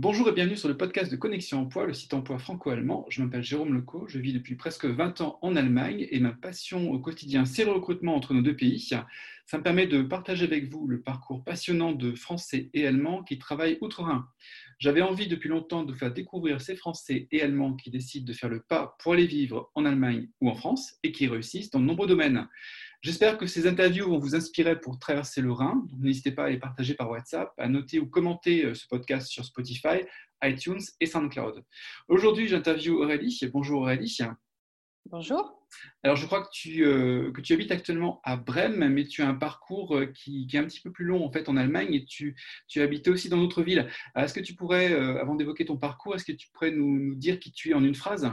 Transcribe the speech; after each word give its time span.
Bonjour 0.00 0.28
et 0.28 0.32
bienvenue 0.32 0.56
sur 0.56 0.68
le 0.68 0.76
podcast 0.76 1.10
de 1.10 1.16
Connexion 1.16 1.62
Emploi, 1.62 1.84
le 1.84 1.92
site 1.92 2.14
emploi 2.14 2.38
franco-allemand. 2.38 3.06
Je 3.08 3.20
m'appelle 3.20 3.42
Jérôme 3.42 3.74
Leco, 3.74 4.06
je 4.06 4.20
vis 4.20 4.32
depuis 4.32 4.54
presque 4.54 4.84
20 4.84 5.22
ans 5.22 5.40
en 5.42 5.56
Allemagne 5.56 6.06
et 6.12 6.20
ma 6.20 6.30
passion 6.30 6.92
au 6.92 7.00
quotidien, 7.00 7.44
c'est 7.44 7.64
le 7.64 7.72
recrutement 7.72 8.14
entre 8.14 8.32
nos 8.32 8.40
deux 8.40 8.54
pays. 8.54 8.78
Ça 8.78 9.58
me 9.58 9.62
permet 9.64 9.88
de 9.88 10.02
partager 10.02 10.44
avec 10.44 10.70
vous 10.70 10.86
le 10.86 11.00
parcours 11.00 11.42
passionnant 11.42 11.90
de 11.90 12.12
Français 12.12 12.70
et 12.74 12.86
Allemands 12.86 13.24
qui 13.24 13.40
travaillent 13.40 13.78
outre-Rhin. 13.80 14.28
J'avais 14.78 15.02
envie 15.02 15.26
depuis 15.26 15.48
longtemps 15.48 15.82
de 15.82 15.92
faire 15.92 16.12
découvrir 16.12 16.60
ces 16.60 16.76
Français 16.76 17.26
et 17.32 17.42
Allemands 17.42 17.74
qui 17.74 17.90
décident 17.90 18.24
de 18.24 18.32
faire 18.32 18.50
le 18.50 18.60
pas 18.60 18.96
pour 19.00 19.14
aller 19.14 19.26
vivre 19.26 19.72
en 19.74 19.84
Allemagne 19.84 20.28
ou 20.40 20.48
en 20.48 20.54
France 20.54 20.94
et 21.02 21.10
qui 21.10 21.26
réussissent 21.26 21.72
dans 21.72 21.80
de 21.80 21.86
nombreux 21.86 22.06
domaines. 22.06 22.46
J'espère 23.00 23.38
que 23.38 23.46
ces 23.46 23.68
interviews 23.68 24.08
vont 24.08 24.18
vous 24.18 24.34
inspirer 24.34 24.80
pour 24.80 24.98
traverser 24.98 25.40
le 25.40 25.52
Rhin. 25.52 25.86
N'hésitez 25.98 26.32
pas 26.32 26.46
à 26.46 26.50
les 26.50 26.58
partager 26.58 26.94
par 26.94 27.08
WhatsApp, 27.08 27.52
à 27.56 27.68
noter 27.68 28.00
ou 28.00 28.08
commenter 28.08 28.64
euh, 28.64 28.74
ce 28.74 28.88
podcast 28.88 29.28
sur 29.28 29.44
Spotify, 29.44 30.00
iTunes 30.42 30.80
et 30.98 31.06
SoundCloud. 31.06 31.64
Aujourd'hui, 32.08 32.48
j'interviewe 32.48 33.00
Aurélie. 33.00 33.38
Bonjour 33.52 33.82
Aurélie. 33.82 34.18
Bonjour. 35.06 35.64
Alors, 36.02 36.16
je 36.16 36.26
crois 36.26 36.42
que 36.42 36.48
tu, 36.52 36.84
euh, 36.84 37.30
que 37.30 37.40
tu 37.40 37.52
habites 37.52 37.70
actuellement 37.70 38.20
à 38.24 38.36
Brême, 38.36 38.88
mais 38.88 39.06
tu 39.06 39.22
as 39.22 39.28
un 39.28 39.34
parcours 39.34 39.96
euh, 39.96 40.06
qui, 40.06 40.48
est 40.52 40.58
un 40.58 40.64
petit 40.64 40.80
peu 40.80 40.90
plus 40.90 41.04
long 41.04 41.24
en 41.24 41.30
fait 41.30 41.48
en 41.48 41.56
Allemagne 41.56 41.94
et 41.94 42.04
tu, 42.04 42.34
tu 42.66 42.80
habité 42.80 43.10
aussi 43.10 43.28
dans 43.28 43.38
d'autres 43.38 43.62
villes. 43.62 43.88
Est-ce 44.16 44.34
que 44.34 44.40
tu 44.40 44.56
pourrais, 44.56 44.92
avant 45.20 45.36
d'évoquer 45.36 45.64
ton 45.64 45.76
parcours, 45.76 46.16
est-ce 46.16 46.24
que 46.24 46.32
tu 46.32 46.48
pourrais 46.50 46.72
nous, 46.72 46.98
nous, 46.98 47.14
dire 47.14 47.38
qui 47.38 47.52
tu 47.52 47.70
es 47.70 47.74
en 47.74 47.84
une 47.84 47.94
phrase? 47.94 48.28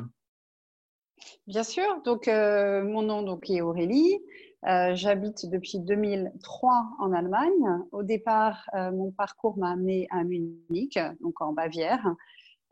Bien 1.46 1.64
sûr. 1.64 2.02
Donc, 2.04 2.26
mon 2.26 3.04
nom 3.04 3.22
donc, 3.22 3.48
est 3.52 3.62
Aurélie. 3.62 4.18
Euh, 4.68 4.96
j'habite 4.96 5.48
depuis 5.50 5.80
2003 5.80 6.88
en 7.00 7.14
Allemagne. 7.14 7.84
Au 7.92 8.04
départ, 8.04 8.68
euh, 8.74 8.92
mon 8.92 9.12
parcours 9.12 9.58
m'a 9.58 9.72
amené 9.72 10.08
à 10.10 10.24
Munich, 10.24 10.98
donc 11.22 11.40
en 11.42 11.54
Bavière, 11.54 12.16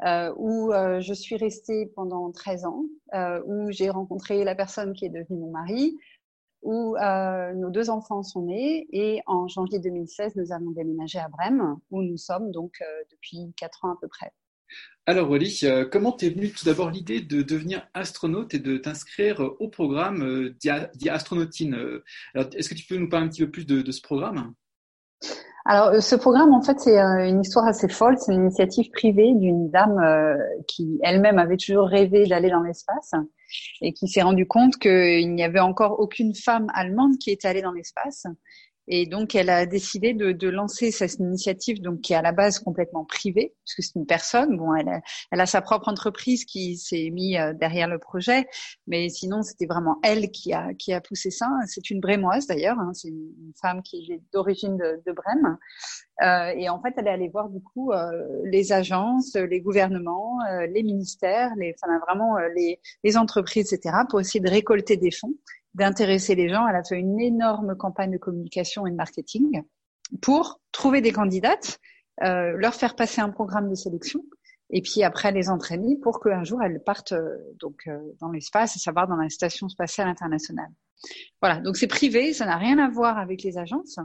euh, 0.03 0.33
où 0.37 0.71
je 0.71 1.13
suis 1.13 1.37
restée 1.37 1.85
pendant 1.95 2.31
13 2.31 2.65
ans, 2.65 2.83
où 3.45 3.71
j'ai 3.71 3.89
rencontré 3.89 4.43
la 4.43 4.55
personne 4.55 4.93
qui 4.93 5.05
est 5.05 5.09
devenue 5.09 5.39
mon 5.39 5.51
mari, 5.51 5.97
où 6.63 6.95
nos 7.55 7.69
deux 7.69 7.89
enfants 7.89 8.23
sont 8.23 8.43
nés. 8.43 8.87
Et 8.91 9.21
en 9.27 9.47
janvier 9.47 9.79
2016, 9.79 10.35
nous 10.35 10.51
avons 10.51 10.71
déménagé 10.71 11.19
à 11.19 11.29
Brême, 11.29 11.77
où 11.91 12.01
nous 12.01 12.17
sommes 12.17 12.51
donc 12.51 12.81
depuis 13.11 13.53
4 13.57 13.85
ans 13.85 13.91
à 13.91 13.97
peu 14.01 14.07
près. 14.07 14.31
Alors 15.05 15.29
Wally, 15.29 15.59
euh, 15.63 15.85
comment 15.85 16.13
t'es 16.13 16.29
venue 16.29 16.51
tout 16.51 16.63
d'abord 16.63 16.89
l'idée 16.89 17.19
de 17.19 17.41
devenir 17.41 17.85
astronaute 17.93 18.53
et 18.53 18.59
de 18.59 18.77
t'inscrire 18.77 19.41
au 19.59 19.67
programme 19.67 20.23
euh, 20.23 20.55
d'Astronautine 20.95 21.75
euh, 21.75 22.03
Est-ce 22.55 22.69
que 22.69 22.73
tu 22.73 22.85
peux 22.85 22.95
nous 22.95 23.09
parler 23.09 23.25
un 23.25 23.29
petit 23.29 23.43
peu 23.43 23.51
plus 23.51 23.65
de, 23.65 23.91
ce 23.91 24.01
programme? 24.01 24.53
Alors, 25.65 26.01
ce 26.01 26.15
programme, 26.15 26.53
en 26.53 26.61
fait, 26.61 26.79
c'est 26.79 26.97
une 26.97 27.41
histoire 27.41 27.65
assez 27.65 27.89
folle. 27.89 28.17
C'est 28.17 28.33
une 28.33 28.43
initiative 28.43 28.89
privée 28.91 29.33
d'une 29.33 29.69
dame 29.69 29.97
qui 30.67 30.99
elle-même 31.03 31.37
avait 31.37 31.55
toujours 31.57 31.87
rêvé 31.87 32.25
d'aller 32.25 32.49
dans 32.49 32.61
l'espace 32.61 33.13
et 33.81 33.93
qui 33.93 34.09
s'est 34.09 34.21
rendue 34.21 34.47
compte 34.47 34.77
qu'il 34.77 35.33
n'y 35.33 35.43
avait 35.43 35.61
encore 35.61 35.99
aucune 35.99 36.35
femme 36.35 36.67
allemande 36.73 37.17
qui 37.17 37.31
était 37.31 37.47
allée 37.47 37.61
dans 37.61 37.71
l'espace. 37.71 38.25
Et 38.87 39.05
donc, 39.05 39.35
elle 39.35 39.49
a 39.49 39.65
décidé 39.65 40.13
de, 40.13 40.31
de, 40.31 40.49
lancer 40.49 40.91
cette 40.91 41.19
initiative, 41.19 41.81
donc 41.81 42.01
qui 42.01 42.13
est 42.13 42.15
à 42.15 42.21
la 42.21 42.31
base 42.31 42.59
complètement 42.59 43.05
privée, 43.05 43.53
parce 43.63 43.75
que 43.75 43.81
c'est 43.81 43.95
une 43.95 44.05
personne. 44.05 44.57
Bon, 44.57 44.75
elle 44.75 44.89
a, 44.89 45.01
elle 45.31 45.41
a 45.41 45.45
sa 45.45 45.61
propre 45.61 45.87
entreprise 45.87 46.45
qui 46.45 46.77
s'est 46.77 47.09
mise 47.11 47.37
euh, 47.37 47.53
derrière 47.53 47.87
le 47.87 47.99
projet, 47.99 48.47
mais 48.87 49.09
sinon, 49.09 49.41
c'était 49.41 49.65
vraiment 49.65 49.97
elle 50.03 50.31
qui 50.31 50.53
a 50.53 50.73
qui 50.73 50.93
a 50.93 51.01
poussé 51.01 51.31
ça. 51.31 51.47
C'est 51.67 51.89
une 51.89 51.99
Brémoise 51.99 52.47
d'ailleurs. 52.47 52.79
Hein, 52.79 52.91
c'est 52.93 53.09
une 53.09 53.53
femme 53.61 53.81
qui 53.83 54.11
est 54.11 54.21
d'origine 54.33 54.77
de, 54.77 55.01
de 55.05 55.11
Brême. 55.13 55.57
Euh, 56.21 56.53
et 56.55 56.69
en 56.69 56.81
fait, 56.81 56.93
elle 56.97 57.07
est 57.07 57.11
allée 57.11 57.29
voir 57.29 57.49
du 57.49 57.61
coup 57.61 57.91
euh, 57.91 58.11
les 58.45 58.71
agences, 58.71 59.35
les 59.35 59.61
gouvernements, 59.61 60.37
euh, 60.51 60.67
les 60.67 60.83
ministères, 60.83 61.51
les, 61.57 61.73
enfin 61.81 61.99
vraiment 61.99 62.37
euh, 62.37 62.49
les, 62.55 62.79
les 63.03 63.17
entreprises, 63.17 63.73
etc., 63.73 63.95
pour 64.09 64.19
essayer 64.19 64.39
de 64.39 64.49
récolter 64.49 64.97
des 64.97 65.11
fonds 65.11 65.33
d'intéresser 65.73 66.35
les 66.35 66.49
gens. 66.49 66.67
Elle 66.67 66.75
a 66.75 66.83
fait 66.83 66.99
une 66.99 67.19
énorme 67.19 67.75
campagne 67.75 68.11
de 68.11 68.17
communication 68.17 68.85
et 68.85 68.91
de 68.91 68.95
marketing 68.95 69.63
pour 70.21 70.61
trouver 70.71 71.01
des 71.01 71.11
candidates, 71.11 71.79
euh, 72.23 72.51
leur 72.57 72.75
faire 72.75 72.95
passer 72.95 73.21
un 73.21 73.29
programme 73.29 73.69
de 73.69 73.75
sélection 73.75 74.23
et 74.69 74.81
puis 74.81 75.03
après 75.03 75.31
les 75.31 75.49
entraîner 75.49 75.97
pour 75.97 76.19
qu'un 76.19 76.43
jour 76.43 76.61
elles 76.63 76.81
partent 76.83 77.13
euh, 77.13 77.37
donc 77.59 77.81
euh, 77.87 77.99
dans 78.21 78.31
l'espace, 78.31 78.75
à 78.75 78.79
savoir 78.79 79.07
dans 79.07 79.15
la 79.15 79.29
station 79.29 79.69
spatiale 79.69 80.07
internationale. 80.07 80.69
Voilà, 81.41 81.59
donc 81.59 81.77
c'est 81.77 81.87
privé, 81.87 82.33
ça 82.33 82.45
n'a 82.45 82.57
rien 82.57 82.77
à 82.79 82.89
voir 82.89 83.17
avec 83.17 83.43
les 83.43 83.57
agences. 83.57 83.99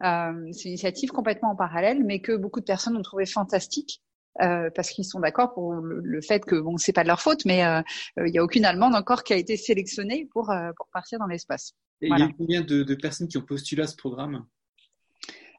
C'est 0.00 0.64
une 0.64 0.72
initiative 0.72 1.10
complètement 1.10 1.52
en 1.52 1.56
parallèle, 1.56 2.04
mais 2.04 2.20
que 2.20 2.36
beaucoup 2.36 2.60
de 2.60 2.66
personnes 2.66 2.96
ont 2.96 3.02
trouvé 3.02 3.24
fantastique 3.24 4.02
euh, 4.42 4.70
parce 4.74 4.90
qu'ils 4.90 5.04
sont 5.04 5.20
d'accord 5.20 5.52
pour 5.54 5.74
le, 5.74 6.20
fait 6.20 6.44
que 6.44 6.56
bon, 6.56 6.76
c'est 6.76 6.92
pas 6.92 7.02
de 7.02 7.08
leur 7.08 7.20
faute, 7.20 7.44
mais 7.44 7.64
euh, 7.64 7.82
il 8.18 8.32
n'y 8.32 8.38
a 8.38 8.44
aucune 8.44 8.64
Allemande 8.64 8.94
encore 8.94 9.22
qui 9.24 9.32
a 9.32 9.36
été 9.36 9.56
sélectionnée 9.56 10.28
pour 10.32 10.50
euh, 10.50 10.70
pour 10.76 10.88
partir 10.92 11.18
dans 11.18 11.26
l'espace. 11.26 11.74
Et 12.00 12.08
il 12.08 12.18
y 12.18 12.22
a 12.22 12.28
combien 12.36 12.60
de, 12.62 12.82
de, 12.82 12.94
personnes 12.94 13.28
qui 13.28 13.38
ont 13.38 13.42
postulé 13.42 13.82
à 13.82 13.86
ce 13.86 13.96
programme? 13.96 14.44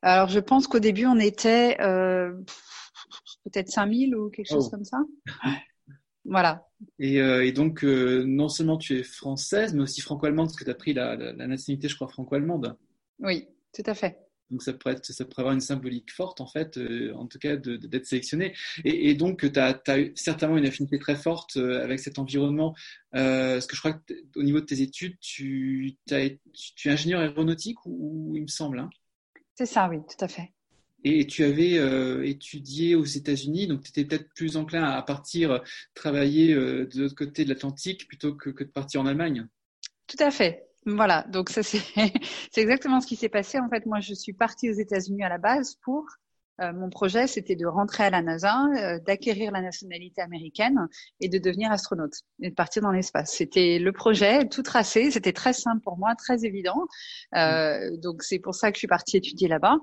Alors, 0.01 0.27
je 0.27 0.39
pense 0.39 0.67
qu'au 0.67 0.79
début, 0.79 1.05
on 1.05 1.17
était 1.17 1.77
peut-être 1.77 3.69
5000 3.69 4.15
ou 4.15 4.29
quelque 4.29 4.49
chose 4.49 4.65
oh. 4.67 4.69
comme 4.69 4.83
ça. 4.83 4.99
Voilà. 6.25 6.67
Et, 6.97 7.21
euh, 7.21 7.45
et 7.45 7.51
donc, 7.51 7.83
euh, 7.83 8.23
non 8.25 8.49
seulement 8.49 8.77
tu 8.77 8.97
es 8.97 9.03
française, 9.03 9.73
mais 9.73 9.83
aussi 9.83 10.01
franco-allemande, 10.01 10.47
parce 10.47 10.57
que 10.57 10.63
tu 10.63 10.71
as 10.71 10.75
pris 10.75 10.93
la, 10.93 11.15
la, 11.15 11.33
la, 11.33 11.47
nationalité, 11.47 11.87
je 11.87 11.95
crois, 11.95 12.07
franco-allemande. 12.07 12.75
Oui, 13.19 13.47
tout 13.73 13.83
à 13.85 13.93
fait. 13.93 14.24
Donc 14.51 14.61
ça 14.61 14.73
pourrait, 14.73 14.93
être, 14.95 15.05
ça 15.05 15.25
pourrait 15.25 15.41
avoir 15.41 15.53
une 15.53 15.61
symbolique 15.61 16.11
forte, 16.11 16.39
en 16.39 16.45
fait, 16.45 16.77
euh, 16.77 17.13
en 17.15 17.25
tout 17.25 17.39
cas, 17.39 17.55
d'être 17.55 18.05
sélectionné. 18.05 18.53
Et, 18.83 19.09
et 19.09 19.15
donc, 19.15 19.51
tu 19.51 19.59
as, 19.59 19.81
as, 19.87 19.97
certainement 20.15 20.57
une 20.57 20.65
affinité 20.65 20.99
très 20.99 21.15
forte 21.15 21.57
euh, 21.57 21.83
avec 21.83 21.99
cet 21.99 22.19
environnement. 22.19 22.75
Euh, 23.15 23.53
parce 23.53 23.67
que 23.67 23.75
je 23.75 23.81
crois 23.81 23.93
qu'au 23.93 24.43
niveau 24.43 24.59
de 24.59 24.65
tes 24.65 24.81
études, 24.81 25.17
tu, 25.19 25.97
as, 26.11 26.29
tu 26.75 26.89
es 26.89 26.91
ingénieur 26.91 27.21
aéronautique, 27.21 27.77
ou, 27.85 28.33
il 28.35 28.43
me 28.43 28.47
semble 28.47 28.79
hein? 28.79 28.89
C'est 29.55 29.65
ça, 29.65 29.87
oui, 29.89 29.97
tout 29.99 30.23
à 30.23 30.27
fait. 30.27 30.51
Et 31.03 31.27
tu 31.27 31.43
avais 31.43 31.77
euh, 31.77 32.25
étudié 32.25 32.95
aux 32.95 33.05
États-Unis, 33.05 33.67
donc 33.67 33.83
tu 33.83 33.89
étais 33.89 34.05
peut-être 34.05 34.27
plus 34.33 34.57
enclin 34.57 34.83
à 34.83 35.01
partir 35.01 35.61
travailler 35.93 36.53
de 36.53 36.99
l'autre 36.99 37.15
côté 37.15 37.45
de 37.45 37.49
l'Atlantique 37.49 38.07
plutôt 38.07 38.35
que, 38.35 38.49
que 38.49 38.63
de 38.63 38.69
partir 38.69 39.01
en 39.01 39.05
Allemagne? 39.05 39.47
Tout 40.07 40.17
à 40.19 40.31
fait. 40.31 40.65
Voilà, 40.85 41.23
donc 41.29 41.49
ça 41.49 41.63
c'est 41.63 41.81
exactement 42.55 43.01
ce 43.01 43.07
qui 43.07 43.15
s'est 43.15 43.29
passé. 43.29 43.59
En 43.59 43.69
fait, 43.69 43.85
moi 43.85 43.99
je 44.01 44.13
suis 44.13 44.33
partie 44.33 44.69
aux 44.69 44.73
États-Unis 44.73 45.23
à 45.23 45.29
la 45.29 45.39
base 45.39 45.75
pour 45.83 46.05
euh, 46.61 46.73
mon 46.73 46.89
projet, 46.89 47.27
c'était 47.27 47.55
de 47.55 47.65
rentrer 47.65 48.03
à 48.03 48.09
la 48.09 48.21
NASA, 48.21 48.65
euh, 48.77 48.99
d'acquérir 48.99 49.51
la 49.51 49.61
nationalité 49.61 50.21
américaine 50.21 50.87
et 51.19 51.29
de 51.29 51.37
devenir 51.37 51.71
astronaute 51.71 52.13
et 52.41 52.49
de 52.49 52.55
partir 52.55 52.81
dans 52.81 52.91
l'espace. 52.91 53.33
C'était 53.33 53.79
le 53.79 53.91
projet, 53.91 54.47
tout 54.47 54.63
tracé. 54.63 55.11
C'était 55.11 55.33
très 55.33 55.53
simple 55.53 55.81
pour 55.81 55.97
moi, 55.97 56.15
très 56.15 56.45
évident. 56.45 56.87
Euh, 57.35 57.91
mm. 57.91 57.97
donc 57.99 58.23
c'est 58.23 58.39
pour 58.39 58.55
ça 58.55 58.71
que 58.71 58.75
je 58.75 58.79
suis 58.79 58.87
partie 58.87 59.17
étudier 59.17 59.47
là-bas. 59.47 59.77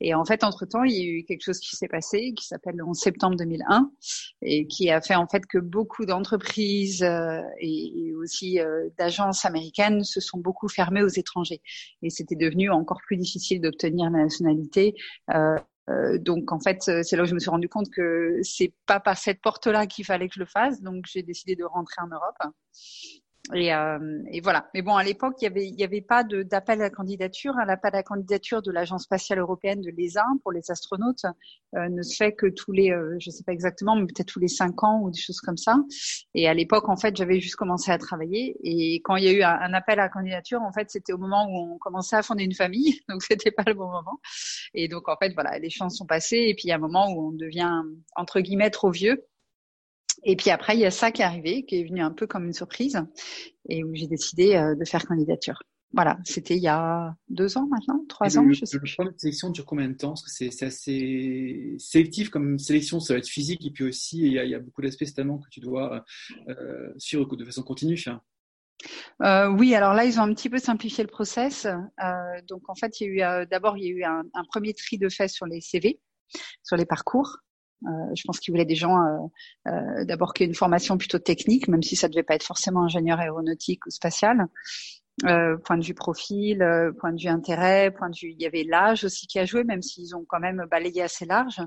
Et 0.00 0.14
en 0.14 0.24
fait, 0.24 0.44
entre 0.44 0.66
temps, 0.66 0.84
il 0.84 0.92
y 0.92 1.00
a 1.00 1.04
eu 1.04 1.24
quelque 1.24 1.42
chose 1.42 1.58
qui 1.58 1.76
s'est 1.76 1.88
passé, 1.88 2.32
qui 2.34 2.46
s'appelle 2.46 2.76
le 2.76 2.84
11 2.84 2.96
septembre 2.96 3.36
2001, 3.36 3.90
et 4.42 4.66
qui 4.66 4.90
a 4.90 5.00
fait 5.00 5.14
en 5.14 5.26
fait 5.26 5.44
que 5.46 5.58
beaucoup 5.58 6.06
d'entreprises 6.06 7.02
euh, 7.02 7.40
et, 7.60 8.08
et, 8.08 8.14
aussi 8.14 8.58
d'agences 8.96 9.44
américaines 9.44 10.04
se 10.04 10.20
sont 10.20 10.38
beaucoup 10.38 10.68
fermées 10.68 11.02
aux 11.02 11.08
étrangers. 11.08 11.60
Et 12.02 12.10
c'était 12.10 12.36
devenu 12.36 12.70
encore 12.70 13.00
plus 13.06 13.16
difficile 13.16 13.60
d'obtenir 13.60 14.10
la 14.10 14.22
nationalité. 14.22 14.94
Euh, 15.34 15.56
euh, 15.90 16.18
donc 16.18 16.52
en 16.52 16.60
fait, 16.60 16.80
euh, 16.88 17.02
c'est 17.02 17.16
là 17.16 17.24
où 17.24 17.26
je 17.26 17.34
me 17.34 17.38
suis 17.38 17.50
rendu 17.50 17.68
compte 17.68 17.90
que 17.90 18.38
c'est 18.42 18.72
pas 18.86 19.00
par 19.00 19.18
cette 19.18 19.40
porte-là 19.40 19.86
qu'il 19.86 20.04
fallait 20.04 20.28
que 20.28 20.34
je 20.34 20.40
le 20.40 20.46
fasse. 20.46 20.80
Donc 20.80 21.04
j'ai 21.06 21.22
décidé 21.22 21.56
de 21.56 21.64
rentrer 21.64 22.00
en 22.02 22.08
Europe. 22.08 22.36
Et, 23.52 23.74
euh, 23.74 24.22
et, 24.30 24.40
voilà. 24.40 24.70
Mais 24.72 24.80
bon, 24.80 24.96
à 24.96 25.04
l'époque, 25.04 25.34
il 25.42 25.44
y 25.44 25.46
avait, 25.46 25.68
y 25.68 25.84
avait 25.84 26.00
pas 26.00 26.24
d'appel 26.24 26.80
à 26.80 26.88
candidature. 26.88 27.52
L'appel 27.66 27.94
à 27.94 28.02
candidature 28.02 28.62
de 28.62 28.72
l'Agence 28.72 29.04
spatiale 29.04 29.38
européenne 29.38 29.82
de 29.82 29.90
l'ESA 29.90 30.24
pour 30.42 30.50
les 30.50 30.70
astronautes 30.70 31.26
euh, 31.76 31.88
ne 31.90 32.00
se 32.00 32.16
fait 32.16 32.32
que 32.32 32.46
tous 32.46 32.72
les, 32.72 32.90
euh, 32.90 33.16
je 33.20 33.28
sais 33.28 33.44
pas 33.44 33.52
exactement, 33.52 33.96
mais 33.96 34.06
peut-être 34.06 34.28
tous 34.28 34.40
les 34.40 34.48
cinq 34.48 34.82
ans 34.82 35.00
ou 35.02 35.10
des 35.10 35.18
choses 35.18 35.40
comme 35.40 35.58
ça. 35.58 35.76
Et 36.34 36.48
à 36.48 36.54
l'époque, 36.54 36.88
en 36.88 36.96
fait, 36.96 37.14
j'avais 37.16 37.38
juste 37.38 37.56
commencé 37.56 37.90
à 37.90 37.98
travailler. 37.98 38.56
Et 38.62 39.02
quand 39.02 39.16
il 39.16 39.24
y 39.24 39.28
a 39.28 39.32
eu 39.32 39.42
un, 39.42 39.74
appel 39.74 40.00
à 40.00 40.08
candidature, 40.08 40.62
en 40.62 40.72
fait, 40.72 40.90
c'était 40.90 41.12
au 41.12 41.18
moment 41.18 41.46
où 41.46 41.74
on 41.74 41.78
commençait 41.78 42.16
à 42.16 42.22
fonder 42.22 42.44
une 42.44 42.54
famille, 42.54 43.00
donc 43.10 43.22
c'était 43.22 43.50
pas 43.50 43.64
le 43.66 43.74
bon 43.74 43.90
moment. 43.90 44.20
Et 44.72 44.88
donc, 44.88 45.06
en 45.10 45.16
fait, 45.16 45.34
voilà, 45.34 45.58
les 45.58 45.70
chances 45.70 45.98
sont 45.98 46.06
passées. 46.06 46.46
Et 46.48 46.54
puis, 46.54 46.64
il 46.64 46.68
y 46.68 46.72
a 46.72 46.76
un 46.76 46.78
moment 46.78 47.12
où 47.12 47.28
on 47.28 47.32
devient 47.32 47.82
entre 48.16 48.40
guillemets 48.40 48.70
trop 48.70 48.90
vieux 48.90 49.26
et 50.22 50.36
puis 50.36 50.50
après, 50.50 50.74
il 50.76 50.80
y 50.80 50.86
a 50.86 50.90
ça 50.90 51.10
qui 51.10 51.22
est 51.22 51.24
arrivé, 51.24 51.64
qui 51.64 51.80
est 51.80 51.84
venu 51.84 52.00
un 52.00 52.10
peu 52.10 52.26
comme 52.26 52.44
une 52.44 52.52
surprise, 52.52 53.00
et 53.68 53.84
où 53.84 53.94
j'ai 53.94 54.06
décidé 54.06 54.54
euh, 54.54 54.74
de 54.74 54.84
faire 54.84 55.06
candidature. 55.06 55.62
Voilà, 55.92 56.18
c'était 56.24 56.56
il 56.56 56.62
y 56.62 56.68
a 56.68 57.14
deux 57.28 57.56
ans 57.56 57.68
maintenant, 57.68 58.04
trois 58.08 58.36
ans, 58.36 58.44
je 58.50 58.64
sais. 58.64 58.76
Le 58.76 58.82
programme 58.82 59.14
de 59.14 59.18
sélection 59.18 59.50
dure 59.50 59.64
combien 59.64 59.88
de 59.88 59.94
temps? 59.94 60.08
Parce 60.08 60.24
que 60.24 60.30
c'est 60.30 60.64
assez 60.64 61.76
sélectif 61.78 62.30
comme 62.30 62.58
sélection, 62.58 62.98
ça 62.98 63.14
va 63.14 63.18
être 63.18 63.28
physique, 63.28 63.64
et 63.64 63.70
puis 63.70 63.84
aussi, 63.84 64.18
il 64.18 64.32
y 64.32 64.38
a, 64.38 64.44
il 64.44 64.50
y 64.50 64.54
a 64.56 64.58
beaucoup 64.58 64.82
d'aspects 64.82 65.06
notamment 65.06 65.38
que 65.38 65.48
tu 65.50 65.60
dois 65.60 66.04
euh, 66.48 66.92
suivre 66.98 67.36
de 67.36 67.44
façon 67.44 67.62
continue. 67.62 67.96
Euh, 69.22 69.48
oui, 69.48 69.74
alors 69.74 69.94
là, 69.94 70.04
ils 70.04 70.18
ont 70.18 70.22
un 70.22 70.34
petit 70.34 70.50
peu 70.50 70.58
simplifié 70.58 71.04
le 71.04 71.10
process. 71.10 71.66
Euh, 71.66 72.40
donc, 72.46 72.68
en 72.68 72.74
fait, 72.74 73.00
il 73.00 73.04
y 73.04 73.06
a 73.06 73.12
eu 73.12 73.42
euh, 73.42 73.46
d'abord, 73.46 73.76
il 73.78 73.84
y 73.84 73.88
a 73.88 73.90
eu 73.90 74.04
un, 74.04 74.24
un, 74.34 74.44
premier 74.44 74.74
tri 74.74 74.98
de 74.98 75.08
fait 75.08 75.28
sur 75.28 75.46
les 75.46 75.60
CV, 75.60 76.00
sur 76.62 76.76
les 76.76 76.86
parcours. 76.86 77.38
Je 77.82 78.22
pense 78.24 78.40
qu'il 78.40 78.52
voulait 78.52 78.64
des 78.64 78.74
gens 78.74 79.30
d'abord 79.64 80.32
qui 80.32 80.42
aient 80.42 80.46
une 80.46 80.54
formation 80.54 80.96
plutôt 80.96 81.18
technique, 81.18 81.68
même 81.68 81.82
si 81.82 81.96
ça 81.96 82.08
devait 82.08 82.22
pas 82.22 82.34
être 82.34 82.44
forcément 82.44 82.84
ingénieur 82.84 83.20
aéronautique 83.20 83.86
ou 83.86 83.90
spatial. 83.90 84.48
Euh, 85.26 85.56
point 85.58 85.78
de 85.78 85.84
vue 85.84 85.94
profil, 85.94 86.60
euh, 86.60 86.92
point 86.92 87.12
de 87.12 87.20
vue 87.20 87.28
intérêt, 87.28 87.92
point 87.92 88.10
de 88.10 88.16
vue. 88.16 88.32
Il 88.32 88.42
y 88.42 88.46
avait 88.46 88.64
l'âge 88.64 89.04
aussi 89.04 89.28
qui 89.28 89.38
a 89.38 89.44
joué, 89.44 89.62
même 89.62 89.80
s'ils 89.80 90.16
ont 90.16 90.24
quand 90.26 90.40
même 90.40 90.66
balayé 90.68 91.02
assez 91.02 91.24
large. 91.24 91.60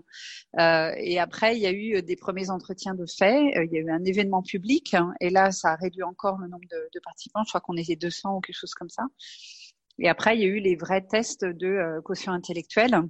Euh, 0.59 0.91
et 0.97 1.17
après, 1.17 1.55
il 1.55 1.61
y 1.61 1.65
a 1.65 1.71
eu 1.71 2.01
des 2.03 2.17
premiers 2.17 2.49
entretiens 2.49 2.93
de 2.93 3.05
fait. 3.05 3.53
il 3.55 3.71
y 3.71 3.77
a 3.77 3.81
eu 3.81 3.89
un 3.89 4.03
événement 4.03 4.43
public, 4.43 4.93
hein, 4.93 5.13
et 5.21 5.29
là, 5.29 5.51
ça 5.51 5.71
a 5.71 5.75
réduit 5.75 6.03
encore 6.03 6.37
le 6.39 6.49
nombre 6.49 6.67
de, 6.69 6.89
de 6.93 6.99
participants. 6.99 7.43
Je 7.45 7.49
crois 7.49 7.61
qu'on 7.61 7.77
était 7.77 7.95
200 7.95 8.35
ou 8.35 8.41
quelque 8.41 8.57
chose 8.57 8.73
comme 8.73 8.89
ça. 8.89 9.03
Et 9.97 10.09
après, 10.09 10.35
il 10.37 10.41
y 10.41 10.45
a 10.45 10.47
eu 10.47 10.59
les 10.59 10.75
vrais 10.75 11.01
tests 11.01 11.45
de 11.45 12.01
quotient 12.03 12.33
intellectuel 12.33 13.01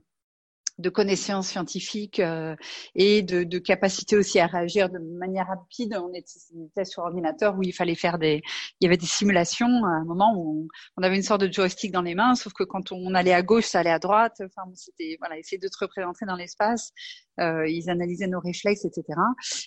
de 0.78 0.90
connaissances 0.90 1.48
scientifiques 1.48 2.20
euh, 2.20 2.56
et 2.96 3.22
de, 3.22 3.44
de, 3.44 3.58
capacité 3.58 4.16
aussi 4.16 4.40
à 4.40 4.48
réagir 4.48 4.90
de 4.90 5.00
manière 5.00 5.48
rapide. 5.48 6.00
On 6.02 6.14
était, 6.14 6.86
sur 6.86 7.04
ordinateur 7.04 7.58
où 7.58 7.64
il 7.64 7.74
fallait 7.74 7.96
faire 7.96 8.18
des, 8.18 8.42
il 8.80 8.86
y 8.86 8.88
avait 8.88 8.98
des 8.98 9.06
simulations 9.06 9.68
à 9.86 9.90
un 9.90 10.06
moment 10.06 10.34
où 10.38 10.68
on, 10.98 11.04
avait 11.04 11.16
une 11.16 11.24
sorte 11.24 11.42
de 11.42 11.52
joystick 11.52 11.92
dans 11.92 12.02
les 12.02 12.16
mains, 12.16 12.36
sauf 12.36 12.54
que 12.54 12.64
quand 12.64 12.92
on 12.92 13.14
allait 13.16 13.34
à 13.34 13.42
gauche, 13.42 13.66
ça 13.66 13.80
allait 13.80 13.90
à 13.90 14.00
droite. 14.00 14.36
Enfin, 14.40 14.70
c'était 14.76 15.18
voilà, 15.20 15.38
essayer 15.38 15.58
de 15.58 15.68
te 15.68 15.78
représenter 15.80 16.26
dans 16.26 16.36
l'espace. 16.36 16.92
Euh, 17.40 17.68
ils 17.68 17.90
analysaient 17.90 18.28
nos 18.28 18.40
réflexes, 18.40 18.86
etc. 18.86 19.20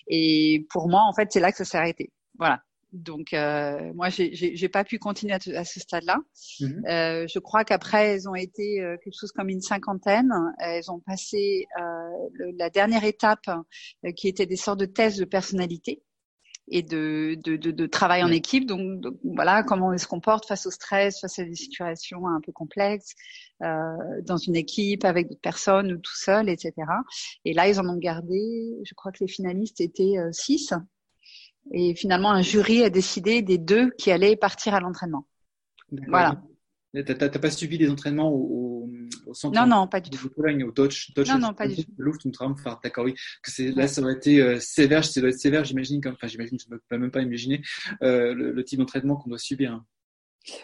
Et 0.06 0.66
pour 0.70 0.88
moi, 0.88 1.02
en 1.02 1.12
fait, 1.12 1.28
c'est 1.32 1.40
là 1.40 1.50
que 1.50 1.58
ça 1.58 1.64
s'est 1.64 1.78
arrêté. 1.78 2.12
Voilà. 2.38 2.60
Donc 2.92 3.32
euh, 3.32 3.92
moi, 3.94 4.08
j'ai 4.10 4.68
pas 4.68 4.84
pu 4.84 4.98
continuer 4.98 5.34
à, 5.34 5.64
ce 5.64 5.80
stade-là. 5.80 6.18
Mhm. 6.60 6.82
Euh, 6.88 7.26
je 7.28 7.38
crois 7.38 7.64
qu'après, 7.64 8.14
elles 8.14 8.28
ont 8.28 8.34
été 8.34 8.80
euh, 8.80 8.96
quelque 9.02 9.18
chose 9.18 9.32
comme 9.32 9.48
une 9.48 9.60
cinquantaine. 9.60 10.32
Elles 10.58 10.90
ont 10.90 11.00
passé 11.00 11.66
euh, 11.80 12.52
la 12.56 12.70
dernière 12.70 13.04
étape, 13.04 13.48
euh, 13.48 14.12
qui 14.12 14.28
était 14.28 14.46
des 14.46 14.56
sortes 14.56 14.80
de 14.80 14.86
tests 14.86 15.20
de 15.20 15.24
personnalité 15.24 16.02
et 16.72 16.82
de, 16.82 17.36
de, 17.42 17.56
de, 17.56 17.70
de 17.70 17.86
travail 17.86 18.22
en 18.22 18.30
équipe. 18.30 18.66
Donc, 18.66 19.04
voilà, 19.24 19.62
comment 19.62 19.88
on 19.88 19.98
se 19.98 20.06
comporte 20.06 20.46
face 20.46 20.66
au 20.66 20.70
stress, 20.70 21.20
face 21.20 21.38
à 21.38 21.44
des 21.44 21.56
situations 21.56 22.26
un 22.28 22.40
peu 22.40 22.52
complexes, 22.52 23.14
euh, 23.62 23.96
dans 24.22 24.36
une 24.36 24.54
équipe 24.56 25.04
avec 25.04 25.28
d'autres 25.28 25.40
personnes 25.40 25.92
ou 25.92 25.98
tout 25.98 26.16
seul, 26.16 26.48
etc. 26.48 26.72
Et 27.44 27.54
là, 27.54 27.68
ils 27.68 27.80
en 27.80 27.88
ont 27.88 27.98
gardé. 27.98 28.72
Je 28.84 28.94
crois 28.94 29.10
que 29.10 29.18
les 29.20 29.28
finalistes 29.28 29.80
étaient 29.80 30.16
six. 30.32 30.72
Et 31.72 31.94
finalement, 31.94 32.30
un 32.30 32.42
jury 32.42 32.82
a 32.82 32.90
décidé 32.90 33.42
des 33.42 33.58
deux 33.58 33.90
qui 33.92 34.10
allaient 34.10 34.36
partir 34.36 34.74
à 34.74 34.80
l'entraînement. 34.80 35.26
Voilà. 36.08 36.42
T'as 36.92 37.28
pas 37.28 37.50
suivi 37.50 37.78
les 37.78 37.88
entraînements 37.88 38.32
au, 38.32 38.90
au 39.26 39.34
centre 39.34 39.54
Non, 39.54 39.66
non, 39.66 39.86
pas 39.86 40.00
du 40.00 40.10
tout. 40.10 40.28
au 40.36 40.72
Dodge, 40.72 41.12
Dodge 41.14 41.28
non, 41.28 41.38
non, 41.38 41.54
pas 41.54 41.68
du 41.68 41.76
tout. 41.76 41.92
D'accord, 42.82 43.04
oui. 43.04 43.14
Que 43.42 43.50
c'est, 43.50 43.70
là, 43.70 43.86
ça 43.86 44.02
aurait 44.02 44.14
été 44.14 44.40
euh, 44.40 44.58
sévère. 44.58 45.04
Ça 45.04 45.20
doit 45.20 45.30
être 45.30 45.38
sévère, 45.38 45.64
j'imagine. 45.64 46.00
Comme, 46.00 46.14
enfin, 46.14 46.26
j'imagine, 46.26 46.58
je 46.58 46.74
ne 46.74 46.80
peux 46.88 46.98
même 46.98 47.12
pas 47.12 47.22
imaginer 47.22 47.62
euh, 48.02 48.34
le, 48.34 48.52
le, 48.52 48.64
type 48.64 48.80
d'entraînement 48.80 49.16
qu'on 49.16 49.30
doit 49.30 49.38
subir. 49.38 49.72
Hein. 49.72 49.84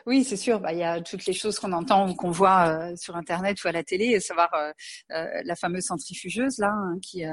Oui, 0.07 0.25
c'est 0.25 0.37
sûr. 0.37 0.61
Bah, 0.61 0.73
il 0.73 0.79
y 0.79 0.83
a 0.83 1.01
toutes 1.01 1.27
les 1.27 1.33
choses 1.33 1.59
qu'on 1.59 1.73
entend 1.73 2.09
ou 2.09 2.15
qu'on 2.15 2.31
voit 2.31 2.69
euh, 2.69 2.97
sur 2.97 3.17
Internet 3.17 3.63
ou 3.63 3.69
à 3.69 3.73
la 3.73 3.85
télé, 3.85 4.19
savoir 4.21 4.53
euh, 4.55 4.73
euh, 5.13 5.27
la 5.45 5.55
fameuse 5.55 5.85
centrifugeuse 5.85 6.59
là 6.59 6.73
hein, 6.73 6.99
qui 7.03 7.25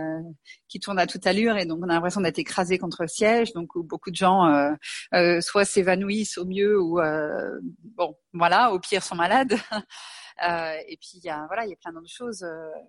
qui 0.67 0.79
tourne 0.79 0.99
à 0.99 1.07
toute 1.07 1.25
allure 1.27 1.57
et 1.57 1.65
donc 1.65 1.79
on 1.81 1.89
a 1.89 1.93
l'impression 1.93 2.21
d'être 2.21 2.39
écrasé 2.39 2.77
contre 2.77 3.03
le 3.03 3.07
siège. 3.07 3.53
Donc 3.53 3.75
où 3.75 3.83
beaucoup 3.83 4.11
de 4.11 4.15
gens 4.15 4.75
soit 5.41 5.65
s'évanouissent 5.65 6.37
au 6.37 6.45
mieux 6.45 6.79
ou 6.79 6.99
bon 7.83 8.15
voilà, 8.33 8.71
au 8.73 8.79
pire 8.79 9.03
sont 9.03 9.15
malades. 9.15 9.53
et 10.87 10.97
puis 10.99 11.11
il 11.15 11.23
y 11.23 11.29
a 11.29 11.45
voilà, 11.47 11.65
il 11.65 11.69
y 11.69 11.73
a 11.73 11.77
plein 11.77 11.93
d'autres 11.93 12.07
choses. 12.09 12.45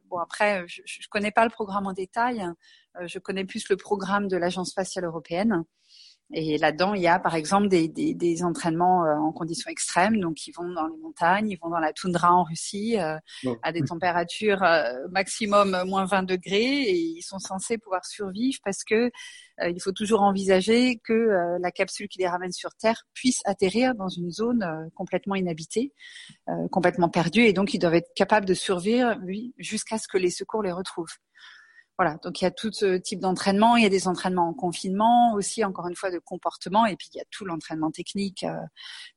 bon 0.06 0.18
après, 0.18 0.64
je, 0.66 0.82
je 0.84 1.08
connais 1.08 1.30
pas 1.30 1.44
le 1.44 1.50
programme 1.50 1.86
en 1.86 1.92
détail. 1.92 2.44
je 3.02 3.18
connais 3.18 3.44
plus 3.44 3.68
le 3.68 3.76
programme 3.76 4.28
de 4.28 4.36
l'Agence 4.36 4.70
spatiale 4.70 5.04
européenne. 5.04 5.64
Et 6.36 6.58
là-dedans, 6.58 6.94
il 6.94 7.02
y 7.02 7.06
a 7.06 7.20
par 7.20 7.36
exemple 7.36 7.68
des, 7.68 7.86
des, 7.86 8.12
des, 8.12 8.42
entraînements 8.42 9.04
euh, 9.04 9.14
en 9.14 9.30
conditions 9.30 9.70
extrêmes. 9.70 10.18
Donc, 10.18 10.48
ils 10.48 10.52
vont 10.52 10.68
dans 10.68 10.88
les 10.88 10.96
montagnes, 10.96 11.48
ils 11.48 11.58
vont 11.62 11.70
dans 11.70 11.78
la 11.78 11.92
toundra 11.92 12.32
en 12.32 12.42
Russie, 12.42 12.98
euh, 12.98 13.16
à 13.62 13.70
des 13.70 13.82
températures 13.82 14.64
euh, 14.64 14.92
maximum 15.12 15.84
moins 15.86 16.06
20 16.06 16.24
degrés, 16.24 16.82
et 16.82 16.96
ils 16.96 17.22
sont 17.22 17.38
censés 17.38 17.78
pouvoir 17.78 18.04
survivre 18.04 18.58
parce 18.64 18.82
que 18.82 19.10
il 19.64 19.80
faut 19.80 19.92
toujours 19.92 20.22
envisager 20.22 20.98
que 21.04 21.56
la 21.60 21.70
capsule 21.70 22.08
qui 22.08 22.18
les 22.18 22.26
ramène 22.26 22.50
sur 22.50 22.74
Terre 22.74 23.06
puisse 23.14 23.40
atterrir 23.44 23.94
dans 23.94 24.08
une 24.08 24.32
zone 24.32 24.90
complètement 24.96 25.36
inhabitée, 25.36 25.92
complètement 26.72 27.08
perdue, 27.08 27.42
et 27.42 27.52
donc 27.52 27.72
ils 27.72 27.78
doivent 27.78 27.94
être 27.94 28.12
capables 28.16 28.46
de 28.46 28.54
survivre 28.54 29.16
jusqu'à 29.56 29.98
ce 29.98 30.08
que 30.08 30.18
les 30.18 30.30
secours 30.30 30.64
les 30.64 30.72
retrouvent. 30.72 31.18
Voilà, 31.96 32.18
donc 32.24 32.40
il 32.40 32.44
y 32.44 32.46
a 32.46 32.50
tout 32.50 32.72
ce 32.72 32.96
type 32.96 33.20
d'entraînement, 33.20 33.76
il 33.76 33.84
y 33.84 33.86
a 33.86 33.90
des 33.90 34.08
entraînements 34.08 34.48
en 34.48 34.54
confinement 34.54 35.34
aussi, 35.34 35.64
encore 35.64 35.86
une 35.86 35.94
fois, 35.94 36.10
de 36.10 36.18
comportement, 36.18 36.86
et 36.86 36.96
puis 36.96 37.08
il 37.14 37.18
y 37.18 37.20
a 37.20 37.24
tout 37.30 37.44
l'entraînement 37.44 37.92
technique, 37.92 38.42
euh, 38.42 38.56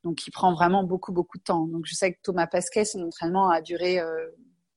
donc 0.04 0.16
qui 0.16 0.30
prend 0.30 0.54
vraiment 0.54 0.84
beaucoup, 0.84 1.12
beaucoup 1.12 1.38
de 1.38 1.42
temps. 1.42 1.66
Donc 1.66 1.86
je 1.86 1.94
sais 1.94 2.12
que 2.12 2.18
Thomas 2.22 2.46
Pasquet, 2.46 2.84
son 2.84 3.02
entraînement 3.02 3.50
a 3.50 3.62
duré, 3.62 3.98
euh, 3.98 4.28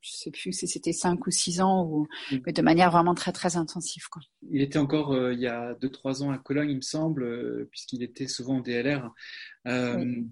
je 0.02 0.12
sais 0.12 0.32
plus 0.32 0.52
si 0.52 0.68
c'était 0.68 0.94
cinq 0.94 1.28
ou 1.28 1.32
six 1.32 1.62
ans, 1.62 1.86
ou, 1.86 2.08
mm. 2.32 2.38
mais 2.48 2.54
de 2.54 2.62
manière 2.64 2.90
vraiment 2.90 3.14
très, 3.14 3.32
très 3.32 3.56
intensive. 3.56 4.08
Quoi. 4.10 4.24
Il 4.50 4.62
était 4.62 4.80
encore 4.80 5.14
euh, 5.14 5.34
il 5.34 5.40
y 5.40 5.48
a 5.48 5.76
deux, 5.76 5.92
trois 5.92 6.24
ans 6.24 6.32
à 6.32 6.40
Cologne, 6.40 6.72
il 6.72 6.78
me 6.78 6.82
semble, 6.82 7.24
euh, 7.24 7.68
puisqu'il 7.70 8.02
était 8.02 8.28
souvent 8.28 8.58
en 8.58 8.62
DLR. 8.62 9.12
Oui. 9.66 10.28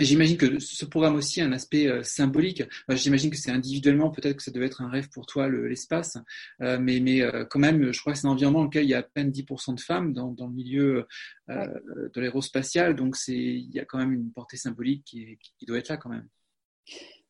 J'imagine 0.00 0.38
que 0.38 0.58
ce 0.58 0.86
programme 0.86 1.16
aussi 1.16 1.40
a 1.40 1.44
un 1.44 1.52
aspect 1.52 1.86
euh, 1.86 2.02
symbolique. 2.02 2.62
J'imagine 2.88 3.30
que 3.30 3.36
c'est 3.36 3.50
individuellement, 3.50 4.10
peut-être 4.10 4.36
que 4.36 4.42
ça 4.42 4.50
devait 4.50 4.66
être 4.66 4.80
un 4.80 4.88
rêve 4.88 5.10
pour 5.10 5.26
toi, 5.26 5.48
l'espace, 5.48 6.16
euh, 6.62 6.78
mais, 6.80 7.00
mais 7.00 7.20
euh, 7.20 7.44
quand 7.44 7.58
même, 7.58 7.92
je 7.92 8.00
crois 8.00 8.14
que 8.14 8.18
c'est 8.18 8.26
un 8.26 8.30
environnement 8.30 8.60
dans 8.60 8.64
lequel 8.66 8.84
il 8.84 8.90
y 8.90 8.94
a 8.94 8.98
à 8.98 9.02
peine 9.02 9.30
10% 9.30 9.74
de 9.74 9.80
femmes 9.80 10.12
dans, 10.14 10.28
dans 10.28 10.46
le 10.46 10.52
milieu 10.52 11.06
de 11.48 12.20
l'aérospatial, 12.20 12.94
donc 12.94 13.16
il 13.26 13.74
y 13.74 13.80
a 13.80 13.84
quand 13.84 13.98
même 13.98 14.12
une 14.12 14.30
portée 14.30 14.56
symbolique 14.56 15.04
qui, 15.04 15.36
qui 15.58 15.66
doit 15.66 15.78
être 15.78 15.88
là 15.88 15.96
quand 15.96 16.10
même. 16.10 16.28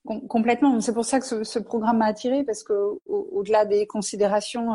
Complètement. 0.04 0.78
C'est 0.80 0.92
pour 0.92 1.06
ça 1.06 1.20
que 1.20 1.26
ce, 1.26 1.42
ce 1.42 1.58
programme 1.58 1.98
m'a 1.98 2.06
attiré 2.06 2.44
parce 2.44 2.62
que 2.62 2.72
au-delà 3.06 3.64
des 3.64 3.86
considérations 3.86 4.74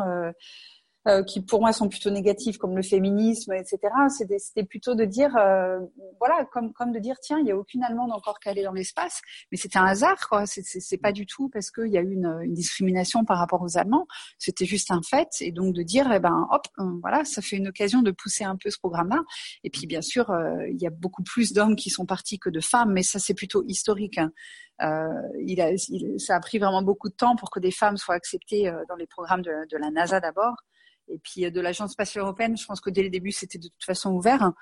euh, 1.06 1.22
qui 1.22 1.40
pour 1.40 1.60
moi 1.60 1.72
sont 1.72 1.88
plutôt 1.88 2.10
négatives 2.10 2.58
comme 2.58 2.74
le 2.74 2.82
féminisme, 2.82 3.52
etc. 3.52 3.78
C'était 4.08 4.64
plutôt 4.64 4.96
de 4.96 5.04
dire, 5.04 5.36
euh, 5.36 5.78
voilà, 6.18 6.44
comme 6.46 6.72
comme 6.72 6.90
de 6.90 6.98
dire, 6.98 7.14
tiens, 7.20 7.38
il 7.38 7.44
n'y 7.44 7.52
a 7.52 7.56
aucune 7.56 7.84
Allemande 7.84 8.10
encore 8.10 8.38
allait 8.44 8.64
dans 8.64 8.72
l'espace, 8.72 9.22
mais 9.52 9.58
c'était 9.58 9.78
un 9.78 9.84
hasard, 9.84 10.28
quoi. 10.28 10.46
C'est 10.46 10.98
pas 10.98 11.12
du 11.12 11.24
tout 11.24 11.48
parce 11.48 11.70
qu'il 11.70 11.92
y 11.92 11.96
a 11.96 12.00
eu 12.00 12.10
une, 12.10 12.40
une, 12.42 12.54
discrimination 12.54 13.24
par 13.24 13.38
rapport 13.38 13.62
aux 13.62 13.78
Allemands. 13.78 14.08
C'était 14.38 14.64
juste 14.64 14.90
un 14.90 15.00
fait, 15.00 15.28
et 15.40 15.52
donc 15.52 15.74
de 15.74 15.82
dire, 15.82 16.10
eh 16.12 16.18
ben, 16.18 16.48
hop, 16.50 16.66
euh, 16.80 16.84
voilà, 17.02 17.24
ça 17.24 17.40
fait 17.40 17.56
une 17.56 17.68
occasion 17.68 18.02
de 18.02 18.10
pousser 18.10 18.42
un 18.42 18.56
peu 18.56 18.70
ce 18.70 18.78
programme-là. 18.78 19.22
Et 19.62 19.70
puis 19.70 19.86
bien 19.86 20.02
sûr, 20.02 20.32
il 20.68 20.80
y 20.80 20.88
a 20.88 20.90
beaucoup 20.90 21.22
plus 21.22 21.52
d'hommes 21.52 21.76
qui 21.76 21.90
sont 21.90 22.06
partis 22.06 22.40
que 22.40 22.50
de 22.50 22.60
femmes, 22.60 22.92
mais 22.92 23.04
ça 23.04 23.20
c'est 23.20 23.34
plutôt 23.34 23.62
historique. 23.68 24.18
Hein. 24.18 24.32
Euh, 24.82 25.06
il 25.46 25.60
a, 25.60 25.70
il, 25.70 26.18
ça 26.18 26.34
a 26.34 26.40
pris 26.40 26.58
vraiment 26.58 26.82
beaucoup 26.82 27.08
de 27.08 27.14
temps 27.14 27.36
pour 27.36 27.50
que 27.50 27.60
des 27.60 27.70
femmes 27.70 27.96
soient 27.96 28.16
acceptées 28.16 28.72
dans 28.88 28.96
les 28.96 29.06
programmes 29.06 29.42
de, 29.42 29.68
de 29.70 29.76
la 29.76 29.90
NASA 29.90 30.18
d'abord. 30.18 30.56
Et 31.08 31.18
puis 31.18 31.50
de 31.50 31.60
l'Agence 31.60 31.92
spatiale 31.92 32.24
européenne, 32.24 32.56
je 32.56 32.64
pense 32.66 32.80
que 32.80 32.90
dès 32.90 33.02
le 33.02 33.10
début, 33.10 33.32
c'était 33.32 33.58
de 33.58 33.68
toute 33.68 33.84
façon 33.84 34.12
ouvert. 34.12 34.52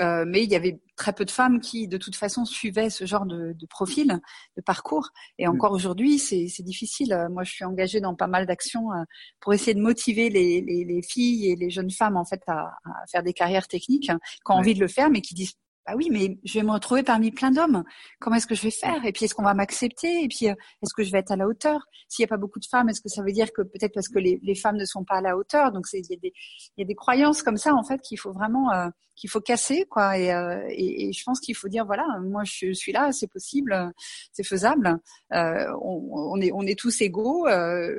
Euh, 0.00 0.24
mais 0.26 0.42
il 0.42 0.50
y 0.50 0.56
avait 0.56 0.80
très 0.96 1.12
peu 1.12 1.24
de 1.24 1.30
femmes 1.30 1.60
qui, 1.60 1.88
de 1.88 1.96
toute 1.96 2.16
façon, 2.16 2.44
suivaient 2.44 2.90
ce 2.90 3.06
genre 3.06 3.24
de, 3.24 3.52
de 3.52 3.66
profil, 3.66 4.20
de 4.56 4.62
parcours. 4.62 5.10
Et 5.38 5.46
mm. 5.46 5.50
encore 5.50 5.72
aujourd'hui, 5.72 6.18
c'est 6.18 6.62
difficile. 6.62 7.28
Moi, 7.30 7.44
je 7.44 7.52
suis 7.52 7.64
engagée 7.64 8.00
dans 8.00 8.14
pas 8.14 8.26
mal 8.26 8.46
d'actions 8.46 8.92
euh, 8.92 9.04
pour 9.40 9.54
essayer 9.54 9.74
de 9.74 9.80
motiver 9.80 10.28
les, 10.28 10.60
les, 10.60 10.84
les, 10.84 11.02
filles 11.02 11.50
et 11.50 11.56
les 11.56 11.70
jeunes 11.70 11.90
femmes, 11.90 12.16
en 12.16 12.24
fait, 12.24 12.42
à, 12.46 12.72
à 12.84 13.06
faire 13.10 13.22
des 13.22 13.32
carrières 13.32 13.68
techniques, 13.68 14.10
qui 14.10 14.50
ont 14.52 14.54
envie 14.54 14.74
de 14.74 14.80
le 14.80 14.88
faire, 14.88 15.10
mais 15.10 15.20
qui 15.20 15.34
disent 15.34 15.54
bah 15.86 15.94
oui, 15.96 16.08
mais 16.10 16.38
je 16.42 16.58
vais 16.58 16.64
me 16.64 16.72
retrouver 16.72 17.04
parmi 17.04 17.30
plein 17.30 17.52
d'hommes. 17.52 17.84
Comment 18.18 18.36
est-ce 18.36 18.48
que 18.48 18.56
je 18.56 18.62
vais 18.62 18.72
faire? 18.72 19.04
Et 19.04 19.12
puis, 19.12 19.24
est-ce 19.24 19.34
qu'on 19.34 19.44
va 19.44 19.54
m'accepter? 19.54 20.24
Et 20.24 20.28
puis, 20.28 20.48
euh, 20.48 20.54
est-ce 20.82 20.92
que 20.96 21.04
je 21.04 21.12
vais 21.12 21.18
être 21.18 21.30
à 21.30 21.36
la 21.36 21.46
hauteur? 21.46 21.80
S'il 22.08 22.24
n'y 22.24 22.26
a 22.26 22.28
pas 22.28 22.38
beaucoup 22.38 22.58
de 22.58 22.66
femmes, 22.66 22.88
est-ce 22.88 23.00
que 23.00 23.08
ça 23.08 23.22
veut 23.22 23.30
dire 23.30 23.52
que 23.52 23.62
peut-être 23.62 23.94
parce 23.94 24.08
que 24.08 24.18
les, 24.18 24.54
femmes 24.56 24.78
ne 24.78 24.84
sont 24.84 25.04
pas 25.04 25.18
à 25.18 25.20
la 25.20 25.36
hauteur? 25.36 25.70
Donc, 25.70 25.86
il 25.92 26.04
y, 26.10 26.14
a 26.14 26.16
des, 26.16 26.32
y 26.76 26.82
a 26.82 26.84
des 26.84 26.94
croyances 26.96 27.42
comme 27.42 27.56
ça, 27.56 27.72
en 27.72 27.84
fait, 27.84 28.00
qu'il 28.00 28.18
faut 28.18 28.32
vraiment 28.32 28.72
euh, 28.72 28.88
qu'il 29.14 29.30
faut 29.30 29.40
casser, 29.40 29.86
quoi. 29.88 30.18
Et, 30.18 30.32
euh, 30.32 30.66
et, 30.70 31.12
je 31.12 31.22
pense 31.24 31.38
qu'il 31.38 31.54
faut 31.54 31.68
dire, 31.68 31.86
voilà, 31.86 32.04
moi, 32.20 32.42
je 32.44 32.72
suis 32.72 32.90
là, 32.90 33.12
c'est 33.12 33.28
possible, 33.28 33.92
c'est 34.32 34.44
faisable. 34.44 34.98
Euh, 35.34 35.72
on, 35.82 36.34
on, 36.34 36.40
est, 36.40 36.50
on 36.52 36.62
est 36.62 36.76
tous 36.78 37.00
égaux, 37.00 37.46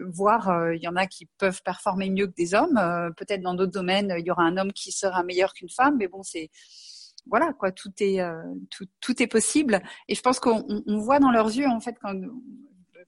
voire 0.09 0.73
il 0.73 0.81
y 0.81 0.89
en 0.89 0.97
a 0.97 1.07
qui 1.07 1.25
peuvent 1.37 1.61
performer 1.63 2.09
mieux 2.09 2.27
que 2.27 2.35
des 2.35 2.53
hommes. 2.53 2.79
peut-être 3.15 3.41
dans 3.41 3.53
d'autres 3.53 3.71
domaines, 3.71 4.13
il 4.17 4.25
y 4.25 4.31
aura 4.31 4.43
un 4.43 4.57
homme 4.57 4.73
qui 4.73 4.91
sera 4.91 5.23
meilleur 5.23 5.53
qu'une 5.53 5.69
femme, 5.69 5.95
mais 5.97 6.09
bon, 6.09 6.21
c'est 6.21 6.49
voilà 7.29 7.53
quoi, 7.53 7.71
tout 7.71 7.91
est 7.99 8.21
euh, 8.21 8.41
tout, 8.69 8.85
tout, 9.01 9.21
est 9.21 9.27
possible. 9.27 9.81
Et 10.07 10.15
je 10.15 10.21
pense 10.21 10.39
qu'on 10.39 10.65
on 10.85 10.97
voit 10.99 11.19
dans 11.19 11.31
leurs 11.31 11.47
yeux 11.47 11.67
en 11.67 11.79
fait 11.79 11.95
quand 12.01 12.13
on 12.13 12.31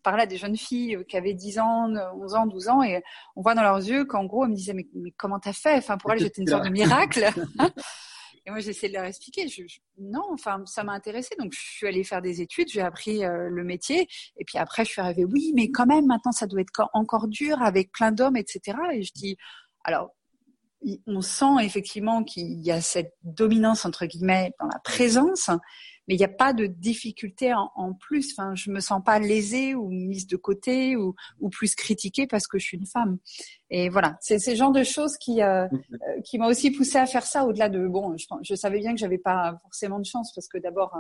parlait 0.03 0.23
à 0.23 0.27
des 0.27 0.37
jeunes 0.37 0.55
filles 0.55 1.03
qui 1.07 1.17
avaient 1.17 1.33
10 1.33 1.59
ans, 1.59 1.93
11 2.15 2.35
ans, 2.35 2.47
12 2.47 2.69
ans, 2.69 2.83
et 2.83 3.03
on 3.35 3.41
voit 3.41 3.53
dans 3.53 3.63
leurs 3.63 3.77
yeux 3.77 4.05
qu'en 4.05 4.25
gros, 4.25 4.45
elles 4.45 4.51
me 4.51 4.55
disaient 4.55 4.73
mais, 4.73 4.87
mais 4.93 5.11
comment 5.11 5.39
t'as 5.39 5.53
fait? 5.53 5.75
Enfin 5.75 5.97
pour 5.97 6.11
elles, 6.11 6.19
j'étais 6.19 6.41
une 6.41 6.47
sorte 6.47 6.65
de 6.65 6.69
miracle. 6.69 7.29
Et 8.45 8.51
moi, 8.51 8.59
j'essaie 8.59 8.87
de 8.87 8.93
leur 8.93 9.05
expliquer. 9.05 9.47
Je, 9.47 9.63
non, 9.99 10.23
enfin, 10.31 10.63
ça 10.65 10.83
m'a 10.83 10.93
intéressé. 10.93 11.35
Donc, 11.39 11.53
je 11.53 11.59
suis 11.59 11.87
allée 11.87 12.03
faire 12.03 12.21
des 12.21 12.41
études, 12.41 12.69
j'ai 12.69 12.81
appris 12.81 13.23
euh, 13.23 13.49
le 13.49 13.63
métier. 13.63 14.07
Et 14.37 14.45
puis 14.45 14.57
après, 14.57 14.85
je 14.85 14.91
suis 14.91 15.01
arrivée, 15.01 15.25
oui, 15.25 15.51
mais 15.55 15.69
quand 15.71 15.85
même, 15.85 16.05
maintenant, 16.05 16.31
ça 16.31 16.47
doit 16.47 16.61
être 16.61 16.89
encore 16.93 17.27
dur 17.27 17.61
avec 17.61 17.91
plein 17.91 18.11
d'hommes, 18.11 18.37
etc. 18.37 18.77
Et 18.93 19.03
je 19.03 19.11
dis, 19.13 19.37
alors, 19.83 20.15
on 21.07 21.21
sent 21.21 21.61
effectivement 21.61 22.23
qu'il 22.23 22.59
y 22.61 22.71
a 22.71 22.81
cette 22.81 23.13
dominance, 23.23 23.85
entre 23.85 24.05
guillemets, 24.05 24.53
dans 24.59 24.67
la 24.67 24.79
présence 24.79 25.49
mais 26.09 26.15
il 26.15 26.17
n'y 26.17 26.25
a 26.25 26.27
pas 26.27 26.53
de 26.53 26.65
difficulté 26.65 27.53
en, 27.53 27.93
plus. 27.93 28.33
Enfin, 28.33 28.55
je 28.55 28.71
me 28.71 28.79
sens 28.79 28.99
pas 29.05 29.19
lésée 29.19 29.75
ou 29.75 29.91
mise 29.91 30.25
de 30.25 30.37
côté 30.37 30.97
ou, 30.97 31.13
ou 31.39 31.49
plus 31.49 31.75
critiquée 31.75 32.25
parce 32.25 32.47
que 32.47 32.57
je 32.57 32.65
suis 32.65 32.77
une 32.77 32.87
femme. 32.87 33.19
Et 33.69 33.89
voilà, 33.89 34.17
c'est 34.19 34.39
ces 34.39 34.55
genres 34.55 34.71
de 34.71 34.83
choses 34.83 35.17
qui 35.17 35.43
euh, 35.43 35.65
euh, 35.65 36.21
qui 36.25 36.39
m'a 36.39 36.47
aussi 36.47 36.71
poussée 36.71 36.97
à 36.97 37.05
faire 37.05 37.27
ça. 37.27 37.45
Au-delà 37.45 37.69
de 37.69 37.87
bon, 37.87 38.17
je, 38.17 38.25
je 38.41 38.55
savais 38.55 38.79
bien 38.79 38.93
que 38.93 38.99
j'avais 38.99 39.19
pas 39.19 39.59
forcément 39.61 39.99
de 39.99 40.05
chance 40.05 40.33
parce 40.33 40.47
que 40.47 40.57
d'abord 40.57 40.97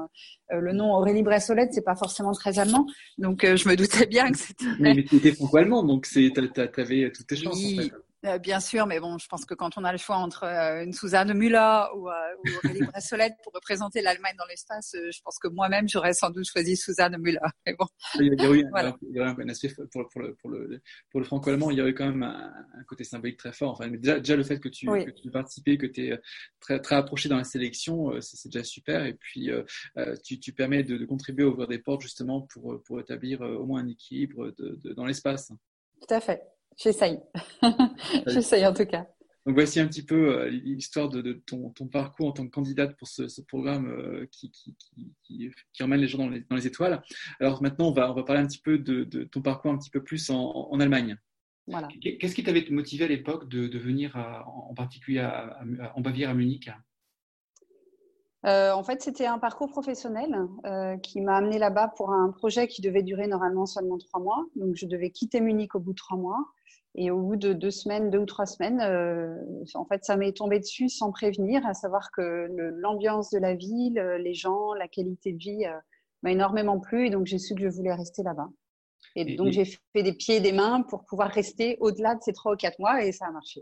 euh, 0.53 0.61
le 0.61 0.73
nom 0.73 0.93
Aurélie 0.93 1.23
Bressolette 1.23 1.69
c'est 1.73 1.81
pas 1.81 1.95
forcément 1.95 2.33
très 2.33 2.59
allemand, 2.59 2.85
donc 3.17 3.43
je 3.43 3.67
me 3.67 3.75
doutais 3.75 4.05
bien 4.05 4.31
que 4.31 4.37
c'était. 4.37 4.65
Mais, 4.79 5.03
tu 5.03 5.15
étais 5.15 5.31
franco-allemand, 5.31 5.81
donc 5.83 6.05
c'est 6.05 6.31
t'avais 6.53 7.11
toutes 7.11 7.25
tes 7.25 7.35
chances. 7.35 7.57
En 7.57 7.81
fait. 7.81 7.91
Euh, 8.25 8.37
bien 8.37 8.59
sûr, 8.59 8.85
mais 8.85 8.99
bon, 8.99 9.17
je 9.17 9.27
pense 9.27 9.45
que 9.45 9.53
quand 9.53 9.77
on 9.77 9.85
a 9.85 9.93
le 9.93 9.97
choix 9.97 10.17
entre 10.17 10.43
euh, 10.43 10.83
une 10.83 10.91
Suzanne 10.91 11.33
Müller 11.33 11.83
ou, 11.95 12.09
euh, 12.09 12.13
ou 12.39 12.43
Aurélie 12.65 13.33
pour 13.43 13.53
représenter 13.53 14.01
l'Allemagne 14.01 14.35
dans 14.37 14.45
l'espace, 14.45 14.93
je 14.93 15.21
pense 15.23 15.39
que 15.39 15.47
moi-même, 15.47 15.87
j'aurais 15.87 16.13
sans 16.13 16.29
doute 16.29 16.43
choisi 16.43 16.75
Suzanne 16.75 17.15
Müller. 17.17 17.39
Mais 17.65 17.75
bon. 17.79 17.85
Il 18.15 18.25
y 18.25 18.45
a, 18.45 18.69
voilà. 18.71 18.97
il 19.01 19.15
y 19.15 19.19
a 19.19 19.27
un 19.27 19.49
aspect 19.49 19.69
pour, 19.91 20.09
pour, 20.09 20.21
le, 20.21 20.35
pour, 20.35 20.49
le, 20.49 20.81
pour 21.09 21.21
le 21.21 21.25
franco-allemand, 21.25 21.71
il 21.71 21.77
y 21.77 21.81
avait 21.81 21.93
quand 21.93 22.07
même 22.07 22.23
un, 22.23 22.83
côté 22.87 23.05
symbolique 23.05 23.37
très 23.37 23.53
fort. 23.53 23.71
Enfin, 23.71 23.87
déjà, 23.87 24.19
déjà 24.19 24.35
le 24.35 24.43
fait 24.43 24.59
que 24.59 24.67
tu, 24.67 24.85
que 24.85 25.11
tu 25.11 25.31
participais, 25.31 25.77
que 25.77 25.85
tu 25.85 26.07
es 26.07 26.19
très, 26.59 26.79
très 26.81 26.95
approché 26.95 27.29
dans 27.29 27.37
la 27.37 27.45
sélection, 27.45 28.19
c'est 28.19 28.49
déjà 28.49 28.65
super. 28.65 29.05
Et 29.05 29.13
puis, 29.13 29.49
tu, 30.25 30.39
tu 30.39 30.51
permets 30.51 30.83
de, 30.83 30.97
de, 30.97 31.05
contribuer 31.05 31.45
à 31.45 31.47
ouvrir 31.47 31.67
des 31.67 31.79
portes 31.79 32.01
justement 32.01 32.41
pour, 32.41 32.81
pour 32.83 32.99
établir 32.99 33.41
au 33.41 33.65
moins 33.65 33.81
un 33.81 33.87
équilibre 33.87 34.51
de, 34.57 34.77
de, 34.83 34.93
dans 34.93 35.05
l'espace. 35.05 35.51
Tout 36.01 36.13
à 36.13 36.19
fait. 36.19 36.41
J'essaye. 36.81 37.19
J'essaye 38.27 38.65
en 38.65 38.73
tout 38.73 38.85
cas. 38.85 39.05
Donc 39.45 39.55
voici 39.55 39.79
un 39.79 39.87
petit 39.87 40.05
peu 40.05 40.37
euh, 40.37 40.49
l'histoire 40.49 41.09
de, 41.09 41.41
ton, 41.45 41.71
parcours 41.91 42.27
en 42.27 42.31
tant 42.31 42.45
que 42.45 42.51
candidate 42.51 42.95
pour 42.97 43.07
ce, 43.07 43.41
programme 43.41 43.87
euh, 43.87 44.27
qui, 44.31 44.51
qui, 44.51 44.75
qui, 45.23 45.83
emmène 45.83 46.01
les 46.01 46.07
gens 46.07 46.19
dans 46.19 46.29
les, 46.29 46.41
dans 46.41 46.55
les, 46.55 46.67
étoiles. 46.67 47.01
Alors 47.39 47.61
maintenant, 47.63 47.87
on 47.89 47.91
va, 47.91 48.11
on 48.11 48.13
va 48.13 48.23
parler 48.23 48.41
un 48.41 48.47
petit 48.47 48.61
peu 48.61 48.77
de, 48.77 49.23
ton 49.23 49.41
parcours 49.41 49.71
un 49.71 49.77
petit 49.77 49.89
peu 49.89 50.03
plus 50.03 50.29
en, 50.29 50.37
en 50.37 50.79
Allemagne. 50.79 51.17
Voilà. 51.67 51.87
Qu'est-ce 52.01 52.33
qui 52.33 52.43
t'avait 52.43 52.65
motivé 52.69 53.05
à 53.05 53.07
l'époque 53.07 53.47
de, 53.47 53.77
venir 53.77 54.15
en 54.47 54.73
particulier 54.73 55.27
en 55.95 56.01
Bavière 56.01 56.31
à 56.31 56.33
Munich? 56.33 56.69
Euh, 58.45 58.71
en 58.71 58.83
fait, 58.83 59.01
c'était 59.01 59.25
un 59.25 59.37
parcours 59.37 59.69
professionnel 59.69 60.33
euh, 60.65 60.97
qui 60.97 61.19
m'a 61.21 61.35
amené 61.35 61.59
là-bas 61.59 61.89
pour 61.97 62.11
un 62.11 62.31
projet 62.31 62.67
qui 62.67 62.81
devait 62.81 63.03
durer 63.03 63.27
normalement 63.27 63.65
seulement 63.65 63.97
trois 63.97 64.21
mois. 64.21 64.45
Donc, 64.55 64.75
je 64.75 64.85
devais 64.85 65.09
quitter 65.09 65.41
Munich 65.41 65.75
au 65.75 65.79
bout 65.79 65.91
de 65.91 65.97
trois 65.97 66.17
mois. 66.17 66.39
Et 66.95 67.11
au 67.11 67.21
bout 67.21 67.35
de 67.35 67.53
deux 67.53 67.69
semaines, 67.69 68.09
deux 68.09 68.19
ou 68.19 68.25
trois 68.25 68.47
semaines, 68.47 68.81
euh, 68.81 69.35
en 69.75 69.85
fait, 69.85 70.03
ça 70.03 70.17
m'est 70.17 70.35
tombé 70.35 70.59
dessus 70.59 70.89
sans 70.89 71.11
prévenir, 71.11 71.65
à 71.67 71.73
savoir 71.73 72.09
que 72.11 72.47
l'ambiance 72.77 73.29
de 73.29 73.37
la 73.37 73.53
ville, 73.53 74.01
les 74.19 74.33
gens, 74.33 74.73
la 74.73 74.87
qualité 74.87 75.33
de 75.33 75.37
vie 75.37 75.65
m'a 76.23 76.31
énormément 76.31 76.79
plu. 76.79 77.05
Et 77.05 77.09
donc, 77.09 77.27
j'ai 77.27 77.37
su 77.37 77.53
que 77.53 77.61
je 77.61 77.69
voulais 77.69 77.93
rester 77.93 78.23
là-bas. 78.23 78.49
Et, 79.15 79.35
donc, 79.35 79.51
j'ai 79.51 79.65
fait 79.65 80.03
des 80.03 80.13
pieds 80.13 80.37
et 80.37 80.39
des 80.39 80.51
mains 80.51 80.81
pour 80.81 81.05
pouvoir 81.05 81.29
rester 81.29 81.77
au-delà 81.79 82.15
de 82.15 82.21
ces 82.21 82.33
trois 82.33 82.53
ou 82.53 82.55
quatre 82.55 82.79
mois 82.79 83.03
et 83.03 83.11
ça 83.11 83.27
a 83.27 83.31
marché. 83.31 83.61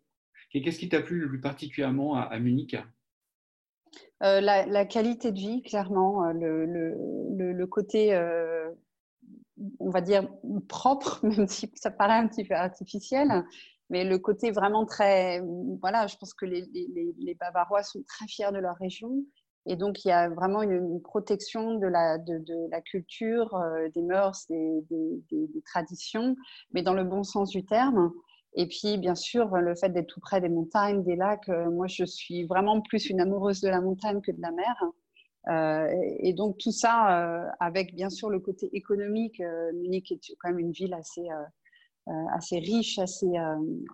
Et 0.53 0.61
qu'est-ce 0.61 0.79
qui 0.79 0.87
t'a 0.87 1.01
plu 1.01 1.19
le 1.19 1.27
plus 1.27 1.41
particulièrement 1.41 2.15
à 2.15 2.39
Munich? 2.39 2.77
Euh, 4.23 4.41
la, 4.41 4.85
qualité 4.85 5.31
de 5.31 5.37
vie, 5.37 5.61
clairement, 5.61 6.25
euh, 6.25 6.33
le, 6.33 7.65
côté, 7.65 8.15
euh, 8.15 8.71
on 9.79 9.89
va 9.89 10.01
dire, 10.01 10.27
propre, 10.67 11.19
même 11.23 11.47
si 11.47 11.71
ça 11.75 11.91
paraît 11.91 12.17
un 12.17 12.27
petit 12.27 12.43
peu 12.43 12.55
artificiel, 12.55 13.43
mais 13.89 14.03
le 14.03 14.17
côté 14.17 14.51
vraiment 14.51 14.85
très, 14.85 15.41
voilà, 15.81 16.07
je 16.07 16.17
pense 16.17 16.33
que 16.33 16.45
les, 16.45 17.37
Bavarois 17.39 17.83
sont 17.83 18.03
très 18.07 18.27
fiers 18.27 18.51
de 18.51 18.57
leur 18.59 18.75
région. 18.77 19.23
Et 19.69 19.75
donc, 19.75 20.03
il 20.05 20.07
y 20.07 20.11
a 20.11 20.29
vraiment 20.29 20.61
une, 20.63 21.01
protection 21.01 21.75
de 21.75 21.87
la, 21.87 22.17
de, 22.17 22.69
la 22.71 22.81
culture, 22.81 23.55
des 23.93 24.01
mœurs, 24.01 24.47
des, 24.49 25.61
traditions, 25.65 26.35
mais 26.71 26.81
dans 26.81 26.93
le 26.93 27.03
bon 27.03 27.23
sens 27.23 27.49
du 27.49 27.65
terme. 27.65 28.11
Et 28.53 28.67
puis, 28.67 28.97
bien 28.97 29.15
sûr, 29.15 29.55
le 29.57 29.75
fait 29.75 29.89
d'être 29.89 30.07
tout 30.07 30.19
près 30.19 30.41
des 30.41 30.49
montagnes, 30.49 31.03
des 31.03 31.15
lacs, 31.15 31.49
euh, 31.49 31.69
moi, 31.69 31.87
je 31.87 32.03
suis 32.05 32.45
vraiment 32.45 32.81
plus 32.81 33.09
une 33.09 33.21
amoureuse 33.21 33.61
de 33.61 33.69
la 33.69 33.81
montagne 33.81 34.21
que 34.21 34.31
de 34.31 34.41
la 34.41 34.51
mer. 34.51 34.83
Euh, 35.49 35.87
et 36.19 36.33
donc, 36.33 36.57
tout 36.57 36.71
ça, 36.71 37.21
euh, 37.21 37.47
avec 37.59 37.93
bien 37.95 38.09
sûr 38.09 38.29
le 38.29 38.39
côté 38.39 38.69
économique, 38.75 39.41
Munich 39.75 40.11
est 40.11 40.35
quand 40.39 40.49
même 40.49 40.59
une 40.59 40.71
ville 40.71 40.93
assez, 40.93 41.27
assez 42.33 42.59
riche, 42.59 42.99
assez, 42.99 43.31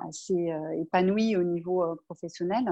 assez 0.08 0.54
épanouie 0.80 1.36
au 1.36 1.44
niveau 1.44 1.84
professionnel. 2.06 2.66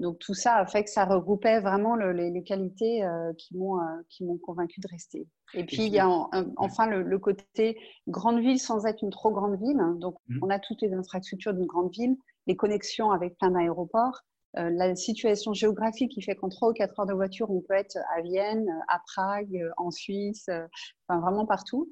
Donc 0.00 0.18
tout 0.18 0.32
ça 0.32 0.56
a 0.56 0.66
fait 0.66 0.82
que 0.82 0.90
ça 0.90 1.04
regroupait 1.04 1.60
vraiment 1.60 1.94
les, 1.94 2.42
qualités 2.42 3.04
euh, 3.04 3.32
qui 3.34 3.56
m'ont 3.56 3.78
euh, 3.78 3.84
qui 4.08 4.24
m'ont 4.24 4.38
convaincu 4.38 4.80
de 4.80 4.88
rester. 4.88 5.28
Et 5.52 5.64
puis 5.64 5.84
il 5.86 5.92
y 5.92 5.98
a 5.98 6.08
enfin 6.56 6.86
le, 6.86 7.18
côté 7.18 7.78
grande 8.08 8.40
ville 8.40 8.58
sans 8.58 8.86
être 8.86 9.02
une 9.02 9.10
trop 9.10 9.30
grande 9.30 9.60
ville. 9.60 9.80
Donc 9.98 10.16
mmh. 10.28 10.38
on 10.42 10.48
a 10.48 10.58
toutes 10.58 10.80
les 10.80 10.94
infrastructures 10.94 11.52
d'une 11.52 11.66
grande 11.66 11.92
ville, 11.92 12.16
les 12.46 12.56
connexions 12.56 13.10
avec 13.10 13.36
plein 13.36 13.50
d'aéroports, 13.50 14.22
euh, 14.56 14.70
la 14.70 14.96
situation 14.96 15.52
géographique 15.52 16.12
qui 16.12 16.22
fait 16.22 16.34
qu'en 16.34 16.48
trois 16.48 16.70
ou 16.70 16.72
quatre 16.72 16.98
heures 16.98 17.06
de 17.06 17.12
voiture 17.12 17.50
on 17.50 17.60
peut 17.60 17.74
être 17.74 17.98
à 18.16 18.22
Vienne, 18.22 18.66
à 18.88 19.00
Prague, 19.06 19.70
en 19.76 19.90
Suisse, 19.90 20.48
enfin 21.08 21.20
vraiment 21.20 21.44
partout. 21.44 21.90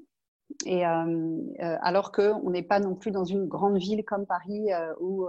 Et 0.65 0.83
alors 0.83 2.11
qu'on 2.11 2.49
n'est 2.49 2.63
pas 2.63 2.81
non 2.81 2.95
plus 2.95 3.11
dans 3.11 3.25
une 3.25 3.47
grande 3.47 3.77
ville 3.77 4.03
comme 4.03 4.25
Paris 4.25 4.71
où 4.99 5.27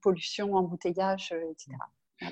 pollution, 0.00 0.54
embouteillage, 0.54 1.32
euh, 1.32 1.50
etc. 1.50 1.76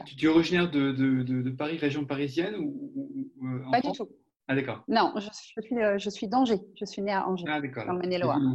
Tu, 0.05 0.27
es 0.27 0.29
originaire 0.29 0.71
de, 0.71 0.93
de, 0.93 1.51
Paris, 1.51 1.79
région 1.79 2.05
parisienne 2.05 2.57
ou, 2.57 3.31
euh, 3.43 3.71
Pas 3.71 3.81
du 3.81 3.93
tout. 3.93 4.09
Ah 4.49 4.55
d'accord. 4.55 4.85
Non, 4.89 5.13
je, 5.17 5.29
suis, 5.33 5.77
euh, 5.77 5.99
je 5.99 6.11
suis 6.11 6.29
d'Angers. 6.29 6.61
Je 6.79 6.85
suis 6.85 7.03
née 7.03 7.13
à 7.13 7.27
Angers, 7.27 7.45
ah, 7.49 7.61
le 7.61 7.99
Maine-et-Loire. 7.99 8.39
Hmm. 8.39 8.53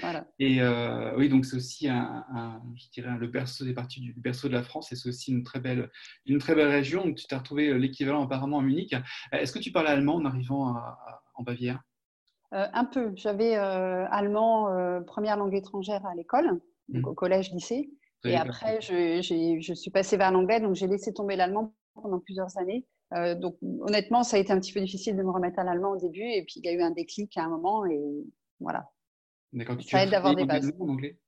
Voilà. 0.00 0.28
Et 0.38 0.60
oui, 1.16 1.28
donc 1.28 1.44
c'est 1.44 1.56
aussi 1.56 1.88
un, 1.88 2.62
je 2.76 2.88
dirais, 2.90 3.16
le 3.18 3.26
berceau 3.26 3.64
des 3.64 3.74
parties 3.74 4.00
du 4.00 4.12
berceau 4.12 4.46
de 4.46 4.52
la 4.52 4.62
France, 4.62 4.92
et 4.92 4.96
c'est 4.96 5.08
aussi 5.08 5.32
une 5.32 5.42
très 5.42 5.58
belle, 5.58 5.90
une 6.26 6.38
très 6.38 6.54
belle 6.54 6.68
région. 6.68 7.04
Donc, 7.04 7.16
tu 7.16 7.26
t'es 7.26 7.34
retrouvé 7.34 7.76
l'équivalent 7.76 8.22
apparemment 8.22 8.60
à 8.60 8.62
Munich. 8.62 8.94
Est-ce 9.32 9.52
que 9.52 9.58
tu 9.58 9.72
parlais 9.72 9.90
allemand 9.90 10.16
en 10.16 10.24
arrivant 10.24 10.76
en 11.34 11.42
Bavière? 11.42 11.80
Un 12.52 12.84
peu. 12.84 13.10
J'avais 13.16 13.56
allemand 13.56 15.02
première 15.04 15.36
langue 15.36 15.54
étrangère 15.54 16.06
à 16.06 16.14
l'école, 16.14 16.60
donc 16.88 17.06
hmm. 17.06 17.08
au 17.08 17.14
collège, 17.14 17.50
lycée. 17.52 17.90
Et 18.24 18.36
après, 18.36 18.80
je, 18.80 19.20
je, 19.60 19.74
suis 19.74 19.90
passée 19.90 20.16
vers 20.16 20.32
l'anglais, 20.32 20.60
donc 20.60 20.74
j'ai 20.74 20.86
laissé 20.86 21.12
tomber 21.12 21.36
l'allemand 21.36 21.74
pendant 21.94 22.18
plusieurs 22.18 22.56
années. 22.58 22.86
Euh, 23.14 23.34
donc 23.34 23.56
honnêtement, 23.80 24.22
ça 24.22 24.36
a 24.36 24.40
été 24.40 24.52
un 24.52 24.60
petit 24.60 24.72
peu 24.72 24.80
difficile 24.80 25.16
de 25.16 25.22
me 25.22 25.30
remettre 25.30 25.58
à 25.58 25.64
l'allemand 25.64 25.92
au 25.92 25.96
début, 25.96 26.24
et 26.24 26.42
puis 26.42 26.54
il 26.56 26.66
y 26.66 26.68
a 26.68 26.72
eu 26.72 26.82
un 26.82 26.90
déclic 26.90 27.36
à 27.36 27.44
un 27.44 27.48
moment, 27.48 27.86
et 27.86 28.00
voilà. 28.60 28.90
D'accord. 29.52 29.76
Ça 29.82 30.02
aide 30.02 30.10
d'avoir 30.10 30.34
des 30.34 30.44
bases. 30.44 30.72
En 30.78 30.88
anglais? 30.88 31.18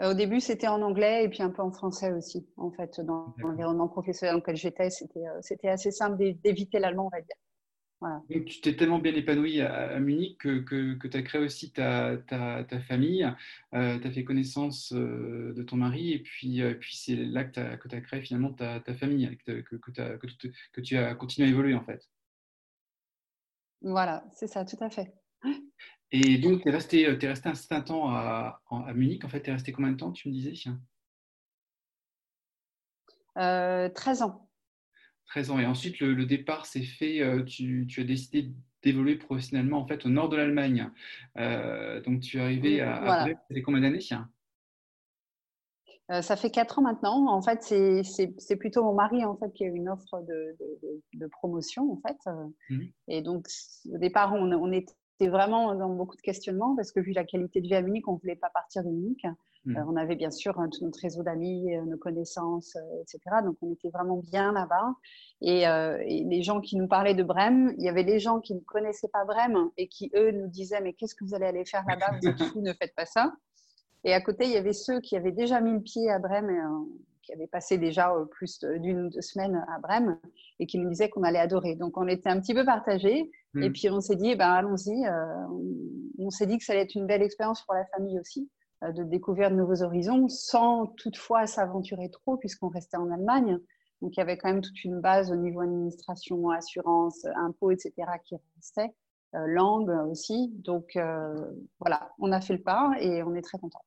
Euh, 0.00 0.12
au 0.12 0.14
début, 0.14 0.40
c'était 0.40 0.68
en 0.68 0.80
anglais 0.82 1.24
et 1.24 1.28
puis 1.28 1.42
un 1.42 1.50
peu 1.50 1.62
en 1.62 1.70
français 1.70 2.12
aussi. 2.12 2.48
En 2.56 2.70
fait, 2.70 3.00
dans 3.00 3.34
l'environnement 3.38 3.88
professionnel 3.88 4.34
dans 4.34 4.40
lequel 4.40 4.56
j'étais, 4.56 4.90
c'était 4.90 5.26
euh, 5.26 5.72
assez 5.72 5.90
simple 5.90 6.16
d'éviter 6.42 6.78
l'allemand, 6.78 7.06
on 7.06 7.16
va 7.16 7.20
dire 7.20 7.36
tu 8.46 8.60
t'es 8.60 8.76
tellement 8.76 8.98
bien 8.98 9.14
épanoui 9.14 9.60
à, 9.60 9.98
Munich 9.98 10.38
que, 10.38 10.60
que, 10.60 11.08
tu 11.08 11.16
as 11.16 11.22
créé 11.22 11.40
aussi 11.40 11.72
ta, 11.72 12.16
ta, 12.16 12.64
ta 12.64 12.80
famille, 12.80 13.28
euh, 13.74 13.98
tu 13.98 14.06
as 14.06 14.10
fait 14.12 14.24
connaissance 14.24 14.92
euh, 14.92 15.52
de 15.54 15.62
ton 15.62 15.76
mari 15.76 16.12
et 16.12 16.18
puis, 16.20 16.62
euh, 16.62 16.74
puis 16.74 16.96
c'est 16.96 17.16
là 17.16 17.44
que 17.44 17.52
tu 17.52 17.96
as, 17.96 18.00
créé 18.00 18.20
finalement 18.20 18.52
ta, 18.52 18.80
ta 18.80 18.94
famille, 18.94 19.36
que, 19.44 19.60
que, 19.62 19.76
que, 19.76 20.80
tu 20.80 20.96
as 20.96 21.14
continué 21.14 21.48
à 21.48 21.50
évoluer 21.50 21.74
en 21.74 21.84
fait. 21.84 22.08
Voilà, 23.82 24.24
c'est 24.32 24.48
ça, 24.48 24.64
tout 24.64 24.78
à 24.80 24.90
fait. 24.90 25.12
Et 26.10 26.38
donc, 26.38 26.62
tu 26.62 26.68
es, 26.68 26.72
resté, 26.72 27.02
es 27.02 27.28
resté 27.28 27.48
un 27.48 27.54
certain 27.54 27.82
temps 27.82 28.10
à, 28.10 28.62
à 28.70 28.92
Munich. 28.94 29.24
En 29.24 29.28
fait, 29.28 29.42
tu 29.42 29.50
es 29.50 29.52
resté 29.52 29.72
combien 29.72 29.92
de 29.92 29.96
temps, 29.96 30.10
tu 30.10 30.28
me 30.28 30.34
disais 30.34 30.54
13 33.34 34.22
ans. 34.22 34.47
13 35.28 35.50
ans. 35.50 35.58
Et 35.58 35.66
ensuite, 35.66 36.00
le, 36.00 36.26
départ 36.26 36.66
s'est 36.66 36.82
fait, 36.82 37.20
euh, 37.20 37.44
tu, 37.44 37.86
as 37.98 38.04
décidé 38.04 38.50
d'évoluer 38.82 39.16
professionnellement 39.16 39.78
en 39.78 39.86
fait 39.86 40.04
au 40.06 40.08
nord 40.08 40.28
de 40.28 40.36
l'Allemagne. 40.36 40.90
Euh, 41.38 42.00
donc, 42.02 42.20
tu 42.20 42.38
es 42.38 42.40
arrivé 42.40 42.80
à, 42.80 43.00
voilà. 43.00 43.24
à 43.24 43.60
combien 43.64 43.80
d'années 43.80 44.00
euh, 46.10 46.22
ça 46.22 46.36
fait 46.36 46.50
quatre 46.50 46.78
ans 46.78 46.82
maintenant. 46.82 47.30
En 47.30 47.42
fait, 47.42 47.62
c'est 47.62 48.56
plutôt 48.56 48.82
mon 48.82 48.94
mari 48.94 49.26
en 49.26 49.36
fait 49.36 49.52
qui 49.52 49.64
a 49.64 49.66
eu 49.66 49.74
une 49.74 49.90
offre 49.90 50.22
de, 50.26 50.56
de, 51.12 51.26
promotion 51.26 51.92
en 51.92 52.00
fait. 52.00 52.16
Mmh. 52.70 52.80
Et 53.08 53.20
donc 53.20 53.46
au 53.92 53.98
départ, 53.98 54.32
on, 54.32 54.72
était 54.72 54.94
vraiment 55.28 55.74
dans 55.74 55.90
beaucoup 55.90 56.16
de 56.16 56.22
questionnements 56.22 56.74
parce 56.76 56.92
que 56.92 57.00
vu 57.00 57.12
la 57.12 57.24
qualité 57.24 57.60
de 57.60 57.66
vie 57.66 57.74
à 57.74 57.82
Munich, 57.82 58.08
on 58.08 58.14
ne 58.14 58.18
voulait 58.20 58.36
pas 58.36 58.48
partir 58.48 58.84
de 58.84 58.88
Munich. 58.88 59.26
Hmm. 59.68 59.84
on 59.86 59.96
avait 59.96 60.16
bien 60.16 60.30
sûr 60.30 60.54
tout 60.54 60.82
notre 60.84 60.98
réseau 61.00 61.22
d'amis, 61.22 61.76
nos 61.86 61.98
connaissances, 61.98 62.74
etc. 63.02 63.20
Donc 63.44 63.56
on 63.60 63.72
était 63.72 63.90
vraiment 63.90 64.16
bien 64.16 64.52
là-bas. 64.52 64.94
Et, 65.42 65.64
les 66.24 66.42
gens 66.42 66.60
qui 66.60 66.76
nous 66.76 66.88
parlaient 66.88 67.14
de 67.14 67.22
Brême, 67.22 67.74
il 67.76 67.84
y 67.84 67.88
avait 67.88 68.02
les 68.02 68.18
gens 68.18 68.40
qui 68.40 68.54
ne 68.54 68.60
connaissaient 68.60 69.08
pas 69.08 69.24
Brême 69.26 69.68
et 69.76 69.88
qui, 69.88 70.10
eux, 70.16 70.30
nous 70.30 70.48
disaient 70.48 70.80
Mais 70.80 70.94
qu'est-ce 70.94 71.14
que 71.14 71.24
vous 71.24 71.34
allez 71.34 71.46
aller 71.46 71.64
faire 71.66 71.84
là-bas? 71.86 72.18
Vous 72.20 72.28
êtes 72.28 72.42
fous, 72.44 72.62
ne 72.62 72.72
faites 72.72 72.94
pas 72.94 73.04
ça. 73.04 73.34
Et 74.04 74.14
à 74.14 74.20
côté, 74.22 74.44
il 74.44 74.52
y 74.52 74.56
avait 74.56 74.72
ceux 74.72 75.00
qui 75.00 75.16
avaient 75.16 75.32
déjà 75.32 75.60
mis 75.60 75.72
le 75.72 75.80
pied 75.80 76.10
à 76.10 76.18
Brême, 76.18 76.50
qui 77.22 77.34
avaient 77.34 77.46
passé 77.46 77.76
déjà 77.76 78.10
plus 78.30 78.64
d'une 78.78 79.06
ou 79.06 79.10
deux 79.10 79.20
semaines 79.20 79.62
à 79.68 79.78
Brême 79.80 80.18
et 80.60 80.66
qui 80.66 80.78
nous 80.78 80.88
disaient 80.88 81.10
qu'on 81.10 81.24
allait 81.24 81.38
adorer. 81.38 81.74
Donc 81.74 81.98
on 81.98 82.08
était 82.08 82.30
un 82.30 82.40
petit 82.40 82.54
peu 82.54 82.64
partagés. 82.64 83.30
Et 83.60 83.68
hmm. 83.68 83.72
puis 83.72 83.90
on 83.90 84.00
s'est 84.00 84.16
dit, 84.16 84.30
eh 84.30 84.36
ben, 84.36 84.48
allons-y. 84.48 85.04
on 86.18 86.30
s'est 86.30 86.46
dit 86.46 86.56
que 86.58 86.64
ça 86.64 86.72
allait 86.72 86.82
être 86.82 86.94
une 86.94 87.06
belle 87.06 87.22
expérience 87.22 87.62
pour 87.64 87.74
la 87.74 87.84
famille 87.86 88.18
aussi. 88.18 88.48
Euh, 88.84 88.92
de 88.92 89.02
découvrir 89.02 89.50
de 89.50 89.56
nouveaux 89.56 89.82
horizons 89.82 90.28
sans 90.28 90.86
toutefois 90.86 91.46
s'aventurer 91.48 92.10
trop 92.10 92.36
puisqu'on 92.36 92.68
restait 92.68 92.96
en 92.96 93.10
Allemagne. 93.10 93.58
Donc 94.00 94.16
il 94.16 94.20
y 94.20 94.22
avait 94.22 94.38
quand 94.38 94.48
même 94.48 94.60
toute 94.60 94.84
une 94.84 95.00
base 95.00 95.32
au 95.32 95.36
niveau 95.36 95.62
administration, 95.62 96.50
assurance, 96.50 97.24
impôts, 97.34 97.72
etc. 97.72 97.92
qui 98.24 98.36
restait, 98.54 98.94
euh, 99.34 99.46
langue 99.48 99.90
aussi. 100.08 100.52
Donc 100.58 100.94
euh, 100.94 101.34
voilà, 101.80 102.12
on 102.20 102.30
a 102.30 102.40
fait 102.40 102.52
le 102.52 102.62
pas 102.62 102.92
et 103.00 103.24
on 103.24 103.34
est 103.34 103.42
très 103.42 103.58
content. 103.58 103.82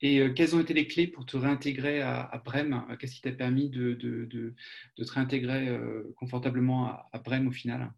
Et 0.00 0.32
quelles 0.34 0.54
ont 0.54 0.60
été 0.60 0.74
les 0.74 0.86
clés 0.86 1.06
pour 1.06 1.24
te 1.24 1.36
réintégrer 1.36 2.02
à, 2.02 2.40
Brême? 2.44 2.84
Qu'est-ce 3.00 3.14
qui 3.14 3.22
t'a 3.22 3.32
permis 3.32 3.70
de, 3.70 3.94
de, 3.94 4.26
de, 4.26 4.54
de, 4.98 5.04
te 5.04 5.12
réintégrer 5.12 5.80
confortablement 6.16 6.86
à, 6.86 7.08
à 7.12 7.18
Brême 7.20 7.48
au 7.48 7.52
final? 7.52 7.90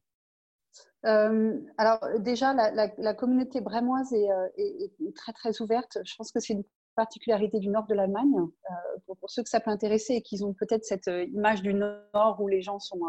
Euh, 1.07 1.55
alors 1.79 2.01
déjà, 2.19 2.53
la, 2.53 3.15
communauté 3.15 3.61
brémoise 3.61 4.13
euh, 4.13 4.49
est, 4.57 5.15
très 5.15 5.33
très 5.33 5.61
ouverte. 5.61 5.99
Je 6.05 6.15
pense 6.17 6.33
que 6.33 6.41
c'est 6.41 6.55
une 6.55 6.65
particularité 6.97 7.61
du 7.61 7.69
nord 7.69 7.87
de 7.87 7.95
l'Allemagne. 7.95 8.35
Euh, 8.35 9.15
pour, 9.21 9.31
ceux 9.31 9.43
que 9.43 9.49
ça 9.49 9.61
peut 9.61 9.71
intéresser 9.71 10.15
et 10.15 10.23
qu'ils 10.23 10.45
ont 10.45 10.55
peut-être 10.55 10.85
cette 10.85 11.11
image 11.33 11.63
du 11.63 11.75
nord 11.75 12.39
où 12.41 12.49
les 12.49 12.63
gens 12.63 12.79
sont, 12.79 13.01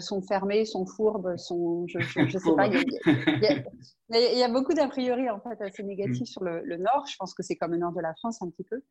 sont 0.00 0.22
fermés, 0.22 0.64
sont 0.64 0.86
fourbes, 0.86 1.36
sont, 1.36 1.86
je 1.86 1.98
ne 1.98 2.28
sais 2.28 2.54
pas. 2.56 2.66
Il 2.66 2.74
y, 3.42 3.46
a, 3.46 3.62
beaucoup 4.52 4.74
d'a 4.74 4.88
priori 4.88 5.28
en 5.30 5.40
fait 5.40 5.60
assez 5.62 5.82
négatifs 5.82 6.22
mm. 6.22 6.26
sur 6.26 6.44
le, 6.44 6.76
nord. 6.76 7.06
Je 7.08 7.16
pense 7.18 7.34
que 7.34 7.42
c'est 7.42 7.56
comme 7.56 7.72
le 7.72 7.78
nord 7.78 7.92
de 7.92 8.00
la 8.00 8.14
France 8.14 8.42
un 8.42 8.50
petit 8.50 8.64
peu. 8.64 8.82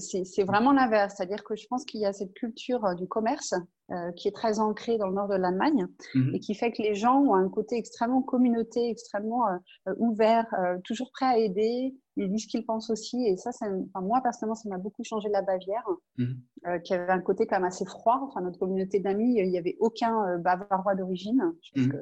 c'est 0.00 0.44
vraiment 0.44 0.72
l'inverse, 0.72 1.14
c'est-à-dire 1.16 1.44
que 1.44 1.56
je 1.56 1.66
pense 1.68 1.84
qu'il 1.84 2.00
y 2.00 2.06
a 2.06 2.12
cette 2.12 2.34
culture 2.34 2.94
du 2.96 3.06
commerce 3.06 3.54
euh, 3.92 4.10
qui 4.16 4.26
est 4.26 4.32
très 4.32 4.58
ancré 4.58 4.98
dans 4.98 5.06
le 5.06 5.14
nord 5.14 5.28
de 5.28 5.36
l'Allemagne 5.36 5.86
mhm. 6.16 6.34
et 6.34 6.40
qui 6.40 6.56
fait 6.56 6.72
que 6.72 6.82
les 6.82 6.96
gens 6.96 7.20
ont 7.20 7.36
un 7.36 7.48
côté 7.48 7.76
extrêmement 7.76 8.20
communauté, 8.20 8.90
extrêmement 8.90 9.46
euh, 9.46 9.94
ouvert, 9.98 10.44
euh, 10.58 10.76
toujours 10.82 11.12
prêt 11.12 11.26
à 11.26 11.38
aider. 11.38 11.94
Ils 12.16 12.28
disent 12.28 12.42
ce 12.42 12.48
qu'ils 12.48 12.66
pensent 12.66 12.90
aussi. 12.90 13.24
Et 13.28 13.36
ça, 13.36 13.50
enfin, 13.50 14.00
moi, 14.02 14.20
personnellement, 14.22 14.56
ça 14.56 14.68
m'a 14.68 14.78
beaucoup 14.78 15.04
changé 15.04 15.28
de 15.28 15.32
la 15.32 15.42
Bavière, 15.42 15.86
mhm. 16.18 16.82
qui 16.82 16.94
avait 16.94 17.12
un 17.12 17.20
côté 17.20 17.46
quand 17.46 17.58
même 17.58 17.64
assez 17.66 17.84
froid. 17.84 18.18
Enfin, 18.24 18.40
notre 18.40 18.58
communauté 18.58 18.98
d'amis, 18.98 19.36
il 19.38 19.50
n'y 19.50 19.58
avait 19.58 19.76
aucun 19.78 20.36
bavarois 20.38 20.96
d'origine. 20.96 21.52
Mhm. 21.76 21.92
que 21.92 21.96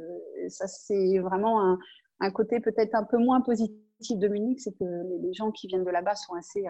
ça, 0.49 0.67
c'est 0.67 1.19
vraiment 1.19 1.61
un, 1.61 1.79
un 2.21 2.31
côté 2.31 2.61
peut-être 2.61 2.95
un 2.95 3.05
peu 3.05 3.19
moins 3.19 3.41
positif 3.41 3.79
de 4.11 4.29
Munich, 4.29 4.61
c'est 4.61 4.73
que 4.73 4.85
les, 5.23 5.33
gens 5.35 5.51
qui 5.51 5.67
viennent 5.67 5.85
de 5.85 5.91
là-bas 5.91 6.15
sont 6.15 6.35
assez, 6.35 6.65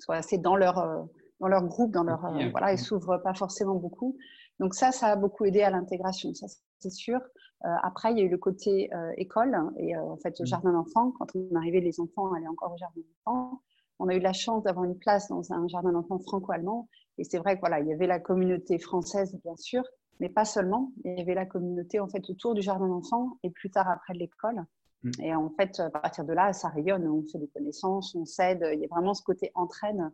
sont 0.00 0.12
assez 0.12 0.38
dans 0.38 0.56
leur 0.56 1.08
dans 1.40 1.48
leur 1.48 1.64
groupe, 1.64 1.90
dans 1.90 2.04
leur, 2.04 2.24
euh, 2.24 2.50
voilà, 2.50 2.72
ils 2.72 2.78
s'ouvrent 2.78 3.18
pas 3.18 3.34
forcément 3.34 3.74
beaucoup. 3.74 4.16
Donc 4.60 4.74
ça, 4.74 4.92
ça 4.92 5.08
a 5.08 5.16
beaucoup 5.16 5.46
aidé 5.46 5.62
à 5.62 5.70
l'intégration, 5.70 6.34
ça 6.34 6.46
c'est 6.78 6.90
sûr. 6.90 7.18
Euh, 7.64 7.68
après, 7.82 8.12
il 8.12 8.18
y 8.18 8.20
a 8.22 8.24
eu 8.24 8.28
le 8.28 8.38
côté 8.38 8.90
euh, 8.94 9.12
école 9.16 9.58
et 9.78 9.96
en 9.96 10.16
fait 10.16 10.38
au 10.40 10.44
mmh. 10.44 10.46
jardin 10.46 10.72
d'enfants. 10.72 11.12
Quand 11.18 11.26
on 11.34 11.54
arrivait, 11.56 11.80
les 11.80 12.00
enfants 12.00 12.32
allaient 12.32 12.48
encore 12.48 12.72
au 12.72 12.76
jardin 12.76 13.00
d'enfants. 13.00 13.60
On 13.98 14.08
a 14.08 14.14
eu 14.14 14.20
la 14.20 14.32
chance 14.32 14.62
d'avoir 14.62 14.86
une 14.86 14.98
place 14.98 15.28
dans 15.28 15.52
un 15.52 15.66
jardin 15.68 15.92
d'enfants 15.92 16.18
franco-allemand. 16.18 16.88
Et 17.18 17.24
c'est 17.24 17.38
vrai 17.38 17.56
que 17.56 17.60
voilà, 17.60 17.80
il 17.80 17.88
y 17.88 17.92
avait 17.92 18.06
la 18.06 18.18
communauté 18.18 18.78
française, 18.78 19.38
bien 19.44 19.56
sûr, 19.56 19.82
mais 20.20 20.28
pas 20.28 20.44
seulement. 20.44 20.92
Il 21.04 21.18
y 21.18 21.20
avait 21.20 21.34
la 21.34 21.46
communauté 21.46 21.98
en 21.98 22.08
fait 22.08 22.28
autour 22.30 22.54
du 22.54 22.62
jardin 22.62 22.88
d'enfants 22.88 23.38
et 23.42 23.50
plus 23.50 23.70
tard 23.70 23.88
après 23.88 24.14
l'école. 24.14 24.64
Mmh. 25.02 25.10
Et 25.22 25.34
en 25.34 25.50
fait, 25.50 25.80
à 25.80 25.90
partir 25.90 26.24
de 26.24 26.32
là, 26.32 26.52
ça 26.52 26.68
rayonne. 26.68 27.08
On 27.08 27.24
fait 27.26 27.38
des 27.38 27.48
connaissances, 27.48 28.14
on 28.14 28.24
s'aide. 28.24 28.68
Il 28.72 28.80
y 28.80 28.84
a 28.84 28.88
vraiment 28.88 29.14
ce 29.14 29.22
côté 29.22 29.50
entraîne 29.54 30.12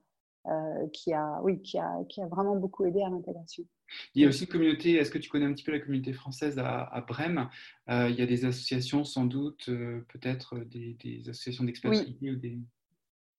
euh, 0.49 0.87
qui, 0.93 1.13
a, 1.13 1.41
oui, 1.43 1.61
qui, 1.61 1.77
a, 1.77 2.05
qui 2.09 2.23
a 2.23 2.27
vraiment 2.29 2.55
beaucoup 2.55 2.85
aidé 2.85 3.03
à 3.03 3.09
l'intégration. 3.09 3.65
Il 4.15 4.23
y 4.23 4.25
a 4.25 4.29
aussi 4.29 4.45
une 4.45 4.51
communauté, 4.51 4.95
est-ce 4.95 5.11
que 5.11 5.19
tu 5.19 5.29
connais 5.29 5.45
un 5.45 5.53
petit 5.53 5.65
peu 5.65 5.73
la 5.73 5.81
communauté 5.81 6.13
française 6.13 6.57
à, 6.59 6.85
à 6.85 7.01
Brême? 7.01 7.49
Euh, 7.91 8.09
Il 8.09 8.17
y 8.17 8.23
a 8.23 8.27
des 8.27 8.45
associations 8.45 9.03
sans 9.03 9.25
doute, 9.25 9.69
euh, 9.69 10.05
peut-être 10.09 10.59
des, 10.59 10.95
des, 10.95 11.29
associations 11.29 11.65
d'expatriés 11.65 12.17
oui. 12.21 12.31
ou 12.31 12.37
des... 12.37 12.59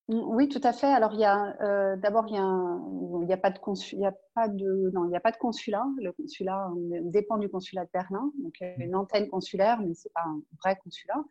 Oui, 0.09 0.47
tout 0.47 0.61
à 0.63 0.71
fait. 0.71 0.87
Alors, 0.87 1.13
il 1.13 1.19
y 1.19 1.25
a 1.25 1.95
d'abord, 1.97 2.25
il 2.27 2.35
y 2.35 2.37
a, 2.37 3.35
y 3.35 3.39
pas 3.39 3.49
de 3.49 3.59
il 3.91 3.99
y 3.99 4.05
a 4.05 4.13
pas 4.33 4.47
de, 4.47 4.91
non, 4.93 5.05
il 5.05 5.09
n'y 5.09 5.17
a 5.17 5.19
pas 5.19 5.31
de 5.31 5.37
consulat. 5.37 5.85
Le 6.01 6.11
consulat 6.13 6.69
dépend 7.03 7.37
du 7.37 7.49
consulat 7.49 7.85
de 7.85 7.89
Berlin, 7.91 8.31
donc 8.41 8.53
il 8.61 8.67
y 8.79 8.83
a 8.83 8.85
une 8.85 8.95
antenne 8.95 9.27
consulaire, 9.27 9.81
mais 9.81 9.93
c'est 9.93 10.13
pas 10.13 10.23
un 10.25 10.41
vrai 10.63 10.77
consulat. 10.83 11.23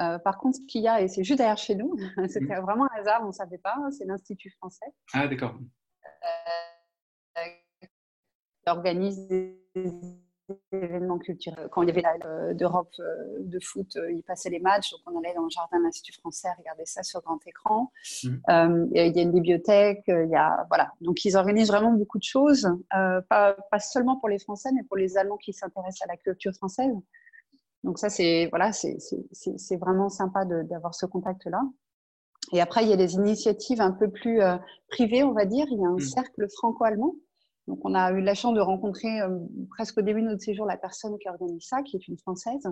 Euh, 0.00 0.18
par 0.18 0.38
contre, 0.38 0.56
ce 0.56 0.62
qu'il 0.66 0.82
y 0.82 0.88
a, 0.88 1.00
et 1.00 1.08
c'est 1.08 1.22
juste 1.22 1.38
derrière 1.38 1.58
chez 1.58 1.76
nous, 1.76 1.94
c'était 2.28 2.56
mhm. 2.56 2.62
vraiment 2.62 2.84
un 2.84 3.00
hasard, 3.00 3.20
on 3.22 3.28
ne 3.28 3.32
savait 3.32 3.58
pas, 3.58 3.76
c'est 3.96 4.04
l'Institut 4.04 4.50
français. 4.50 4.86
Ah, 5.12 5.28
d'accord. 5.28 5.54
Euh, 7.36 7.40
organise 8.66 9.28
des 9.28 9.60
événements 10.72 11.18
culturels. 11.18 11.68
Quand 11.70 11.82
il 11.82 11.88
y 11.88 11.90
avait 11.90 12.02
euh, 12.24 12.54
d'Europe 12.54 12.92
euh, 13.00 13.36
de 13.40 13.58
foot, 13.60 13.98
il 14.10 14.22
passait 14.22 14.50
les 14.50 14.60
matchs, 14.60 14.90
donc 14.90 15.00
on 15.06 15.18
allait 15.18 15.34
dans 15.34 15.44
le 15.44 15.50
jardin 15.50 15.78
de 15.78 15.84
l'Institut 15.84 16.12
français 16.12 16.48
regarder 16.58 16.84
ça 16.86 17.02
sur 17.02 17.20
grand 17.22 17.38
écran. 17.46 17.90
Mhm. 18.24 18.90
il 18.92 19.16
y 19.16 19.18
a 19.18 19.22
une 19.22 19.32
bibliothèque, 19.32 20.04
il 20.08 20.28
y 20.30 20.36
a, 20.36 20.66
voilà. 20.68 20.92
Donc 21.00 21.24
ils 21.24 21.36
organisent 21.36 21.68
vraiment 21.68 21.92
beaucoup 21.92 22.18
de 22.18 22.24
choses, 22.24 22.68
pas, 22.90 23.56
pas, 23.70 23.78
seulement 23.78 24.18
pour 24.18 24.28
les 24.28 24.38
Français, 24.38 24.70
mais 24.74 24.82
pour 24.84 24.96
les 24.96 25.16
Allemands 25.16 25.36
qui 25.36 25.52
s'intéressent 25.52 26.02
à 26.02 26.12
la 26.12 26.16
culture 26.16 26.52
française. 26.52 26.94
Donc 27.82 27.98
ça, 27.98 28.08
c'est 28.08 28.46
voilà, 28.50 28.72
c'est 28.72 29.76
vraiment 29.76 30.08
sympa 30.08 30.44
d'avoir 30.44 30.94
ce 30.94 31.06
contact-là. 31.06 31.62
Et 32.52 32.60
après, 32.60 32.84
il 32.84 32.90
y 32.90 32.92
a 32.92 32.96
des 32.96 33.14
initiatives 33.14 33.80
un 33.80 33.92
peu 33.92 34.10
plus 34.10 34.40
euh, 34.42 34.56
privées, 34.88 35.22
on 35.22 35.32
va 35.32 35.44
dire. 35.44 35.66
Il 35.70 35.80
y 35.80 35.84
a 35.84 35.88
un 35.88 35.96
mmh. 35.96 36.00
cercle 36.00 36.46
franco-allemand. 36.56 37.14
Donc, 37.66 37.78
on 37.84 37.94
a 37.94 38.12
eu 38.12 38.20
la 38.20 38.34
chance 38.34 38.54
de 38.54 38.60
rencontrer 38.60 39.20
euh, 39.20 39.38
presque 39.70 39.98
au 39.98 40.02
début 40.02 40.22
de 40.22 40.28
notre 40.28 40.42
séjour 40.42 40.66
la 40.66 40.76
personne 40.76 41.16
qui 41.18 41.28
organise 41.28 41.66
ça, 41.66 41.82
qui 41.82 41.96
est 41.96 42.08
une 42.08 42.18
Française. 42.18 42.68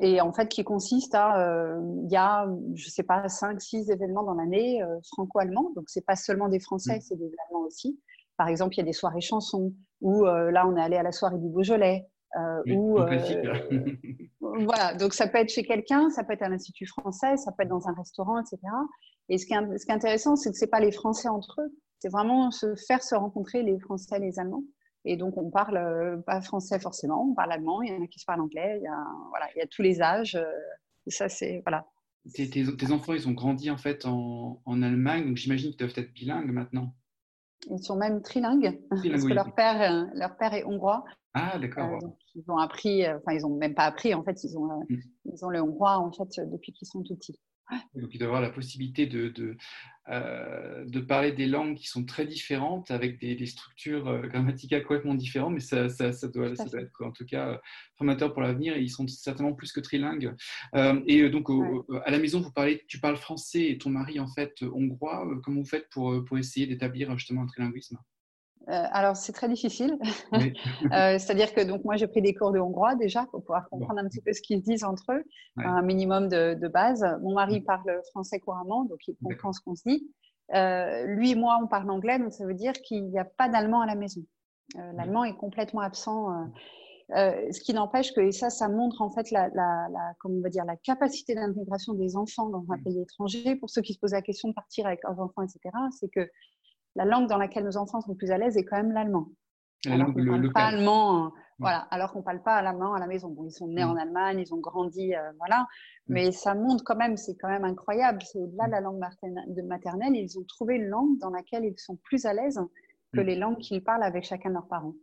Et 0.00 0.20
en 0.20 0.32
fait, 0.32 0.48
qui 0.48 0.62
consiste 0.62 1.14
à, 1.14 1.40
euh, 1.40 1.80
il 2.04 2.12
y 2.12 2.16
a, 2.16 2.46
je 2.74 2.88
sais 2.88 3.02
pas, 3.02 3.28
cinq, 3.28 3.60
six 3.60 3.90
événements 3.90 4.22
dans 4.22 4.34
l'année 4.34 4.80
franco-allemands. 5.12 5.72
Donc, 5.74 5.84
c'est 5.88 6.04
pas 6.04 6.16
seulement 6.16 6.48
des 6.48 6.60
Français, 6.60 6.98
mmh. 6.98 7.00
c'est 7.00 7.16
des 7.16 7.30
Allemands 7.46 7.66
aussi. 7.66 7.98
Par 8.36 8.48
exemple, 8.48 8.74
il 8.74 8.78
y 8.78 8.80
a 8.82 8.84
des 8.84 8.92
soirées 8.92 9.20
chansons, 9.20 9.72
où 10.00 10.24
là, 10.24 10.66
on 10.68 10.76
est 10.76 10.82
allé 10.82 10.96
à 10.96 11.02
la 11.02 11.10
soirée 11.10 11.38
du 11.38 11.48
Beaujolais, 11.48 12.06
euh, 12.36 12.62
euh, 12.68 13.62
voilà, 14.40 14.94
donc 14.94 15.14
ça 15.14 15.28
peut 15.28 15.38
être 15.38 15.48
chez 15.48 15.64
quelqu'un, 15.64 16.10
ça 16.10 16.24
peut 16.24 16.34
être 16.34 16.42
à 16.42 16.48
l'Institut 16.48 16.86
français, 16.86 17.36
ça 17.38 17.52
peut 17.52 17.62
être 17.62 17.70
dans 17.70 17.88
un 17.88 17.94
restaurant, 17.94 18.38
etc. 18.38 18.58
Et 19.28 19.38
ce 19.38 19.46
qui 19.46 19.54
est, 19.54 19.78
ce 19.78 19.86
qui 19.86 19.90
est 19.90 19.94
intéressant, 19.94 20.36
c'est 20.36 20.50
que 20.50 20.56
c'est 20.56 20.68
pas 20.68 20.80
les 20.80 20.92
Français 20.92 21.28
entre 21.28 21.62
eux, 21.62 21.72
c'est 21.98 22.08
vraiment 22.08 22.50
se 22.50 22.74
faire 22.86 23.02
se 23.02 23.14
rencontrer 23.14 23.62
les 23.62 23.78
Français 23.78 24.16
et 24.16 24.20
les 24.20 24.38
Allemands. 24.38 24.64
Et 25.04 25.16
donc 25.16 25.36
on 25.36 25.50
parle 25.50 25.76
euh, 25.76 26.16
pas 26.18 26.40
français 26.40 26.78
forcément, 26.78 27.28
on 27.30 27.34
parle 27.34 27.52
allemand, 27.52 27.82
il 27.82 27.92
y 27.92 27.96
en 27.96 28.02
a 28.02 28.06
qui 28.06 28.18
se 28.18 28.24
parlent 28.24 28.40
anglais, 28.40 28.78
il 28.78 28.82
y 28.82 28.88
a, 28.88 29.06
voilà, 29.30 29.46
il 29.54 29.58
y 29.58 29.62
a 29.62 29.66
tous 29.66 29.82
les 29.82 30.02
âges. 30.02 30.38
et 31.06 31.10
ça, 31.10 31.28
c'est 31.28 31.62
voilà. 31.64 31.86
Tes, 32.34 32.50
tes, 32.50 32.92
enfants, 32.92 33.14
ils 33.14 33.26
ont 33.26 33.32
grandi 33.32 33.70
en 33.70 33.78
fait 33.78 34.04
en, 34.04 34.60
en 34.64 34.82
Allemagne, 34.82 35.26
donc 35.26 35.36
j'imagine 35.36 35.70
qu'ils 35.70 35.78
doivent 35.78 35.94
être 35.96 36.12
bilingues 36.12 36.50
maintenant. 36.50 36.92
Ils 37.70 37.82
sont 37.82 37.96
même 37.96 38.22
trilingues, 38.22 38.80
parce 38.88 39.02
que 39.02 39.32
leur 39.32 39.54
père, 39.54 40.08
leur 40.14 40.36
père 40.36 40.54
est 40.54 40.64
hongrois. 40.64 41.04
Ah, 41.34 41.58
d'accord. 41.58 41.90
Euh, 42.02 42.08
ils 42.34 42.50
ont 42.50 42.56
appris, 42.56 43.04
euh, 43.04 43.18
enfin, 43.18 43.36
ils 43.36 43.42
n'ont 43.42 43.56
même 43.56 43.74
pas 43.74 43.84
appris, 43.84 44.14
en 44.14 44.22
fait, 44.22 44.42
ils 44.44 44.56
ont, 44.56 44.70
euh, 44.70 44.84
mm. 44.88 45.00
ils 45.32 45.44
ont 45.44 45.50
le 45.50 45.60
hongrois, 45.60 45.98
en 45.98 46.10
fait, 46.12 46.40
depuis 46.50 46.72
qu'ils 46.72 46.88
sont 46.88 47.02
tout 47.02 47.16
petits. 47.16 47.38
Donc, 47.94 48.14
il 48.14 48.18
doit 48.18 48.28
avoir 48.28 48.40
la 48.40 48.50
possibilité 48.50 49.06
de, 49.06 49.28
de, 49.28 49.56
de, 50.86 51.00
parler 51.00 51.32
des 51.32 51.46
langues 51.46 51.76
qui 51.76 51.86
sont 51.86 52.04
très 52.04 52.26
différentes, 52.26 52.90
avec 52.90 53.20
des, 53.20 53.46
structures 53.46 54.26
grammaticales 54.28 54.82
complètement 54.82 55.14
différentes, 55.14 55.54
mais 55.54 55.60
ça, 55.60 55.88
ça, 55.88 56.12
ça, 56.12 56.28
doit, 56.28 56.54
ça 56.56 56.64
doit, 56.64 56.80
être 56.80 57.04
en 57.04 57.12
tout 57.12 57.26
cas 57.26 57.60
formateur 57.96 58.32
pour 58.32 58.42
l'avenir 58.42 58.76
et 58.76 58.82
ils 58.82 58.90
sont 58.90 59.06
certainement 59.06 59.52
plus 59.52 59.72
que 59.72 59.80
trilingues. 59.80 60.34
et 61.06 61.28
donc, 61.28 61.48
à 62.04 62.10
la 62.10 62.18
maison, 62.18 62.40
vous 62.40 62.52
parlez, 62.52 62.84
tu 62.88 63.00
parles 63.00 63.16
français 63.16 63.70
et 63.70 63.78
ton 63.78 63.90
mari, 63.90 64.18
en 64.20 64.28
fait, 64.28 64.62
hongrois. 64.62 65.28
Comment 65.42 65.60
vous 65.60 65.68
faites 65.68 65.88
pour, 65.90 66.24
pour 66.24 66.38
essayer 66.38 66.66
d'établir 66.66 67.16
justement 67.18 67.42
un 67.42 67.46
trilinguisme? 67.46 67.98
Euh, 68.68 68.84
alors, 68.90 69.16
c'est 69.16 69.32
très 69.32 69.48
difficile. 69.48 69.98
Euh, 70.92 71.18
c'est-à-dire 71.18 71.52
que 71.52 71.60
donc 71.60 71.84
moi, 71.84 71.96
j'ai 71.96 72.06
pris 72.06 72.22
des 72.22 72.34
cours 72.34 72.52
de 72.52 72.58
hongrois 72.58 72.94
déjà 72.94 73.26
pour 73.26 73.42
pouvoir 73.42 73.68
comprendre 73.68 74.00
un 74.00 74.08
petit 74.08 74.20
peu 74.20 74.32
ce 74.32 74.40
qu'ils 74.40 74.62
disent 74.62 74.84
entre 74.84 75.12
eux, 75.12 75.24
un 75.56 75.82
minimum 75.82 76.28
de, 76.28 76.68
base. 76.68 77.04
Mon 77.22 77.34
mari 77.34 77.60
mm. 77.60 77.64
parle 77.64 78.00
français 78.10 78.38
couramment, 78.40 78.84
donc 78.84 78.98
il 79.06 79.16
comprend 79.22 79.52
ce 79.52 79.60
qu'on 79.60 79.74
se 79.74 79.82
dit. 79.86 80.08
Euh, 80.54 81.04
lui 81.06 81.32
et 81.32 81.34
moi, 81.34 81.58
on 81.62 81.66
parle 81.66 81.90
anglais, 81.90 82.18
donc 82.18 82.32
ça 82.32 82.46
veut 82.46 82.54
dire 82.54 82.72
qu'il 82.72 83.06
n'y 83.08 83.18
a 83.18 83.24
pas 83.24 83.48
d'allemand 83.48 83.80
à 83.80 83.86
la 83.86 83.96
maison. 83.96 84.22
L'allemand 84.74 85.24
est 85.24 85.36
complètement 85.36 85.80
absent. 85.80 86.28
ce 87.10 87.60
qui 87.60 87.74
n'empêche 87.74 88.12
que, 88.12 88.20
et 88.20 88.32
ça, 88.32 88.50
ça 88.50 88.68
montre 88.68 89.02
en 89.02 89.10
fait 89.10 89.30
la, 89.30 89.48
la, 89.48 89.88
la 89.90 90.14
on 90.24 90.40
va 90.40 90.48
dire, 90.48 90.64
la 90.64 90.76
capacité 90.76 91.34
d'intégration 91.34 91.94
des 91.94 92.16
enfants 92.16 92.48
dans 92.48 92.64
un 92.70 92.76
mm. 92.76 92.82
pays 92.84 93.00
étranger. 93.00 93.56
Pour 93.56 93.70
ceux 93.70 93.82
qui 93.82 93.94
se 93.94 93.98
posent 93.98 94.12
la 94.12 94.22
question 94.22 94.48
de 94.48 94.54
partir 94.54 94.86
avec 94.86 95.02
leurs 95.02 95.20
enfants, 95.20 95.42
etc., 95.42 95.60
c'est 95.98 96.08
que 96.08 96.28
la 96.98 97.04
langue 97.04 97.28
dans 97.28 97.38
laquelle 97.38 97.64
nos 97.64 97.76
enfants 97.76 98.00
sont 98.00 98.16
plus 98.16 98.32
à 98.32 98.38
l'aise 98.38 98.56
est 98.56 98.64
quand 98.64 98.76
même 98.76 98.90
l'allemand. 98.90 99.28
Alors 99.86 100.12
qu'on 100.12 100.18
ne 100.18 100.48
parle 100.48 100.52
pas 100.52 100.76
allemand, 100.76 101.26
hein. 101.26 101.32
voilà. 101.60 101.86
Alors 101.92 102.12
qu'on 102.12 102.22
parle 102.22 102.42
pas 102.42 102.56
allemand 102.56 102.92
à 102.94 102.98
la 102.98 103.06
maison. 103.06 103.28
Bon, 103.28 103.44
ils 103.44 103.52
sont 103.52 103.68
nés 103.68 103.84
mm. 103.84 103.90
en 103.90 103.96
Allemagne, 103.96 104.40
ils 104.40 104.52
ont 104.52 104.58
grandi, 104.58 105.14
euh, 105.14 105.30
voilà. 105.38 105.60
Mm. 105.60 106.14
Mais 106.14 106.32
ça 106.32 106.56
montre 106.56 106.82
quand 106.82 106.96
même, 106.96 107.16
c'est 107.16 107.36
quand 107.36 107.48
même 107.48 107.64
incroyable. 107.64 108.20
C'est 108.22 108.40
au-delà 108.40 108.66
de 108.66 108.72
la 108.72 108.80
langue 108.80 108.98
maternelle, 108.98 110.16
ils 110.16 110.36
ont 110.40 110.44
trouvé 110.48 110.74
une 110.74 110.86
langue 110.86 111.18
dans 111.18 111.30
laquelle 111.30 111.64
ils 111.64 111.78
sont 111.78 111.96
plus 112.02 112.26
à 112.26 112.34
l'aise 112.34 112.60
que 113.14 113.20
les 113.20 113.36
langues 113.36 113.58
qu'ils 113.58 113.84
parlent 113.84 114.02
avec 114.02 114.24
chacun 114.24 114.48
de 114.48 114.54
leurs 114.54 114.66
parents. 114.66 114.94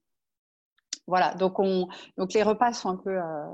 Voilà, 1.08 1.34
donc, 1.36 1.60
on, 1.60 1.88
donc 2.18 2.34
les 2.34 2.44
repas 2.44 2.74
sont 2.74 2.90
un 2.90 2.98
peu, 2.98 3.18
euh, 3.18 3.46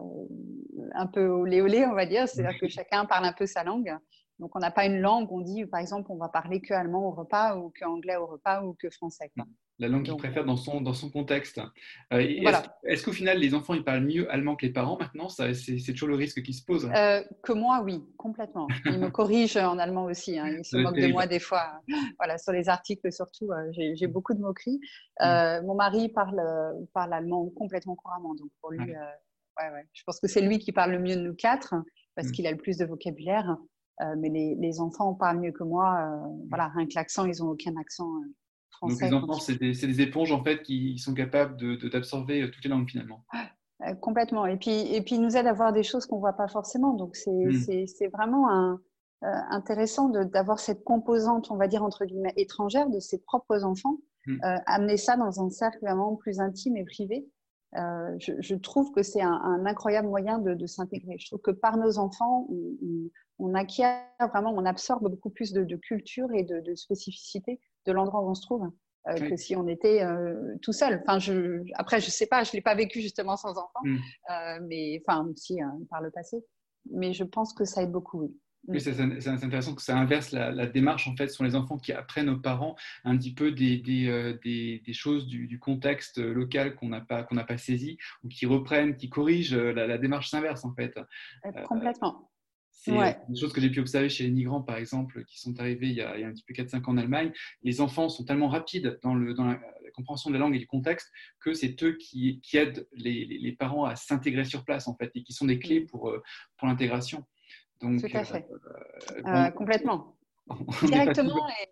un 0.95 1.05
peu 1.05 1.27
olé 1.27 1.61
olé, 1.61 1.85
on 1.85 1.93
va 1.93 2.07
dire, 2.07 2.27
c'est-à-dire 2.27 2.59
que 2.59 2.67
chacun 2.69 3.05
parle 3.05 3.25
un 3.25 3.33
peu 3.33 3.45
sa 3.45 3.63
langue. 3.63 3.95
Donc 4.41 4.55
on 4.55 4.59
n'a 4.59 4.71
pas 4.71 4.85
une 4.85 4.99
langue, 4.99 5.31
on 5.31 5.39
dit 5.39 5.65
par 5.65 5.79
exemple 5.79 6.11
on 6.11 6.17
va 6.17 6.27
parler 6.27 6.59
que 6.59 6.73
allemand 6.73 7.07
au 7.07 7.11
repas 7.11 7.55
ou 7.55 7.69
que 7.69 7.85
anglais 7.85 8.17
au 8.17 8.25
repas 8.25 8.63
ou 8.63 8.73
que 8.73 8.89
français. 8.89 9.31
Quoi 9.35 9.45
la 9.81 9.87
langue 9.87 10.03
qu'il 10.03 10.15
préfère 10.15 10.45
dans 10.45 10.57
son, 10.57 10.79
dans 10.79 10.93
son 10.93 11.09
contexte. 11.09 11.59
Euh, 12.13 12.19
est-ce, 12.83 13.03
qu'au 13.03 13.11
final, 13.11 13.39
les 13.39 13.55
enfants, 13.55 13.73
ils 13.73 13.83
parlent 13.83 14.05
mieux 14.05 14.31
allemand 14.31 14.55
que 14.55 14.65
les 14.65 14.71
parents 14.71 14.97
maintenant? 14.97 15.27
C'est, 15.27 15.53
toujours 15.91 16.09
le 16.09 16.15
risque 16.15 16.43
qui 16.43 16.53
se 16.53 16.63
pose. 16.63 16.89
Euh, 16.95 17.23
que 17.41 17.51
moi, 17.51 17.81
oui, 17.83 18.03
complètement. 18.15 18.67
Ils 18.85 18.99
me 18.99 19.09
corrigent 19.09 19.57
en 19.57 19.79
allemand 19.79 20.05
aussi. 20.05 20.37
Hein. 20.37 20.55
Ils 20.59 20.63
se 20.65 20.77
moquent 20.77 20.99
de 20.99 21.11
moi 21.11 21.25
des 21.25 21.39
fois. 21.39 21.81
Voilà, 22.19 22.37
sur 22.37 22.53
les 22.53 22.69
articles 22.69 23.11
surtout, 23.11 23.51
euh, 23.51 23.71
j'ai, 23.71 24.07
mm. 24.07 24.11
beaucoup 24.11 24.35
de 24.35 24.39
moqueries. 24.39 24.79
Mm. 25.19 25.65
Mon 25.65 25.73
mari 25.73 26.09
parle, 26.09 26.41
parle 26.93 27.13
allemand 27.13 27.49
complètement 27.49 27.95
couramment. 27.95 28.35
Donc 28.35 28.51
pour 28.61 28.71
lui, 28.71 28.93
je 29.93 30.03
pense 30.05 30.19
que 30.19 30.27
c'est 30.27 30.41
lui 30.41 30.59
qui 30.59 30.71
parle 30.71 30.91
le 30.91 30.99
mieux 30.99 31.15
de 31.15 31.21
nous 31.21 31.35
quatre 31.35 31.73
parce 32.15 32.27
mm. 32.27 32.31
qu'il 32.33 32.47
a 32.47 32.51
le 32.51 32.57
plus 32.57 32.77
de 32.77 32.85
vocabulaire. 32.85 33.57
Mais 34.17 34.29
les, 34.29 34.55
les, 34.55 34.79
enfants 34.79 35.13
parlent 35.13 35.39
mieux 35.39 35.51
que 35.51 35.63
moi. 35.63 36.19
voilà, 36.49 36.69
rien 36.69 36.87
que 36.87 36.93
l'accent, 36.95 37.25
ils 37.25 37.39
n'ont 37.39 37.51
aucun 37.51 37.75
accent 37.77 38.09
donc 38.81 39.01
les 39.01 39.13
enfants, 39.13 39.39
c'est 39.39 39.59
des, 39.59 40.01
éponges 40.01 40.31
en 40.31 40.43
fait 40.43 40.63
qui 40.63 40.97
sont 40.97 41.13
capables 41.13 41.55
d'absorber 41.89 42.41
de, 42.41 42.47
toutes 42.47 42.63
les 42.63 42.69
langues 42.69 42.89
finalement. 42.89 43.23
Euh, 43.87 43.93
complètement. 43.95 44.45
Et 44.45 44.57
puis, 44.57 44.93
et 44.93 45.01
puis, 45.01 45.15
ils 45.15 45.21
nous 45.21 45.37
aident 45.37 45.47
à 45.47 45.53
voir 45.53 45.73
des 45.73 45.83
choses 45.83 46.05
qu'on 46.05 46.17
ne 46.17 46.21
voit 46.21 46.33
pas 46.33 46.47
forcément. 46.47 46.93
Donc, 46.93 47.15
c'est 47.15 47.31
hmm. 47.31 48.09
vraiment 48.13 48.49
un, 48.49 48.81
euh, 49.23 49.27
intéressant 49.49 50.09
d'avoir 50.09 50.59
cette 50.59 50.83
composante, 50.83 51.51
on 51.51 51.57
va 51.57 51.67
dire, 51.67 51.83
entre 51.83 52.05
guillemets, 52.05 52.33
étrangère 52.37 52.89
de 52.89 52.99
ses 52.99 53.19
propres 53.19 53.63
enfants, 53.63 53.97
hmm. 54.25 54.37
euh, 54.43 54.57
amener 54.65 54.97
ça 54.97 55.15
dans 55.15 55.43
un 55.43 55.49
cercle 55.49 55.79
vraiment 55.81 56.15
plus 56.15 56.39
intime 56.39 56.77
et 56.77 56.85
privé. 56.85 57.27
je, 57.73 58.55
trouve 58.55 58.91
que 58.91 59.03
c'est 59.03 59.21
un, 59.21 59.65
incroyable 59.65 60.07
moyen 60.07 60.39
de, 60.39 60.65
s'intégrer. 60.65 61.17
Je 61.19 61.27
trouve 61.27 61.41
que 61.41 61.51
par 61.51 61.77
nos 61.77 61.97
enfants, 61.99 62.47
on, 62.49 63.09
acquiert 63.53 64.03
vraiment, 64.19 64.53
on 64.55 64.65
absorbe 64.65 65.09
beaucoup 65.09 65.29
plus 65.29 65.53
de, 65.53 65.75
culture 65.75 66.31
et 66.33 66.43
de, 66.43 66.75
spécificité 66.75 67.59
de 67.85 67.91
l'endroit 67.91 68.21
où 68.21 68.29
on 68.29 68.35
se 68.35 68.41
trouve 68.41 68.71
euh, 69.07 69.29
que 69.29 69.35
si 69.35 69.55
on 69.55 69.67
était 69.67 70.03
euh, 70.03 70.55
tout 70.61 70.73
seul. 70.73 71.01
Enfin, 71.01 71.17
je, 71.17 71.63
après, 71.75 71.99
je 71.99 72.09
sais 72.11 72.27
pas, 72.27 72.43
je 72.43 72.51
l'ai 72.53 72.61
pas 72.61 72.75
vécu 72.75 73.01
justement 73.01 73.35
sans 73.35 73.57
enfant, 73.57 73.81
mm. 73.83 73.97
euh, 74.29 74.59
mais 74.67 75.01
enfin 75.05 75.25
aussi 75.27 75.59
hein, 75.61 75.75
par 75.89 76.01
le 76.01 76.11
passé. 76.11 76.37
Mais 76.91 77.13
je 77.13 77.23
pense 77.23 77.53
que 77.53 77.65
ça 77.65 77.81
aide 77.81 77.91
beaucoup. 77.91 78.21
Oui. 78.21 78.35
Oui, 78.67 78.77
mm. 78.77 79.19
c'est 79.19 79.27
intéressant 79.29 79.73
que 79.73 79.81
ça 79.81 79.97
inverse 79.97 80.31
la, 80.33 80.67
démarche 80.67 81.07
en 81.07 81.15
fait 81.15 81.29
sur 81.29 81.43
les 81.43 81.55
enfants 81.55 81.79
qui 81.79 81.93
apprennent 81.93 82.29
aux 82.29 82.39
parents 82.39 82.75
un 83.03 83.17
petit 83.17 83.33
peu 83.33 83.51
des, 83.51 83.77
des, 83.77 84.83
des, 84.85 84.93
choses 84.93 85.25
du, 85.25 85.57
contexte 85.59 86.19
local 86.19 86.75
qu'on 86.75 86.89
n'a 86.89 87.01
pas, 87.01 87.23
qu'on 87.23 87.33
n'a 87.33 87.43
pas 87.43 87.57
saisi 87.57 87.97
ou 88.23 88.27
qui 88.27 88.45
reprennent, 88.45 88.95
qui 88.97 89.09
corrigent. 89.09 89.55
La, 89.55 89.87
la 89.87 89.97
démarche 89.97 90.29
s'inverse 90.29 90.63
en 90.63 90.75
fait. 90.75 90.93
Complètement. 91.67 92.30
C'est 92.71 92.97
ouais. 92.97 93.17
une 93.29 93.37
chose 93.37 93.53
que 93.53 93.61
j'ai 93.61 93.69
pu 93.69 93.79
observer 93.79 94.09
chez 94.09 94.23
les 94.23 94.31
migrants, 94.31 94.61
par 94.61 94.77
exemple, 94.77 95.23
qui 95.25 95.39
sont 95.39 95.59
arrivés 95.59 95.89
il 95.89 95.95
y 95.95 96.01
a, 96.01 96.13
un 96.13 96.31
petit 96.31 96.43
peu 96.43 96.53
4-5 96.53 96.77
ans 96.77 96.93
en 96.93 96.97
Allemagne. 96.97 97.31
Les 97.63 97.79
enfants 97.79 98.09
sont 98.09 98.23
tellement 98.23 98.47
rapides 98.47 98.99
dans, 99.03 99.13
le, 99.13 99.33
dans 99.33 99.45
la, 99.45 99.59
compréhension 99.93 100.29
de 100.29 100.35
la 100.35 100.39
langue 100.39 100.55
et 100.55 100.59
du 100.59 100.67
contexte 100.67 101.11
que 101.41 101.53
c'est 101.53 101.83
eux 101.83 101.97
qui, 101.97 102.39
qui 102.41 102.57
aident 102.57 102.87
les, 102.93 103.25
les, 103.25 103.51
parents 103.51 103.85
à 103.85 103.95
s'intégrer 103.95 104.45
sur 104.45 104.63
place, 104.63 104.87
en 104.87 104.95
fait, 104.95 105.11
et 105.15 105.21
qui 105.21 105.33
sont 105.33 105.45
des 105.45 105.59
clés 105.59 105.81
pour, 105.81 106.09
euh, 106.09 106.23
pour 106.57 106.67
l'intégration. 106.67 107.25
Tout 107.79 107.97
à 108.13 108.23
fait. 108.23 108.47
Euh, 108.51 109.27
euh, 109.27 109.51
complètement. 109.51 110.15
Directement 110.83 111.47
et 111.49 111.67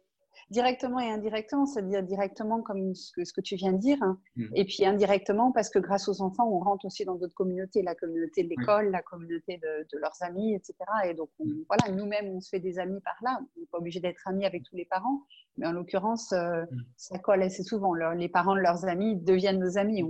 directement 0.49 0.99
et 0.99 1.09
indirectement, 1.09 1.65
c'est-à-dire 1.65 2.03
directement 2.03 2.62
comme 2.62 2.95
ce 2.95 3.12
que, 3.12 3.23
ce 3.23 3.33
que, 3.33 3.41
tu 3.41 3.55
viens 3.55 3.73
de 3.73 3.77
dire, 3.77 4.01
hein. 4.01 4.19
mm. 4.35 4.45
et 4.55 4.65
puis 4.65 4.85
indirectement 4.85 5.51
parce 5.51 5.69
que 5.69 5.79
grâce 5.79 6.07
aux 6.07 6.21
enfants, 6.21 6.49
on 6.49 6.59
rentre 6.59 6.85
aussi 6.85 7.05
dans 7.05 7.15
d'autres 7.15 7.35
communautés, 7.35 7.81
la 7.81 7.95
communauté 7.95 8.43
de 8.43 8.49
l'école, 8.49 8.89
la 8.91 9.01
communauté 9.01 9.57
de, 9.57 9.97
leurs 9.99 10.21
amis, 10.21 10.55
etc. 10.55 10.75
Et 11.05 11.13
donc, 11.13 11.29
mm. 11.39 11.63
voilà, 11.67 11.95
nous-mêmes, 11.95 12.27
on 12.27 12.41
se 12.41 12.49
fait 12.49 12.59
des 12.59 12.79
amis 12.79 12.99
par 13.01 13.15
là. 13.21 13.39
On 13.39 13.59
n'est 13.59 13.67
pas 13.67 13.77
obligé 13.77 13.99
d'être 13.99 14.27
amis 14.27 14.45
avec 14.45 14.63
tous 14.63 14.75
les 14.75 14.85
parents, 14.85 15.23
mais 15.57 15.67
en 15.67 15.71
l'occurrence, 15.71 16.31
euh, 16.33 16.63
mm. 16.63 16.83
ça 16.97 17.19
colle 17.19 17.43
assez 17.43 17.63
souvent. 17.63 17.93
les 17.93 18.29
parents 18.29 18.55
de 18.55 18.62
leurs 18.62 18.85
amis 18.85 19.17
deviennent 19.17 19.59
nos 19.59 19.77
amis, 19.77 20.03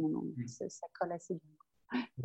ça 0.47 0.87
colle 0.99 1.11
assez 1.11 1.33
bien 1.33 1.58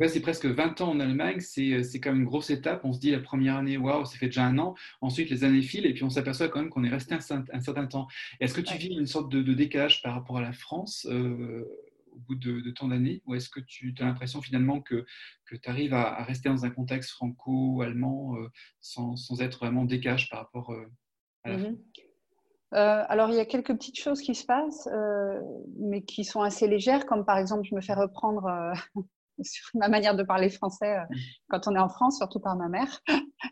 c'est 0.07 0.21
presque 0.21 0.45
20 0.45 0.81
ans 0.81 0.91
en 0.91 0.99
Allemagne, 0.99 1.39
euh, 1.57 1.83
c'est 1.83 1.99
quand 1.99 2.11
même 2.11 2.21
une 2.21 2.25
grosse 2.25 2.49
étape. 2.49 2.83
On 2.83 2.93
se 2.93 2.99
dit 2.99 3.11
la 3.11 3.19
première 3.19 3.55
année, 3.55 3.77
waouh, 3.77 4.05
ça 4.05 4.17
fait 4.17 4.27
déjà 4.27 4.45
un 4.45 4.57
an. 4.57 4.75
Ensuite, 5.01 5.29
les 5.29 5.43
années 5.43 5.61
filent 5.61 5.85
et 5.85 5.93
puis 5.93 6.03
on 6.03 6.09
s'aperçoit 6.09 6.49
quand 6.49 6.59
même 6.59 6.69
qu'on 6.69 6.83
est 6.83 6.89
resté 6.89 7.15
un, 7.15 7.21
certain 7.21 7.85
temps. 7.87 8.07
Est-ce 8.39 8.53
que 8.53 8.61
tu 8.61 8.77
vis 8.77 8.87
une 8.87 9.07
sorte 9.07 9.31
de, 9.31 9.53
décalage 9.53 10.01
par 10.01 10.13
rapport 10.13 10.37
à 10.37 10.41
la 10.41 10.51
France 10.51 11.07
euh, 11.09 11.65
au 12.11 12.19
bout 12.19 12.35
de, 12.35 12.69
tant 12.71 12.87
d'années? 12.87 13.21
Ou 13.25 13.35
est-ce 13.35 13.49
que 13.49 13.59
tu 13.59 13.93
as 13.99 14.05
l'impression 14.05 14.41
finalement 14.41 14.81
que, 14.81 15.05
que 15.45 15.55
tu 15.55 15.69
arrives 15.69 15.93
à, 15.93 16.23
rester 16.23 16.49
dans 16.49 16.65
un 16.65 16.69
contexte 16.69 17.11
franco-allemand 17.11 18.35
euh, 18.37 18.49
sans, 18.81 19.15
sans, 19.15 19.41
être 19.41 19.59
vraiment 19.59 19.85
décalage 19.85 20.29
par 20.29 20.39
rapport 20.39 20.75
à 21.43 21.49
la 21.49 21.57
mmh 21.57 21.61
France? 21.61 21.75
Alors, 22.71 23.29
il 23.29 23.37
y 23.37 23.39
a 23.39 23.45
quelques 23.45 23.73
petites 23.73 23.97
choses 23.97 24.19
qui 24.19 24.35
se 24.35 24.45
passent, 24.45 24.89
mais 25.79 26.01
qui 26.01 26.25
sont 26.25 26.41
assez 26.41 26.67
légères, 26.67 27.05
comme 27.05 27.23
par 27.23 27.37
exemple, 27.37 27.63
je 27.63 27.73
me 27.73 27.79
fais 27.79 27.93
reprendre 27.93 28.73
sur 29.43 29.69
ma 29.75 29.87
manière 29.87 30.15
de 30.15 30.23
parler 30.23 30.49
français 30.49 30.97
euh, 30.97 31.01
mm. 31.09 31.15
quand 31.49 31.67
on 31.67 31.75
est 31.75 31.79
en 31.79 31.89
France, 31.89 32.17
surtout 32.17 32.39
par 32.39 32.55
ma 32.55 32.69
mère, 32.69 33.01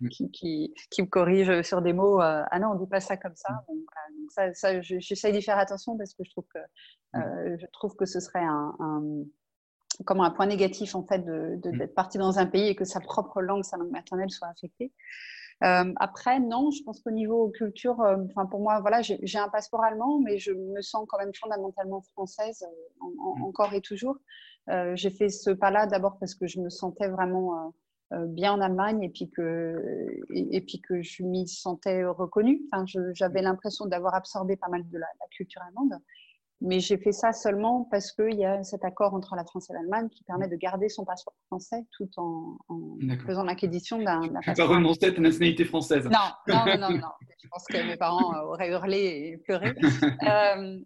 mm. 0.01 0.07
qui, 0.09 0.31
qui, 0.31 0.73
qui, 0.89 1.01
me 1.01 1.07
corrige 1.07 1.61
sur 1.61 1.81
des 1.81 1.93
mots. 1.93 2.21
Euh, 2.21 2.43
ah 2.49 2.59
non, 2.59 2.69
on 2.69 2.73
ne 2.75 2.79
dit 2.79 2.89
pas 2.89 2.99
ça 2.99 3.17
comme 3.17 3.35
ça. 3.35 3.53
Mm. 3.53 3.73
donc, 4.19 4.31
ça, 4.31 4.53
ça 4.53 4.81
j'essaie 4.81 5.31
d'y 5.31 5.41
faire 5.41 5.57
attention 5.57 5.97
parce 5.97 6.13
que 6.13 6.23
je 6.23 6.31
trouve 6.31 6.45
que, 6.53 6.59
euh, 7.17 7.57
je 7.59 7.65
trouve 7.73 7.95
que 7.95 8.05
ce 8.05 8.19
serait 8.19 8.43
un, 8.43 8.75
comme 10.05 10.21
un 10.21 10.31
point 10.31 10.47
négatif 10.47 10.95
en 10.95 11.05
fait 11.05 11.19
d'être 11.19 11.77
de, 11.77 11.85
parti 11.85 12.17
dans 12.17 12.39
un 12.39 12.45
pays 12.45 12.69
et 12.69 12.75
que 12.75 12.85
sa 12.85 12.99
propre 12.99 13.41
langue, 13.41 13.63
sa 13.63 13.77
langue 13.77 13.91
maternelle 13.91 14.31
soit 14.31 14.47
affectée. 14.47 14.91
après, 15.61 16.39
non, 16.39 16.71
je 16.71 16.83
pense 16.83 16.99
qu'au 17.01 17.11
niveau 17.11 17.49
culture, 17.49 17.99
enfin 17.99 18.45
pour 18.47 18.59
moi, 18.59 18.79
voilà, 18.81 19.01
j'ai 19.01 19.37
un 19.37 19.49
passeport 19.49 19.83
allemand, 19.83 20.19
mais 20.19 20.39
je 20.39 20.51
me 20.51 20.81
sens 20.81 21.05
quand 21.07 21.19
même 21.19 21.33
fondamentalement 21.39 22.01
française 22.13 22.65
encore 23.41 23.73
et 23.73 23.81
toujours. 23.81 24.17
Euh, 24.69 24.95
j'ai 24.95 25.09
fait 25.09 25.29
ce 25.29 25.49
pas-là 25.49 25.87
d'abord 25.87 26.17
parce 26.19 26.35
que 26.35 26.47
je 26.47 26.59
me 26.59 26.69
sentais 26.69 27.07
vraiment 27.07 27.55
euh, 27.55 27.69
euh, 28.13 28.25
bien 28.27 28.53
en 28.53 28.61
Allemagne 28.61 29.03
et 29.03 29.09
puis 29.09 29.29
que, 29.29 29.75
et, 30.33 30.61
puis 30.61 30.79
que 30.79 31.01
je 31.01 31.23
m'y 31.23 31.47
sentais 31.47 32.05
reconnue. 32.05 32.61
Enfin, 32.71 32.85
j'avais 33.13 33.41
l'impression 33.41 33.85
d'avoir 33.85 34.15
absorbé 34.15 34.55
pas 34.55 34.69
mal 34.69 34.87
de 34.87 34.97
la, 34.97 35.07
la 35.19 35.27
culture 35.31 35.61
allemande. 35.63 35.99
Mais 36.65 36.79
j'ai 36.79 36.97
fait 36.97 37.11
ça 37.11 37.33
seulement 37.33 37.85
parce 37.91 38.13
qu'il 38.13 38.39
y 38.39 38.45
a 38.45 38.63
cet 38.63 38.85
accord 38.85 39.13
entre 39.13 39.35
la 39.35 39.43
France 39.43 39.69
et 39.69 39.73
l'Allemagne 39.73 40.07
qui 40.07 40.23
permet 40.23 40.47
de 40.47 40.55
garder 40.55 40.87
son 40.87 41.03
passeport 41.03 41.33
français 41.47 41.85
tout 41.91 42.09
en, 42.15 42.57
faisant 43.25 43.43
l'acquisition 43.43 44.01
d'un 44.01 44.21
passeport. 44.29 44.53
Tu 44.55 44.61
pas 44.61 44.67
renoncer 44.67 45.05
à 45.07 45.11
ta 45.11 45.19
nationalité 45.19 45.65
française. 45.65 46.05
Non, 46.05 46.19
non, 46.47 46.77
non, 46.77 46.89
non, 46.91 47.09
Je 47.41 47.47
pense 47.49 47.65
que 47.65 47.85
mes 47.85 47.97
parents 47.97 48.33
euh, 48.33 48.43
auraient 48.47 48.69
hurlé 48.69 49.33
et 49.33 49.37
pleuré. 49.37 49.73
Euh, 50.23 50.79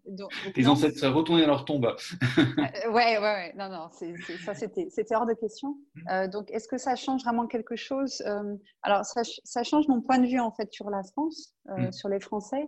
Tes 0.55 0.67
ancêtres 0.67 0.97
seraient 0.97 1.11
retournés 1.11 1.43
à 1.43 1.47
leur 1.47 1.63
tombe. 1.65 1.85
euh, 1.85 2.91
ouais, 2.91 3.17
ouais, 3.17 3.19
ouais. 3.19 3.53
Non, 3.55 3.69
non, 3.69 3.89
ça 3.91 4.53
c'était 4.55 5.15
hors 5.15 5.27
de 5.27 5.33
question. 5.33 5.77
Mm. 5.95 6.01
Euh, 6.09 6.27
donc, 6.27 6.49
est-ce 6.49 6.67
que 6.67 6.77
ça 6.77 6.95
change 6.95 7.23
vraiment 7.23 7.45
quelque 7.45 7.75
chose? 7.75 8.23
Alors, 8.81 9.05
ça, 9.05 9.21
ça, 9.43 9.63
change 9.63 9.87
mon 9.87 10.01
point 10.01 10.17
de 10.17 10.25
vue 10.25 10.39
en 10.39 10.51
fait 10.51 10.71
sur 10.71 10.89
la 10.89 11.03
France, 11.03 11.53
mm. 11.65 11.91
sur 11.91 12.09
les 12.09 12.19
Français. 12.19 12.67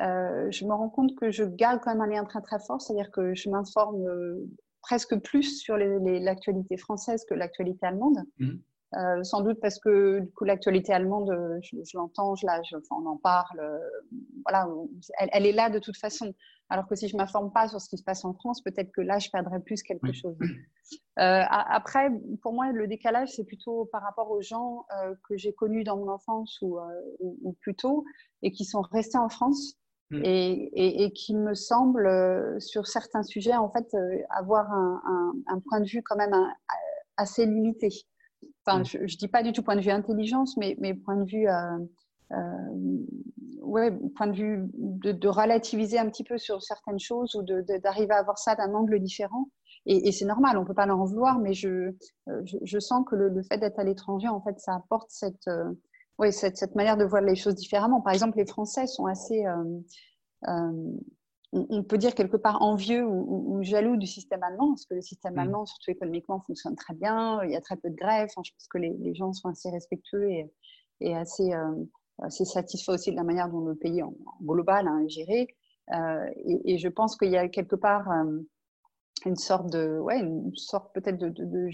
Euh, 0.00 0.50
je 0.50 0.64
me 0.64 0.72
rends 0.72 0.88
compte 0.88 1.14
que 1.16 1.30
je 1.30 1.44
garde 1.44 1.80
quand 1.82 1.90
même 1.90 2.00
un 2.00 2.06
lien 2.06 2.24
très 2.24 2.40
très 2.40 2.58
fort, 2.58 2.80
c'est-à-dire 2.80 3.10
que 3.10 3.34
je 3.34 3.50
m'informe 3.50 4.06
euh, 4.06 4.48
presque 4.82 5.16
plus 5.20 5.60
sur 5.60 5.76
l'actualité 5.76 6.76
française 6.76 7.24
que 7.28 7.34
l'actualité 7.34 7.86
allemande. 7.86 8.18
Mhm. 8.38 8.60
Euh, 8.96 9.22
sans 9.22 9.42
doute 9.42 9.60
parce 9.60 9.78
que 9.78 10.18
du 10.18 10.32
coup 10.32 10.42
l'actualité 10.42 10.92
allemande, 10.92 11.30
je, 11.62 11.76
l'entends, 11.94 12.34
je 12.34 12.44
la, 12.44 12.60
on 12.90 13.06
en 13.06 13.16
parle, 13.18 13.60
voilà, 14.44 14.68
elle, 15.32 15.46
est 15.46 15.52
là 15.52 15.70
de 15.70 15.78
toute 15.78 15.96
façon. 15.96 16.34
Alors 16.70 16.88
que 16.88 16.96
si 16.96 17.06
je 17.06 17.16
m'informe 17.16 17.52
pas 17.52 17.68
sur 17.68 17.80
ce 17.80 17.88
qui 17.88 17.98
se 17.98 18.02
passe 18.02 18.24
en 18.24 18.34
France, 18.34 18.62
peut-être 18.62 18.90
que 18.90 19.00
là 19.00 19.20
je 19.20 19.30
perdrais 19.30 19.60
plus 19.60 19.84
quelque 19.84 20.12
chose. 20.12 20.36
après, 21.16 22.10
pour 22.42 22.52
moi, 22.52 22.72
le 22.72 22.88
décalage 22.88 23.28
c'est 23.28 23.44
plutôt 23.44 23.88
par 23.92 24.02
rapport 24.02 24.28
aux 24.28 24.42
gens 24.42 24.84
que 25.28 25.36
j'ai 25.36 25.52
connus 25.52 25.84
dans 25.84 25.96
mon 25.96 26.08
enfance 26.08 26.58
ou, 26.60 26.80
ou, 27.20 27.38
ou, 27.42 27.52
plus 27.60 27.76
tôt 27.76 28.04
et 28.42 28.50
qui 28.50 28.64
sont 28.64 28.80
restés 28.80 29.18
en 29.18 29.28
France 29.28 29.79
Mm. 30.10 30.22
Et, 30.24 31.12
qui 31.14 31.34
me 31.34 31.54
semble, 31.54 32.08
sur 32.60 32.86
certains 32.86 33.22
sujets, 33.22 33.54
en 33.54 33.70
fait, 33.70 33.94
avoir 34.30 34.72
un, 34.72 35.60
point 35.68 35.80
de 35.80 35.86
vue 35.86 36.02
quand 36.02 36.16
même 36.16 36.34
assez 37.16 37.46
limité. 37.46 37.90
Enfin, 38.66 38.80
mm. 38.80 38.84
je 38.84 38.98
ne 38.98 39.06
dis 39.06 39.28
pas 39.28 39.42
du 39.42 39.52
tout 39.52 39.62
point 39.62 39.76
de 39.76 39.80
vue 39.80 39.90
intelligence, 39.90 40.56
mais, 40.56 40.76
mais 40.80 40.94
point 40.94 41.16
de 41.16 41.24
vue 41.30 41.46
euh, 42.32 42.38
ouais, 43.60 43.90
point 44.16 44.28
de 44.28 44.36
vue 44.36 44.70
de, 44.74 45.28
relativiser 45.28 45.98
un 45.98 46.08
petit 46.08 46.24
peu 46.24 46.38
sur 46.38 46.62
certaines 46.62 47.00
choses 47.00 47.34
ou 47.34 47.42
d'arriver 47.42 48.12
à 48.12 48.18
avoir 48.18 48.38
ça 48.38 48.54
d'un 48.54 48.72
angle 48.74 49.00
différent. 49.00 49.48
Et, 49.86 50.12
c'est 50.12 50.26
normal, 50.26 50.58
on 50.58 50.60
ne 50.60 50.66
peut 50.66 50.74
pas 50.74 50.86
leur 50.86 51.00
en 51.00 51.06
vouloir, 51.06 51.38
mais 51.38 51.54
je, 51.54 51.94
euh, 52.28 52.42
je, 52.44 52.78
sens 52.78 53.04
que 53.08 53.16
le, 53.16 53.42
fait 53.42 53.56
d'être 53.58 53.78
à 53.78 53.84
l'étranger, 53.84 54.28
en 54.28 54.40
fait, 54.42 54.58
ça 54.60 54.74
apporte 54.74 55.10
cette, 55.10 55.48
euh, 56.20 56.26
ouais, 56.26 56.32
cette, 56.32 56.56
cette, 56.56 56.74
manière 56.74 56.96
de 56.96 57.04
voir 57.04 57.22
les 57.22 57.36
choses 57.36 57.54
différemment. 57.54 58.00
Par 58.00 58.12
exemple, 58.12 58.38
les 58.38 58.46
Français 58.46 58.86
sont 58.86 59.06
assez, 59.06 59.44
on 61.52 61.82
peut 61.82 61.98
dire 61.98 62.14
quelque 62.14 62.36
part 62.36 62.62
envieux 62.62 63.04
ou, 63.04 63.58
jaloux 63.62 63.96
du 63.96 64.06
système 64.06 64.42
allemand, 64.42 64.68
parce 64.68 64.86
que 64.86 64.94
le 64.94 65.02
système 65.02 65.34
mmh. 65.34 65.38
allemand, 65.38 65.66
surtout 65.66 65.90
économiquement, 65.90 66.40
fonctionne 66.40 66.76
très 66.76 66.94
bien. 66.94 67.42
Il 67.44 67.50
y 67.50 67.56
a 67.56 67.60
très 67.60 67.76
peu 67.76 67.90
de 67.90 67.96
grèves. 67.96 68.28
je 68.30 68.34
pense 68.34 68.68
que 68.70 68.78
les, 68.78 68.96
les, 69.00 69.14
gens 69.14 69.32
sont 69.32 69.48
assez 69.48 69.70
respectueux 69.70 70.30
et, 70.30 70.52
et 71.00 71.16
assez, 71.16 71.52
c'est 72.28 72.44
satisfait 72.44 72.92
aussi 72.92 73.10
de 73.10 73.16
la 73.16 73.24
manière 73.24 73.48
dont 73.48 73.60
le 73.60 73.74
pays 73.74 74.02
en, 74.02 74.14
global 74.42 74.86
hein, 74.88 75.00
est 75.04 75.08
géré. 75.08 75.48
Euh, 75.92 76.30
et, 76.64 76.78
je 76.78 76.88
pense 76.88 77.16
qu'il 77.16 77.30
y 77.30 77.36
a 77.36 77.48
quelque 77.48 77.76
part 77.76 78.10
euh, 78.10 78.40
une 79.26 79.36
sorte 79.36 79.70
de, 79.72 79.98
ouais, 79.98 80.20
une 80.20 80.54
sorte 80.54 80.94
peut-être 80.94 81.18
de, 81.18 81.68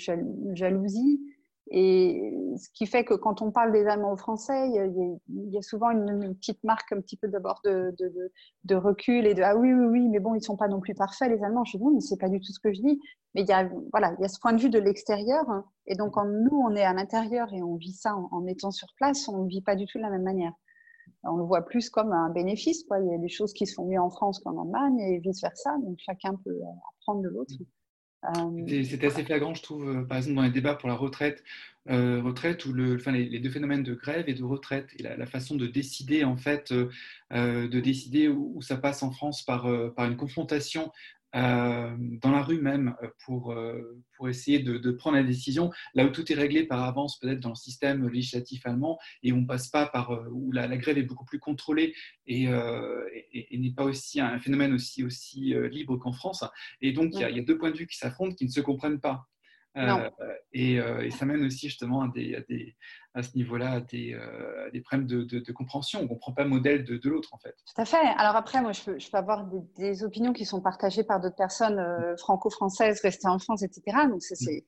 jalousie 0.54 1.20
et 1.68 2.32
ce 2.58 2.68
qui 2.70 2.86
fait 2.86 3.04
que 3.04 3.14
quand 3.14 3.42
on 3.42 3.50
parle 3.50 3.72
des 3.72 3.86
Allemands 3.86 4.12
aux 4.12 4.16
Français, 4.16 4.68
il 4.68 5.18
y 5.50 5.58
a, 5.58 5.62
souvent 5.62 5.90
une, 5.90 6.34
petite 6.36 6.62
marque 6.62 6.92
un 6.92 7.00
petit 7.00 7.16
peu 7.16 7.26
d'abord 7.26 7.60
de, 7.64 8.74
recul 8.74 9.26
et 9.26 9.34
de 9.34 9.42
ah 9.42 9.56
oui, 9.56 9.72
oui, 9.72 9.86
oui, 9.86 10.08
mais 10.08 10.20
bon, 10.20 10.34
ils 10.34 10.38
ne 10.38 10.44
sont 10.44 10.56
pas 10.56 10.68
non 10.68 10.80
plus 10.80 10.94
parfaits, 10.94 11.28
les 11.28 11.42
Allemands. 11.42 11.64
Je 11.64 11.76
dis 11.76 11.82
non, 11.82 11.90
mais 11.90 12.00
ce 12.00 12.14
pas 12.14 12.28
du 12.28 12.38
tout 12.40 12.52
ce 12.52 12.60
que 12.60 12.72
je 12.72 12.80
dis. 12.80 13.00
Mais 13.34 13.42
il 13.42 13.48
y 13.48 13.52
a, 13.52 13.68
voilà, 13.90 14.14
il 14.18 14.22
y 14.22 14.24
a 14.24 14.28
ce 14.28 14.38
point 14.38 14.52
de 14.52 14.60
vue 14.60 14.70
de 14.70 14.78
l'extérieur. 14.78 15.48
Hein. 15.50 15.64
et 15.86 15.96
donc, 15.96 16.12
quand 16.12 16.24
nous, 16.24 16.56
on 16.56 16.74
est 16.76 16.84
à 16.84 16.92
l'intérieur 16.92 17.52
et 17.52 17.62
on 17.62 17.74
vit 17.74 17.92
ça 17.92 18.14
en, 18.14 18.46
étant 18.46 18.70
sur 18.70 18.88
place, 18.96 19.28
on 19.28 19.42
ne 19.42 19.48
vit 19.48 19.62
pas 19.62 19.74
du 19.74 19.86
tout 19.86 19.98
de 19.98 20.02
la 20.02 20.10
même 20.10 20.22
manière. 20.22 20.52
On 21.24 21.36
le 21.36 21.44
voit 21.44 21.62
plus 21.62 21.90
comme 21.90 22.12
un 22.12 22.30
bénéfice. 22.30 22.84
Quoi. 22.84 23.00
Il 23.00 23.10
y 23.10 23.14
a 23.14 23.18
des 23.18 23.28
choses 23.28 23.52
qui 23.52 23.66
se 23.66 23.74
font 23.74 23.86
mieux 23.86 24.00
en 24.00 24.10
France 24.10 24.38
qu'en 24.38 24.62
Allemagne 24.62 25.00
et 25.00 25.18
vice-versa. 25.18 25.76
Donc, 25.82 25.96
chacun 25.98 26.36
peut 26.44 26.60
apprendre 27.00 27.22
de 27.22 27.28
l'autre. 27.28 27.54
Euh, 28.26 28.84
C'était 28.84 29.06
assez 29.06 29.24
flagrant, 29.24 29.54
je 29.54 29.62
trouve, 29.62 29.88
euh, 29.88 30.02
par 30.04 30.18
exemple, 30.18 30.36
dans 30.36 30.42
les 30.42 30.50
débats 30.50 30.74
pour 30.74 30.88
la 30.88 30.94
retraite, 30.94 31.42
euh, 31.88 32.20
retraite 32.22 32.64
ou 32.66 32.74
les, 32.74 33.38
deux 33.38 33.50
phénomènes 33.50 33.82
de 33.82 33.94
grève 33.94 34.28
et 34.28 34.34
de 34.34 34.42
retraite, 34.42 34.88
et 34.98 35.02
la, 35.02 35.26
façon 35.26 35.54
de 35.54 35.66
décider, 35.66 36.24
en 36.24 36.36
fait, 36.36 36.72
de 36.72 37.80
décider 37.80 38.28
où, 38.28 38.60
ça 38.62 38.76
passe 38.76 39.02
en 39.02 39.10
France 39.10 39.42
par, 39.44 39.66
une 39.66 40.16
confrontation 40.16 40.90
dans 41.36 42.30
la 42.30 42.42
rue 42.42 42.60
même 42.60 42.94
euh, 43.02 43.08
pour, 43.24 43.52
euh, 43.52 44.02
pour 44.16 44.28
essayer 44.28 44.58
de, 44.60 44.90
prendre 44.92 45.16
la 45.16 45.22
décision, 45.22 45.70
là 45.94 46.06
où 46.06 46.10
tout 46.10 46.30
est 46.32 46.34
réglé 46.34 46.64
par 46.64 46.82
avance, 46.82 47.18
peut-être 47.18 47.40
dans 47.40 47.50
le 47.50 47.54
système 47.54 48.08
législatif 48.08 48.64
allemand, 48.66 48.98
et 49.22 49.32
on 49.32 49.44
passe 49.44 49.68
pas 49.68 49.86
par 49.86 50.10
où 50.32 50.52
la, 50.52 50.68
grève 50.76 50.98
est 50.98 51.02
beaucoup 51.02 51.24
plus 51.24 51.38
contrôlée 51.38 51.94
et, 52.26 52.46
n'est 52.46 53.74
pas 53.74 53.84
aussi 53.84 54.20
un 54.20 54.38
phénomène 54.38 54.72
aussi, 54.72 55.04
aussi 55.04 55.54
libre 55.70 55.96
qu'en 55.96 56.12
France. 56.12 56.44
Et 56.80 56.92
donc, 56.92 57.12
il 57.14 57.20
y, 57.20 57.24
a 57.24 57.42
deux 57.42 57.58
points 57.58 57.70
de 57.70 57.76
vue 57.76 57.86
qui 57.86 57.96
s'affrontent, 57.96 58.34
qui 58.34 58.46
ne 58.46 58.50
se 58.50 58.60
comprennent 58.60 59.00
pas. 59.00 59.28
Euh, 59.76 60.10
et, 60.52 60.80
euh, 60.80 61.04
et, 61.04 61.10
ça 61.10 61.26
mène 61.26 61.44
aussi 61.44 61.68
justement 61.68 62.02
à, 62.02 62.08
des, 62.08 62.34
à, 62.34 62.40
des, 62.48 62.74
à 63.14 63.22
ce 63.22 63.36
niveau-là 63.36 63.72
à 63.72 63.80
des, 63.80 64.14
euh, 64.14 64.70
des 64.70 64.80
problèmes 64.80 65.06
de, 65.06 65.22
de, 65.22 65.52
compréhension. 65.52 66.00
On 66.00 66.04
ne 66.04 66.08
comprend 66.08 66.32
pas 66.32 66.44
le 66.44 66.48
modèle 66.48 66.84
de, 66.84 66.96
de 66.96 67.08
l'autre 67.10 67.34
en 67.34 67.38
fait. 67.38 67.54
Tout 67.74 67.82
à 67.82 67.84
fait. 67.84 68.06
Alors 68.16 68.36
après, 68.36 68.62
moi, 68.62 68.72
je 68.72 68.82
peux, 68.82 68.98
je 68.98 69.10
peux 69.10 69.18
avoir 69.18 69.46
des, 69.76 70.02
opinions 70.02 70.32
qui 70.32 70.46
sont 70.46 70.62
partagées 70.62 71.04
par 71.04 71.20
d'autres 71.20 71.36
personnes 71.36 71.82
franco-françaises 72.18 73.00
restées 73.02 73.28
en 73.28 73.38
France, 73.38 73.62
etc. 73.62 74.06
Donc 74.08 74.22
ça, 74.22 74.34
c'est 74.34 74.64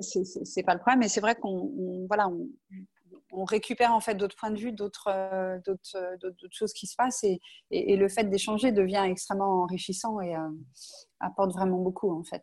c'est 0.00 0.62
pas 0.62 0.74
le 0.74 0.80
problème. 0.80 1.00
Mais 1.00 1.08
c'est 1.08 1.20
vrai 1.20 1.34
qu'on 1.34 2.06
voilà, 2.06 2.28
on, 2.28 2.48
on 3.36 3.44
récupère 3.44 3.92
en 3.92 4.00
fait 4.00 4.14
d'autres 4.14 4.36
points 4.36 4.50
de 4.50 4.58
vue, 4.58 4.72
d'autres 4.72 5.10
d'autres 5.66 6.48
choses 6.50 6.72
qui 6.72 6.86
se 6.86 6.96
passent 6.96 7.24
et, 7.24 7.40
et, 7.70 7.96
le 7.96 8.08
fait 8.08 8.24
d'échanger 8.24 8.72
devient 8.72 9.04
extrêmement 9.06 9.62
enrichissant 9.62 10.20
et 10.20 10.34
apporte 11.20 11.52
vraiment 11.52 11.78
beaucoup 11.78 12.10
en 12.10 12.24
fait. 12.24 12.42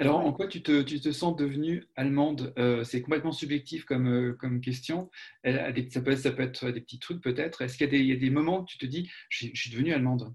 Alors, 0.00 0.20
en 0.20 0.32
quoi 0.32 0.46
tu 0.46 0.62
te, 0.62 0.82
tu 0.82 1.00
te 1.00 1.10
sens 1.10 1.34
devenue 1.34 1.88
allemande? 1.96 2.54
Euh, 2.56 2.84
C'est 2.84 3.02
complètement 3.02 3.32
subjectif 3.32 3.84
comme, 3.84 4.06
euh, 4.06 4.32
comme 4.38 4.60
question. 4.60 5.10
Elle, 5.42 5.90
ça, 5.90 6.00
peut, 6.00 6.14
ça 6.14 6.30
peut 6.30 6.42
être 6.42 6.70
des 6.70 6.80
petits 6.80 7.00
trucs 7.00 7.20
peut-être. 7.20 7.62
Est-ce 7.62 7.76
qu'il 7.76 7.92
y, 7.92 8.12
a 8.12 8.16
des 8.16 8.30
moments 8.30 8.60
où 8.60 8.64
tu 8.64 8.78
te 8.78 8.86
dis, 8.86 9.10
je, 9.28 9.48
suis 9.54 9.70
devenue 9.70 9.92
allemande? 9.92 10.32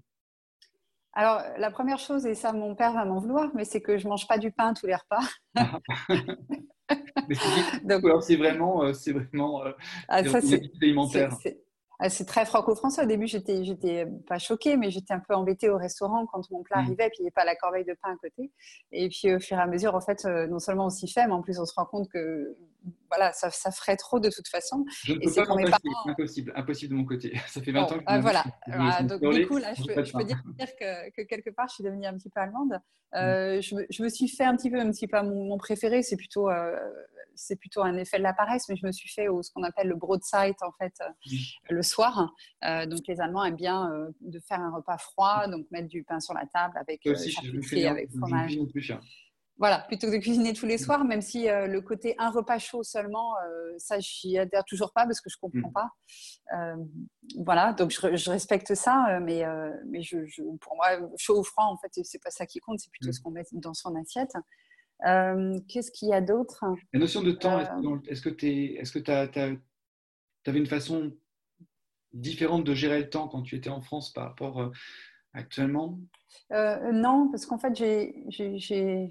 Alors, 1.14 1.40
la 1.56 1.70
première 1.70 1.98
chose, 1.98 2.26
et 2.26 2.34
ça, 2.34 2.52
mon 2.52 2.74
père 2.74 2.92
va 2.92 3.06
m'en 3.06 3.20
vouloir, 3.20 3.50
mais 3.54 3.64
c'est 3.64 3.80
que 3.80 3.96
je 3.96 4.06
mange 4.06 4.26
pas 4.26 4.36
du 4.36 4.50
pain 4.50 4.74
tous 4.74 4.86
les 4.86 4.96
repas. 4.96 5.22
c'est 8.20 8.36
vraiment, 8.36 8.84
euh, 8.84 8.92
c'est 8.92 9.12
vraiment 9.12 9.62
ah, 10.08 10.24
ça, 10.24 10.38
alimentaire. 10.82 11.36
Ah, 11.44 11.50
c'est 12.08 12.26
très 12.26 12.44
franco-français. 12.44 13.02
Au 13.02 13.06
début, 13.06 13.26
j'étais, 13.26 13.64
j'étais 13.64 14.06
pas 14.26 14.38
choquée, 14.38 14.76
mais 14.76 14.90
j'étais 14.90 15.14
un 15.14 15.20
peu 15.20 15.34
embêtée 15.34 15.68
au 15.68 15.76
restaurant 15.76 16.26
quand 16.26 16.50
mon 16.50 16.62
plat 16.62 16.78
mm. 16.78 16.84
arrivait, 16.84 17.08
puis 17.08 17.18
il 17.20 17.22
n'y 17.22 17.26
avait 17.28 17.32
pas 17.32 17.44
la 17.44 17.56
corbeille 17.56 17.84
de 17.84 17.96
pain 18.02 18.12
à 18.12 18.16
côté. 18.16 18.52
Et 18.92 19.08
puis, 19.08 19.34
au 19.34 19.40
fur 19.40 19.58
et 19.58 19.60
à 19.60 19.66
mesure, 19.66 19.94
en 19.94 20.00
fait, 20.00 20.24
euh, 20.24 20.46
non 20.46 20.58
seulement 20.58 20.86
on 20.86 20.90
s'y 20.90 21.08
fait, 21.08 21.26
mais 21.26 21.32
en 21.32 21.42
plus, 21.42 21.58
on 21.58 21.64
se 21.64 21.74
rend 21.74 21.86
compte 21.86 22.08
que 22.08 22.56
voilà, 23.08 23.32
ça, 23.32 23.50
ça 23.50 23.70
ferait 23.70 23.96
trop 23.96 24.20
de 24.20 24.28
toute 24.28 24.48
façon. 24.48 24.84
Je 25.04 25.14
ne 25.14 25.18
peux 25.18 25.32
pas 25.32 25.46
m'en 25.46 25.56
passer, 25.56 25.88
impossible, 26.06 26.52
impossible 26.54 26.92
de 26.92 26.98
mon 26.98 27.04
côté. 27.04 27.32
Ça 27.48 27.62
fait 27.62 27.72
20 27.72 27.82
ans 27.82 27.86
que 27.98 28.04
je 28.06 28.14
euh, 28.14 28.20
Voilà, 28.20 28.44
ah, 28.70 29.02
donc 29.02 29.22
du 29.32 29.46
coup, 29.46 29.58
là, 29.58 29.72
je 29.74 29.84
peux, 29.84 30.04
je 30.04 30.12
peux 30.12 30.24
dire, 30.24 30.42
que, 30.78 31.10
que, 31.10 31.22
quelque 31.22 31.50
part, 31.50 31.68
je 31.68 31.74
suis 31.74 31.84
devenue 31.84 32.06
un 32.06 32.14
petit 32.14 32.28
peu 32.28 32.40
allemande. 32.40 32.78
Mm. 33.12 33.16
Euh, 33.16 33.60
je, 33.60 33.74
me, 33.74 33.86
je, 33.88 34.02
me, 34.02 34.08
suis 34.08 34.28
fait 34.28 34.44
un 34.44 34.56
petit 34.56 34.70
peu, 34.70 34.76
même 34.76 34.92
si 34.92 35.06
pas 35.06 35.22
mon, 35.22 35.44
mon 35.44 35.56
préféré, 35.56 36.02
c'est 36.02 36.16
plutôt 36.16 36.50
c'est 37.36 37.56
plutôt 37.56 37.82
un 37.82 37.96
effet 37.96 38.18
de 38.18 38.22
la 38.22 38.32
paresse, 38.32 38.68
mais 38.68 38.76
je 38.76 38.86
me 38.86 38.92
suis 38.92 39.08
fait 39.08 39.28
au, 39.28 39.42
ce 39.42 39.50
qu'on 39.52 39.62
appelle 39.62 39.88
le 39.88 39.96
broadside 39.96 40.54
en 40.60 40.72
fait 40.72 40.94
euh, 41.00 41.36
le 41.70 41.82
soir. 41.82 42.32
Euh, 42.64 42.86
donc 42.86 43.00
les 43.06 43.20
Allemands 43.20 43.44
aiment 43.44 43.56
bien 43.56 43.90
euh, 43.92 44.10
de 44.20 44.40
faire 44.40 44.60
un 44.60 44.70
repas 44.70 44.98
froid, 44.98 45.46
donc 45.48 45.66
mettre 45.70 45.88
du 45.88 46.04
pain 46.04 46.20
sur 46.20 46.34
la 46.34 46.46
table 46.46 46.76
avec 46.76 47.00
aussi, 47.06 47.86
avec 47.86 48.10
fromage. 48.10 48.58
Voilà, 49.56 49.78
plutôt 49.86 50.08
que 50.08 50.12
de 50.14 50.18
cuisiner 50.18 50.52
tous 50.52 50.66
les 50.66 50.78
soirs, 50.78 51.04
même 51.04 51.20
si 51.20 51.46
le 51.46 51.78
côté 51.78 52.16
un 52.18 52.30
repas 52.30 52.58
chaud 52.58 52.82
seulement, 52.82 53.34
ça, 53.78 54.00
j'y 54.00 54.36
adhère 54.36 54.64
toujours 54.64 54.92
pas 54.92 55.04
parce 55.04 55.20
que 55.20 55.30
je 55.30 55.36
comprends 55.40 55.70
mm. 55.70 55.72
pas. 55.72 55.90
voilà, 57.38 57.72
donc 57.72 57.92
je, 57.92 58.30
respecte 58.30 58.74
ça, 58.74 59.20
mais, 59.20 59.44
mais 59.86 60.02
je, 60.02 60.42
pour 60.60 60.74
moi, 60.74 60.88
chaud 61.18 61.38
ou 61.38 61.44
froid, 61.44 61.66
en 61.66 61.76
fait, 61.76 61.92
c'est 62.02 62.20
pas 62.20 62.30
ça 62.30 62.46
qui 62.46 62.58
compte, 62.58 62.80
c'est 62.80 62.90
plutôt 62.90 63.10
mm. 63.10 63.12
ce 63.12 63.20
qu'on 63.20 63.30
met 63.30 63.44
dans 63.52 63.74
son 63.74 63.94
assiette. 63.94 64.34
Euh, 65.06 65.58
qu'est-ce 65.68 65.90
qu'il 65.90 66.08
y 66.08 66.12
a 66.12 66.20
d'autre? 66.20 66.64
La 66.92 67.00
notion 67.00 67.22
de 67.22 67.32
temps, 67.32 67.60
est-ce 68.08 68.22
que 68.22 68.30
tu 68.30 68.78
que 68.92 70.50
avais 70.50 70.58
une 70.58 70.66
façon 70.66 71.12
différente 72.12 72.64
de 72.64 72.74
gérer 72.74 73.00
le 73.00 73.10
temps 73.10 73.28
quand 73.28 73.42
tu 73.42 73.56
étais 73.56 73.70
en 73.70 73.80
France 73.80 74.12
par 74.12 74.24
rapport 74.24 74.60
euh, 74.60 74.70
actuellement? 75.32 75.98
Euh, 76.52 76.92
non, 76.92 77.28
parce 77.30 77.46
qu'en 77.46 77.58
fait, 77.58 77.74
j'ai, 77.76 79.10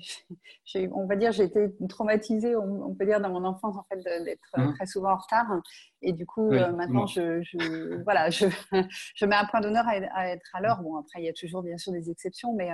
on 0.92 1.06
va 1.06 1.16
dire, 1.16 1.32
j'ai 1.32 1.44
été 1.44 1.70
traumatisée, 1.90 2.56
on, 2.56 2.94
peut 2.96 3.06
dire, 3.06 3.20
dans 3.20 3.30
mon 3.30 3.44
enfance, 3.46 3.76
en 3.76 3.84
fait, 3.84 4.02
d'être 4.24 4.50
hein 4.54 4.74
très 4.76 4.86
souvent 4.86 5.12
en 5.12 5.18
retard. 5.18 5.62
Et 6.02 6.14
du 6.14 6.26
coup, 6.26 6.52
maintenant, 6.52 7.06
je, 7.06 8.04
voilà, 8.04 8.30
je, 8.30 8.46
je, 9.16 9.26
mets 9.26 9.36
un 9.36 9.46
point 9.46 9.62
d'honneur 9.62 9.86
à, 9.88 10.30
être 10.30 10.50
à 10.54 10.62
l'heure. 10.62 10.82
Bon, 10.82 10.98
après, 10.98 11.22
il 11.22 11.26
y 11.26 11.30
a 11.30 11.34
toujours, 11.34 11.64
bien 11.64 11.78
sûr, 11.78 11.92
des 11.92 12.10
exceptions, 12.10 12.54
mais 12.54 12.72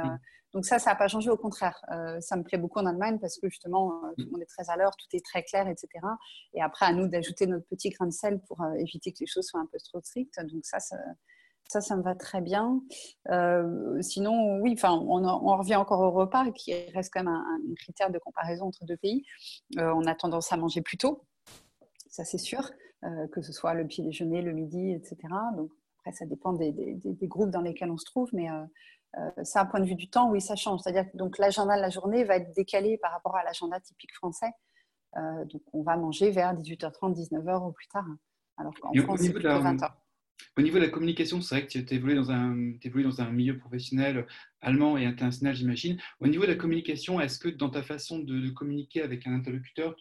donc 0.53 0.65
ça, 0.65 0.79
ça 0.79 0.91
n'a 0.91 0.95
pas 0.95 1.07
changé, 1.07 1.29
au 1.29 1.37
contraire. 1.37 1.79
Euh, 1.91 2.19
ça 2.21 2.35
me 2.35 2.43
plaît 2.43 2.57
beaucoup 2.57 2.79
en 2.79 2.85
Allemagne 2.85 3.19
parce 3.19 3.39
que 3.39 3.49
justement, 3.49 4.03
euh, 4.03 4.13
tout 4.17 4.25
le 4.25 4.31
monde 4.31 4.41
est 4.41 4.45
très 4.45 4.69
à 4.69 4.77
l'heure, 4.77 4.95
tout 4.97 5.07
est 5.15 5.23
très 5.23 5.43
clair, 5.43 5.67
etc. 5.67 5.87
Et 6.53 6.61
après, 6.61 6.87
à 6.87 6.93
nous 6.93 7.07
d'ajouter 7.07 7.45
notre 7.45 7.67
petit 7.67 7.89
grain 7.89 8.07
de 8.07 8.11
sel 8.11 8.39
pour 8.47 8.61
euh, 8.61 8.73
éviter 8.73 9.11
que 9.11 9.19
les 9.19 9.27
choses 9.27 9.45
soient 9.45 9.59
un 9.59 9.67
peu 9.71 9.77
trop 9.83 10.01
strictes. 10.01 10.39
Donc 10.51 10.65
ça, 10.65 10.79
ça, 10.79 10.97
ça, 11.69 11.95
me 11.95 12.01
va 12.01 12.15
très 12.15 12.41
bien. 12.41 12.81
sinon, 14.01 14.59
oui, 14.61 14.73
enfin, 14.73 14.93
on, 14.93 15.23
on, 15.23 15.57
revient 15.57 15.75
encore 15.75 16.01
au 16.01 16.11
repas, 16.11 16.51
qui 16.51 16.73
reste 16.91 17.11
quand 17.13 17.23
même 17.23 17.33
un, 17.33 17.59
critère 17.77 18.09
de 18.09 18.19
comparaison 18.19 18.65
entre 18.65 18.85
deux 18.85 18.97
pays. 18.97 19.23
on 19.77 20.05
a 20.05 20.15
tendance 20.15 20.51
à 20.51 20.57
manger 20.57 20.81
plus 20.81 20.97
tôt, 20.97 21.23
ça 22.09 22.25
c'est 22.25 22.37
sûr, 22.37 22.71
que 23.31 23.41
ce 23.41 23.53
soit 23.53 23.73
le 23.73 23.85
petit 23.85 24.03
déjeuner, 24.03 24.41
le 24.41 24.53
midi, 24.53 24.91
etc. 24.91 25.17
Donc 25.55 25.71
après, 25.99 26.11
ça 26.13 26.25
dépend 26.25 26.53
des, 26.53 26.71
des, 26.71 26.95
des 27.03 27.27
groupes 27.27 27.51
dans 27.51 27.61
lesquels 27.61 27.91
on 27.91 27.97
se 27.97 28.05
trouve, 28.05 28.29
mais 28.33 28.47
euh, 29.17 29.31
c'est 29.43 29.59
un 29.59 29.65
point 29.65 29.79
de 29.79 29.85
vue 29.85 29.95
du 29.95 30.09
temps, 30.09 30.29
oui, 30.29 30.41
ça 30.41 30.55
change. 30.55 30.81
C'est-à-dire 30.81 31.09
que 31.11 31.17
donc 31.17 31.37
l'agenda 31.37 31.75
de 31.75 31.81
la 31.81 31.89
journée 31.89 32.23
va 32.23 32.37
être 32.37 32.53
décalé 32.53 32.97
par 32.97 33.11
rapport 33.11 33.35
à 33.35 33.43
l'agenda 33.43 33.79
typique 33.79 34.13
français. 34.13 34.51
Euh, 35.17 35.45
donc 35.45 35.61
on 35.73 35.81
va 35.81 35.97
manger 35.97 36.29
vers 36.31 36.53
18h30, 36.53 37.15
19h 37.15 37.67
ou 37.67 37.71
plus 37.71 37.87
tard. 37.87 38.05
Alors 38.57 38.73
qu'en 38.79 38.93
France, 38.93 39.19
c'est 39.21 39.33
plutôt 39.33 39.49
20h. 39.49 39.91
Au 40.57 40.61
niveau 40.61 40.77
de 40.77 40.83
la 40.83 40.89
communication, 40.89 41.41
c'est 41.41 41.55
vrai 41.55 41.67
que 41.67 41.71
tu 41.71 41.93
évolué 41.93 42.15
dans 42.15 42.31
un, 42.31 42.55
dans 42.55 43.21
un 43.21 43.31
milieu 43.31 43.57
professionnel 43.57 44.25
allemand 44.61 44.97
et 44.97 45.05
international, 45.05 45.55
j'imagine. 45.55 45.97
Au 46.19 46.27
niveau 46.27 46.43
de 46.43 46.49
la 46.49 46.55
communication, 46.55 47.21
est-ce 47.21 47.39
que 47.39 47.47
dans 47.47 47.69
ta 47.69 47.81
façon 47.81 48.19
de, 48.19 48.49
communiquer 48.49 49.01
avec 49.01 49.25
un 49.25 49.33
interlocuteur, 49.33 49.95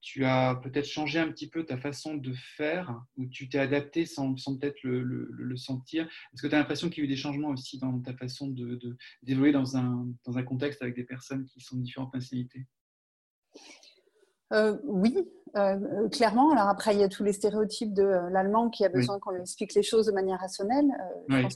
tu, 0.00 0.24
as, 0.24 0.54
peut-être 0.62 0.86
changé 0.86 1.18
un 1.18 1.30
petit 1.30 1.48
peu 1.48 1.64
ta 1.64 1.76
façon 1.76 2.14
de 2.14 2.32
faire 2.56 3.02
ou 3.16 3.26
tu 3.26 3.48
t'es 3.48 3.58
adapté 3.58 4.06
sans, 4.06 4.34
peut-être 4.34 4.82
le, 4.82 5.56
sentir? 5.56 6.04
Est-ce 6.32 6.42
que 6.42 6.48
tu 6.48 6.54
as 6.54 6.58
l'impression 6.58 6.88
qu'il 6.88 7.02
y 7.02 7.02
a 7.02 7.04
eu 7.04 7.08
des 7.08 7.16
changements 7.16 7.50
aussi 7.50 7.78
dans 7.78 8.00
ta 8.00 8.14
façon 8.14 8.48
d'évoluer 8.48 9.52
de, 9.52 9.58
dans, 9.58 9.76
un, 9.76 10.06
dans 10.24 10.38
un 10.38 10.42
contexte 10.42 10.80
avec 10.82 10.94
des 10.94 11.04
personnes 11.04 11.44
qui 11.44 11.60
sont 11.60 11.76
de 11.76 11.82
différentes 11.82 12.14
nationalités? 12.14 12.66
Euh, 14.52 14.76
oui, 14.84 15.16
euh, 15.56 16.08
clairement. 16.08 16.52
Alors 16.52 16.68
après, 16.68 16.94
il 16.94 17.00
y 17.00 17.04
a 17.04 17.08
tous 17.08 17.24
les 17.24 17.32
stéréotypes 17.32 17.92
de 17.92 18.02
euh, 18.02 18.30
l'allemand 18.30 18.70
qui 18.70 18.84
a 18.84 18.88
besoin 18.88 19.18
qu'on 19.18 19.30
lui 19.30 19.40
explique 19.40 19.74
les 19.74 19.82
choses 19.82 20.06
de 20.06 20.12
manière 20.12 20.38
rationnelle. 20.38 20.86
je 21.28 21.42
pense 21.42 21.54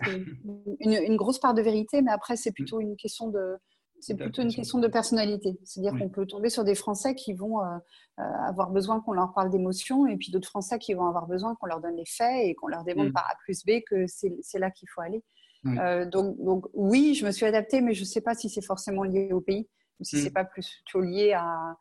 une, 0.80 0.92
une, 0.92 1.16
grosse 1.16 1.38
part 1.38 1.54
de 1.54 1.62
vérité, 1.62 2.02
mais 2.02 2.10
après, 2.10 2.36
c'est 2.36 2.52
plutôt 2.52 2.80
une 2.80 2.96
question 2.96 3.28
de, 3.28 3.56
c'est 4.00 4.16
plutôt 4.16 4.42
une 4.42 4.52
question 4.52 4.78
de 4.78 4.88
personnalité. 4.88 5.60
C'est-à-dire 5.64 5.98
qu'on 5.98 6.08
peut 6.08 6.26
tomber 6.26 6.50
sur 6.50 6.64
des 6.64 6.74
Français 6.74 7.14
qui 7.14 7.32
vont 7.32 7.58
avoir 8.16 8.70
besoin 8.70 9.00
qu'on 9.00 9.12
leur 9.12 9.32
parle 9.34 9.50
d'émotions 9.50 10.06
et 10.06 10.16
puis 10.16 10.32
d'autres 10.32 10.48
Français 10.48 10.78
qui 10.78 10.94
vont 10.94 11.06
avoir 11.06 11.26
besoin 11.26 11.54
qu'on 11.54 11.66
leur 11.66 11.80
donne 11.80 11.96
les 11.96 12.06
faits 12.06 12.46
et 12.46 12.54
qu'on 12.54 12.68
leur 12.68 12.82
démontre 12.82 13.10
mm. 13.10 13.14
par 13.14 13.26
A 13.30 13.34
plus 13.44 13.64
B 13.64 13.82
que 13.88 14.06
c'est 14.06 14.58
là 14.58 14.70
qu'il 14.70 14.88
faut 14.88 15.02
aller. 15.02 15.22
donc, 16.06 16.36
donc, 16.42 16.66
oui, 16.72 17.14
je 17.14 17.24
me 17.24 17.30
suis 17.30 17.46
adaptée, 17.46 17.82
mais 17.82 17.94
je 17.94 18.00
ne 18.00 18.06
sais 18.06 18.22
pas 18.22 18.34
si 18.34 18.48
c'est 18.48 18.64
forcément 18.64 19.04
lié 19.04 19.32
au 19.32 19.40
pays 19.40 19.68
ou 20.00 20.04
si 20.04 20.16
ce 20.16 20.24
c'est 20.24 20.30
pas 20.30 20.44
plutôt 20.44 21.00
lié 21.00 21.34
à, 21.34 21.76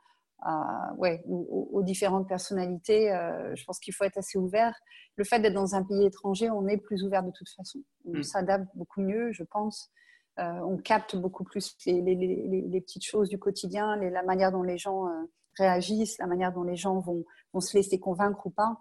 ouais, 0.98 1.22
aux, 1.28 1.82
différentes 1.84 2.28
personnalités. 2.28 3.12
Euh, 3.12 3.56
je 3.56 3.66
pense 3.66 3.80
qu'il 3.80 3.94
faut 3.94 4.04
être 4.04 4.18
assez 4.18 4.38
ouvert. 4.38 4.74
Le 5.16 5.24
fait 5.24 5.40
d'être 5.40 5.54
dans 5.54 5.76
un 5.76 5.84
pays 5.84 6.06
étranger, 6.06 6.50
on 6.50 6.68
est 6.68 6.78
plus 6.78 7.04
ouvert 7.04 7.24
de 7.24 7.32
toute 7.32 7.50
façon. 7.50 7.80
On 8.06 8.18
mm. 8.18 8.24
s'adapte 8.24 8.68
beaucoup 8.76 9.02
mieux, 9.02 9.32
je 9.32 9.44
pense. 9.44 9.92
Euh, 10.40 10.60
on 10.62 10.78
capte 10.78 11.16
beaucoup 11.16 11.44
plus 11.44 11.76
les, 11.86 12.02
les, 12.02 12.16
les, 12.16 12.82
petites 12.82 13.04
choses 13.04 13.28
du 13.28 13.38
quotidien, 13.38 13.98
la 13.98 14.24
manière 14.24 14.52
dont 14.54 14.64
les 14.64 14.78
gens 14.78 15.08
euh, 15.08 15.24
réagissent, 15.58 16.18
la 16.20 16.28
manière 16.28 16.54
dont 16.54 16.64
les 16.64 16.78
gens 16.78 17.00
vont, 17.00 17.26
vont 17.52 17.60
se 17.60 17.76
laisser 17.76 18.00
convaincre 18.00 18.48
ou 18.48 18.50
pas. 18.50 18.78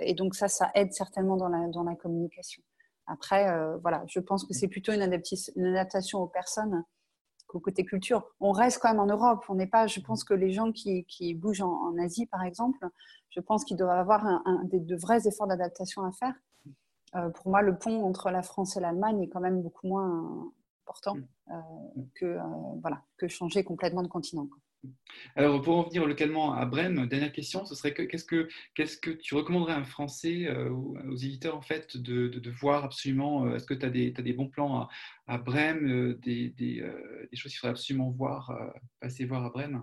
et 0.00 0.14
donc 0.14 0.36
ça, 0.36 0.46
ça 0.46 0.70
aide 0.76 0.92
certainement 0.92 1.36
dans 1.36 1.48
la, 1.48 1.66
dans 1.68 1.82
la 1.82 1.96
communication. 1.96 2.62
Après, 3.08 3.52
voilà, 3.80 4.04
je 4.06 4.20
pense 4.20 4.44
que 4.44 4.54
c'est 4.54 4.68
plutôt 4.68 4.92
une, 4.92 5.02
une 5.02 5.66
adaptation 5.66 6.20
aux 6.20 6.28
personnes 6.28 6.84
côté 7.60 7.84
culture. 7.84 8.24
On 8.40 8.52
reste 8.52 8.80
quand 8.80 8.90
même 8.90 9.00
en 9.00 9.06
Europe. 9.06 9.44
On 9.48 9.54
n'est 9.54 9.66
pas, 9.66 9.86
je 9.86 10.00
pense 10.00 10.24
que 10.24 10.34
les 10.34 10.52
gens 10.52 10.72
qui, 10.72 11.04
qui 11.04 11.34
bougent 11.34 11.62
en, 11.62 11.96
Asie, 11.98 12.26
par 12.26 12.42
exemple, 12.42 12.86
je 13.30 13.40
pense 13.40 13.64
qu'ils 13.64 13.76
doivent 13.76 13.98
avoir 13.98 14.24
un, 14.26 14.64
des, 14.64 14.80
de 14.80 14.96
vrais 14.96 15.26
efforts 15.26 15.46
d'adaptation 15.46 16.04
à 16.04 16.12
faire. 16.12 16.34
Euh, 17.14 17.30
pour 17.30 17.50
moi, 17.50 17.62
le 17.62 17.78
pont 17.78 18.04
entre 18.04 18.30
la 18.30 18.42
France 18.42 18.76
et 18.76 18.80
l'Allemagne 18.80 19.22
est 19.22 19.28
quand 19.28 19.40
même 19.40 19.62
beaucoup 19.62 19.86
moins 19.86 20.50
important 20.84 21.14
mm. 21.14 21.24
euh, 21.50 22.02
que, 22.14 22.26
euh, 22.26 22.42
voilà, 22.80 23.02
que 23.16 23.28
changer 23.28 23.64
complètement 23.64 24.02
de 24.02 24.08
continent. 24.08 24.48
Alors, 25.34 25.60
pour 25.62 25.76
en 25.76 25.82
venir 25.84 26.06
localement 26.06 26.54
à 26.54 26.64
Brême, 26.66 27.06
dernière 27.06 27.32
question, 27.32 27.64
ce 27.64 27.74
serait 27.74 27.94
qu'est-ce 27.94 28.24
que, 28.24 29.10
tu 29.10 29.34
recommanderais 29.34 29.72
à 29.72 29.78
un 29.78 29.84
Français, 29.84 30.46
euh, 30.46 30.70
aux 30.70 31.16
éditeurs 31.16 31.56
en 31.56 31.62
fait, 31.62 31.96
de, 31.96 32.50
voir 32.50 32.84
absolument 32.84 33.46
euh, 33.46 33.56
Est-ce 33.56 33.66
que 33.66 33.74
tu 33.74 33.86
as 33.86 33.90
des, 33.90 34.32
bons 34.32 34.48
plans 34.48 34.88
à, 35.26 35.38
Brême, 35.38 35.86
euh, 35.86 36.14
des, 36.22 36.82
choses 37.34 37.52
qu'il 37.52 37.58
faudrait 37.58 37.72
absolument 37.72 38.10
voir, 38.10 38.58
passer 39.00 39.24
voir 39.24 39.44
à 39.44 39.50
Brême? 39.50 39.82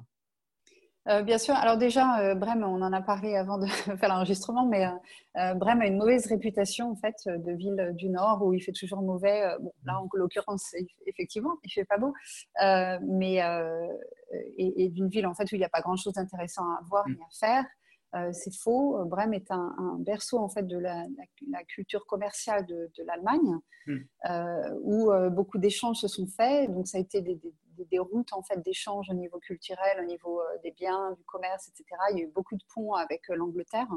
Euh, 1.10 1.22
bien 1.22 1.38
sûr. 1.38 1.54
Alors 1.56 1.78
déjà, 1.78 2.20
euh, 2.20 2.36
Brême, 2.36 2.64
on 2.64 2.82
en 2.82 2.94
a 2.94 3.02
parlé 3.02 3.36
avant 3.36 3.58
de 3.58 3.66
faire 3.98 4.10
l'enregistrement, 4.10 4.66
mais 4.66 4.88
euh, 5.38 5.54
Brême 5.54 5.82
a 5.82 5.88
une 5.88 5.98
mauvaise 5.98 6.28
réputation 6.28 6.92
en 6.92 6.96
fait 6.96 7.16
de 7.28 7.52
ville 7.52 7.92
du 7.94 8.10
Nord 8.10 8.42
où 8.44 8.54
il 8.54 8.62
fait 8.62 8.72
toujours 8.72 9.02
mauvais. 9.02 9.44
bon, 9.60 9.74
là, 9.84 10.00
en 10.00 10.08
l'occurrence, 10.14 10.74
effectivement, 11.06 11.58
il 11.64 11.72
fait 11.72 11.86
pas 11.86 11.98
beau, 11.98 12.14
mais 13.02 13.42
et, 14.58 14.90
d'une 14.90 15.10
ville 15.10 15.28
en 15.28 15.34
fait 15.34 15.44
où 15.52 15.56
il 15.56 15.60
n'y 15.60 15.66
a 15.66 15.70
pas 15.70 15.82
grand-chose 15.82 16.14
d'intéressant 16.14 16.64
à 16.64 16.80
voir 16.90 17.08
ni 17.08 17.16
à 17.16 17.28
faire. 17.38 17.66
C'est 18.32 18.54
faux. 18.54 19.04
Brême 19.06 19.34
est 19.34 19.50
un, 19.50 19.98
berceau 20.00 20.38
en 20.38 20.50
fait 20.50 20.68
de 20.68 20.78
la, 20.78 21.06
culture 21.68 22.06
commerciale 22.06 22.66
de, 22.66 23.04
l'Allemagne, 23.06 23.58
hmm. 23.88 24.00
où 24.82 25.12
beaucoup 25.32 25.58
d'échanges 25.58 25.98
se 25.98 26.08
sont 26.08 26.28
faits. 26.28 26.72
Donc 26.72 26.88
ça 26.88 26.98
a 26.98 27.02
été 27.02 27.22
des, 27.22 27.40
des, 27.78 28.00
routes 28.00 28.34
en 28.34 28.44
fait 28.44 28.62
d'échange 28.64 29.10
au 29.10 29.14
niveau 29.14 29.40
culturel, 29.40 30.00
au 30.02 30.06
niveau 30.06 30.42
euh, 30.42 30.58
des 30.64 30.72
biens, 30.72 31.12
du 31.14 31.24
commerce, 31.24 31.68
etc. 31.68 31.86
Il 32.12 32.18
y 32.18 32.22
a 32.22 32.26
eu 32.26 32.32
beaucoup 32.32 32.56
de 32.56 32.64
ponts 32.74 32.94
avec 32.94 33.30
euh, 33.30 33.36
l'Angleterre, 33.36 33.88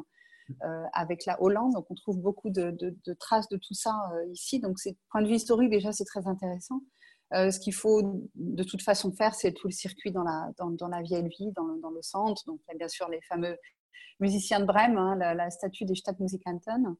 euh, 0.63 0.85
avec 0.93 1.25
la 1.27 1.41
Hollande. 1.43 1.73
Donc 1.75 1.87
on 1.91 1.95
trouve 1.95 2.19
beaucoup 2.19 2.51
de, 2.51 2.77
traces 3.19 3.49
de 3.49 3.57
tout 3.57 3.75
ça 3.75 3.95
ici. 4.31 4.61
Donc 4.61 4.79
c'est 4.79 4.97
point 5.11 5.23
de 5.23 5.29
vue 5.29 5.35
historique 5.35 5.71
déjà 5.71 5.93
c'est 5.93 6.05
très 6.05 6.27
intéressant. 6.27 6.81
ce 7.33 7.59
qu'il 7.59 7.75
faut 7.75 8.03
de 8.35 8.63
toute 8.63 8.83
façon 8.83 9.13
faire, 9.13 9.35
c'est 9.35 9.53
tout 9.53 9.69
le 9.69 9.73
circuit 9.73 10.13
dans 10.13 10.23
la, 10.23 10.51
dans, 10.59 10.89
la 10.89 11.03
vieille 11.03 11.29
vie, 11.29 11.53
dans, 11.53 11.91
le 11.91 12.03
centre. 12.03 12.43
Donc, 12.47 12.61
il 12.67 12.73
y 12.73 12.75
a 12.75 12.79
bien 12.79 12.89
sûr 12.89 13.09
les 13.09 13.21
fameux 13.23 13.57
musiciens 14.21 14.61
de 14.61 14.65
Brême, 14.65 14.97
hein, 14.97 15.17
la, 15.17 15.51
statue 15.51 15.85
des 15.85 15.95
Stadtmusikanten. 15.95 16.97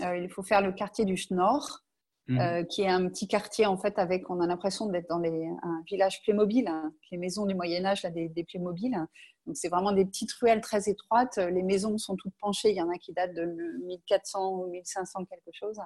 il 0.00 0.28
faut 0.30 0.42
faire 0.42 0.62
le 0.62 0.72
quartier 0.72 1.04
du 1.04 1.16
Schnorr, 1.16 1.82
Mhm. 2.28 2.40
Euh, 2.40 2.62
qui 2.62 2.82
est 2.82 2.88
un 2.88 3.08
petit 3.08 3.26
quartier 3.26 3.66
en 3.66 3.76
fait 3.76 3.98
avec, 3.98 4.30
on 4.30 4.40
a 4.40 4.46
l'impression 4.46 4.86
d'être 4.86 5.08
dans 5.08 5.18
les, 5.18 5.44
un 5.62 5.82
village 5.88 6.22
Playmobil, 6.22 6.68
hein, 6.68 6.94
les 7.10 7.18
maisons 7.18 7.46
du 7.46 7.54
Moyen 7.56 7.84
Âge, 7.84 8.04
là, 8.04 8.10
des, 8.10 8.28
des 8.28 8.44
Playmobil. 8.44 8.96
Donc 9.44 9.56
c'est 9.56 9.68
vraiment 9.68 9.90
des 9.90 10.04
petites 10.04 10.32
ruelles 10.34 10.60
très 10.60 10.88
étroites. 10.88 11.36
Les 11.36 11.64
maisons 11.64 11.98
sont 11.98 12.14
toutes 12.14 12.34
penchées. 12.40 12.70
Il 12.70 12.76
y 12.76 12.82
en 12.82 12.90
a 12.90 12.96
qui 12.96 13.12
datent 13.12 13.34
de 13.34 13.44
1400 13.86 14.52
ou 14.54 14.66
1500 14.68 15.24
quelque 15.24 15.50
chose. 15.52 15.80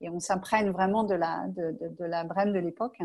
Et 0.00 0.10
on 0.10 0.18
s'imprègne 0.18 0.70
vraiment 0.70 1.04
de 1.04 1.14
la, 1.14 1.46
de, 1.48 1.76
de, 1.80 2.04
la 2.04 2.24
Brême 2.24 2.52
de 2.52 2.58
l'époque. 2.58 2.98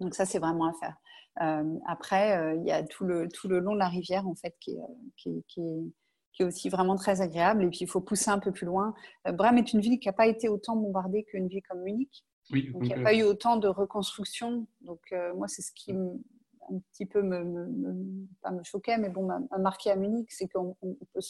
Donc 0.00 0.14
ça 0.14 0.24
c'est 0.24 0.38
vraiment 0.38 0.66
à 0.66 0.72
faire. 0.74 0.96
Euh, 1.42 1.78
après, 1.86 2.38
euh, 2.38 2.54
il 2.54 2.64
y 2.64 2.70
a 2.70 2.84
tout 2.84 3.04
le, 3.04 3.28
tout 3.28 3.48
le 3.48 3.58
long 3.58 3.74
de 3.74 3.78
la 3.78 3.88
rivière 3.88 4.26
en 4.26 4.34
fait 4.36 4.54
qui 4.60 4.76
qui 5.16 5.44
qui 5.48 5.60
est 5.60 5.92
qui 6.34 6.42
est 6.42 6.46
aussi 6.46 6.68
vraiment 6.68 6.96
très 6.96 7.20
agréable. 7.20 7.64
Et 7.64 7.68
puis, 7.68 7.80
il 7.82 7.88
faut 7.88 8.00
pousser 8.00 8.30
un 8.30 8.38
peu 8.38 8.52
plus 8.52 8.66
loin. 8.66 8.94
Euh, 9.26 9.32
Brême 9.32 9.56
est 9.56 9.72
une 9.72 9.80
ville 9.80 9.98
qui 9.98 10.08
n'a 10.08 10.12
pas 10.12 10.26
été 10.26 10.48
autant 10.48 10.76
bombardée 10.76 11.24
qu'une 11.24 11.48
ville 11.48 11.62
comme 11.68 11.80
Munich. 11.82 12.24
Oui, 12.50 12.70
donc, 12.72 12.82
il 12.82 12.88
n'y 12.88 12.94
a 12.94 13.02
pas 13.02 13.14
eu 13.14 13.22
autant 13.22 13.56
de 13.56 13.68
reconstruction. 13.68 14.66
Donc, 14.82 15.00
euh, 15.12 15.32
moi, 15.34 15.48
c'est 15.48 15.62
ce 15.62 15.72
qui 15.74 15.92
un 15.92 16.78
petit 16.92 17.06
peu 17.06 17.22
me, 17.22 17.44
me, 17.44 18.26
pas 18.42 18.50
me 18.50 18.62
choquait, 18.64 18.98
mais 18.98 19.10
bon, 19.10 19.26
m'a 19.26 19.40
marqué 19.58 19.90
à 19.90 19.96
Munich, 19.96 20.28
c'est 20.30 20.48
qu'on 20.48 20.74
peut 21.12 21.20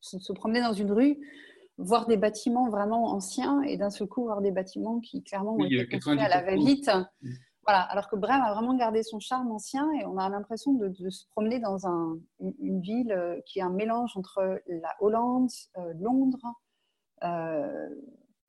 se, 0.00 0.32
promener 0.32 0.60
dans 0.60 0.72
une 0.72 0.90
rue, 0.90 1.18
voir 1.76 2.06
des 2.06 2.16
bâtiments 2.16 2.70
vraiment 2.70 3.12
anciens 3.12 3.60
et 3.62 3.76
d'un 3.76 3.90
seul 3.90 4.08
coup 4.08 4.24
voir 4.24 4.40
des 4.40 4.52
bâtiments 4.52 5.00
qui 5.00 5.22
clairement 5.22 5.54
ont 5.56 5.64
été 5.64 5.86
construits 5.86 6.18
à 6.18 6.28
la 6.28 6.42
va-vite. 6.42 6.90
Voilà, 7.66 7.80
alors 7.80 8.08
que 8.08 8.16
Brême 8.16 8.42
a 8.42 8.52
vraiment 8.52 8.74
gardé 8.74 9.02
son 9.02 9.20
charme 9.20 9.50
ancien 9.50 9.90
et 9.92 10.04
on 10.04 10.18
a 10.18 10.28
l'impression 10.28 10.74
de, 10.74 10.92
se 11.08 11.24
promener 11.30 11.60
dans 11.60 11.86
un, 11.86 12.18
une, 12.60 12.80
ville 12.80 13.12
euh, 13.12 13.40
qui 13.46 13.58
est 13.58 13.62
un 13.62 13.70
mélange 13.70 14.12
entre 14.16 14.60
la 14.66 14.94
Hollande, 15.00 15.50
euh, 15.78 15.94
Londres. 15.98 16.44
Euh, 17.22 17.88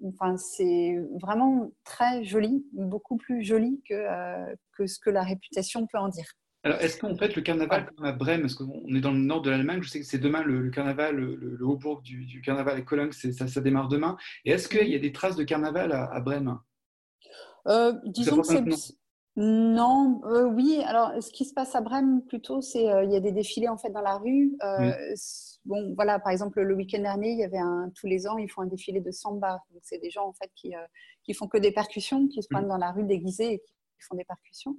enfin, 0.04 0.36
c'est 0.36 0.98
vraiment 1.22 1.72
très 1.86 2.26
joli, 2.26 2.66
beaucoup 2.74 3.16
plus 3.16 3.42
joli 3.44 3.82
que, 3.88 4.54
que 4.74 4.86
ce 4.86 5.00
que 5.00 5.10
la 5.10 5.24
réputation 5.24 5.88
peut 5.88 5.98
en 5.98 6.10
dire. 6.10 6.28
Alors, 6.64 6.80
est-ce 6.82 7.00
qu'en 7.00 7.16
fait, 7.16 7.36
le 7.36 7.42
carnaval 7.42 7.86
comme 7.96 8.06
à 8.06 8.12
Brême, 8.12 8.42
parce 8.42 8.56
qu'on 8.56 8.94
est 8.94 9.00
dans 9.00 9.12
le 9.12 9.20
nord 9.20 9.44
de 9.44 9.52
l'Allemagne, 9.52 9.82
je 9.82 9.90
sais 9.90 10.00
que 10.00 10.06
c'est 10.06 10.18
demain 10.18 10.44
le, 10.44 10.70
carnaval, 10.72 11.16
le, 11.16 11.36
le, 11.36 11.66
Haut-Bourg 11.66 12.02
du, 12.02 12.42
carnaval 12.42 12.76
à 12.76 12.82
Cologne, 12.82 13.12
ça, 13.12 13.48
ça, 13.48 13.62
démarre 13.62 13.88
demain. 13.88 14.18
Et 14.44 14.52
est-ce 14.52 14.68
qu'il 14.68 14.90
y 14.90 14.96
a 14.96 15.00
des 15.00 15.14
traces 15.14 15.36
de 15.36 15.44
carnaval 15.44 15.92
à, 15.94 16.12
à 16.12 16.20
Brême? 16.20 16.58
Disons 18.06 18.42
que 18.42 18.48
c'est 18.48 18.64
non, 19.38 20.22
euh, 20.26 20.46
oui. 20.46 20.82
Alors, 20.86 21.12
ce 21.22 21.30
qui 21.30 21.44
se 21.44 21.54
passe 21.54 21.76
à 21.76 21.82
Brême, 21.82 22.22
plutôt, 22.22 22.62
c'est 22.62 22.90
euh, 22.90 23.04
il 23.04 23.12
y 23.12 23.18
a 23.18 23.20
des 23.20 23.34
défilés 23.34 23.68
en 23.68 23.78
fait 23.78 23.90
dans 23.90 24.02
la 24.02 24.18
rue. 24.18 24.56
Euh, 24.64 24.94
bon, 25.66 25.94
voilà, 25.96 26.20
par 26.20 26.32
exemple, 26.32 26.62
le 26.62 26.74
week-end 26.74 27.02
dernier, 27.02 27.32
il 27.32 27.40
y 27.40 27.44
avait 27.44 27.58
un 27.58 27.92
tous 27.96 28.08
les 28.08 28.28
ans, 28.28 28.38
ils 28.38 28.50
font 28.50 28.62
un 28.62 28.68
défilé 28.68 29.02
de 29.02 29.12
samba. 29.12 29.62
Donc, 29.72 29.82
c'est 29.84 29.98
des 29.98 30.10
gens 30.10 30.26
en 30.26 30.34
fait 30.34 30.50
qui 30.56 30.74
qui 31.24 31.34
font 31.34 31.48
que 31.48 31.58
des 31.58 31.72
percussions, 31.72 32.28
qui 32.28 32.42
se 32.42 32.48
prennent 32.50 32.68
dans 32.68 32.78
la 32.78 32.92
rue 32.92 33.04
déguisés 33.04 33.54
et 33.56 33.60
qui 33.60 34.06
font 34.08 34.16
des 34.16 34.24
percussions. 34.24 34.78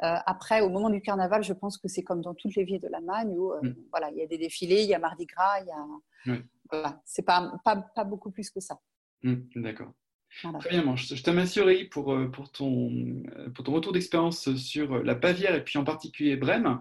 après, 0.00 0.60
au 0.60 0.68
moment 0.68 0.90
du 0.90 1.00
carnaval, 1.00 1.42
je 1.42 1.54
pense 1.54 1.78
que 1.78 1.88
c'est 1.88 2.02
comme 2.02 2.20
dans 2.20 2.34
toutes 2.34 2.56
les 2.56 2.64
villes 2.64 2.80
de 2.80 2.88
l'Allemagne 2.88 3.34
où 3.38 3.52
voilà, 3.90 4.10
il 4.10 4.18
y 4.18 4.22
a 4.22 4.26
des 4.26 4.38
défilés, 4.38 4.82
il 4.82 4.88
y 4.88 4.94
a 4.94 4.98
Mardi 4.98 5.24
Gras, 5.24 5.60
il 5.60 5.66
y 5.66 5.70
a 5.70 6.36
voilà, 6.70 7.00
c'est 7.06 7.22
pas, 7.22 7.52
pas 7.64 7.76
pas 7.76 8.04
beaucoup 8.04 8.30
plus 8.30 8.50
que 8.50 8.60
ça. 8.60 8.78
D'accord. 9.22 9.92
Très 10.42 10.70
bien, 10.70 10.96
je 10.96 11.22
te 11.22 11.30
remercie 11.30 11.60
pour, 11.90 12.12
euh, 12.12 12.28
pour, 12.28 12.50
ton, 12.50 12.90
euh, 13.36 13.50
pour 13.50 13.64
ton 13.64 13.72
retour 13.72 13.92
d'expérience 13.92 14.54
sur 14.56 15.02
la 15.02 15.14
Bavière 15.14 15.54
et 15.54 15.62
puis 15.64 15.78
en 15.78 15.84
particulier 15.84 16.36
Brême. 16.36 16.80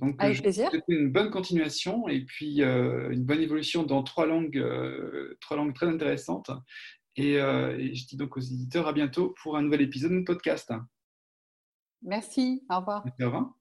Donc, 0.00 0.16
Avec 0.18 0.36
je 0.36 0.42
plaisir. 0.42 0.70
une 0.88 1.10
bonne 1.10 1.30
continuation 1.30 2.08
et 2.08 2.20
puis 2.24 2.62
euh, 2.62 3.10
une 3.10 3.24
bonne 3.24 3.40
évolution 3.40 3.82
dans 3.82 4.02
trois 4.02 4.26
langues, 4.26 4.64
trois 5.40 5.56
langues 5.56 5.74
très 5.74 5.86
intéressantes. 5.86 6.50
Et, 7.16 7.32
et, 7.32 7.94
je 7.94 8.06
dis 8.06 8.16
donc 8.16 8.36
aux 8.36 8.40
éditeurs 8.40 8.86
à 8.86 8.92
bientôt 8.92 9.34
pour 9.42 9.56
un 9.56 9.62
nouvel 9.62 9.80
épisode 9.82 10.12
de 10.12 10.16
notre 10.16 10.32
podcast. 10.32 10.72
Merci, 12.02 12.62
au 12.70 12.78
revoir. 12.78 13.02
Merci, 13.04 13.22
au 13.24 13.26
revoir. 13.26 13.58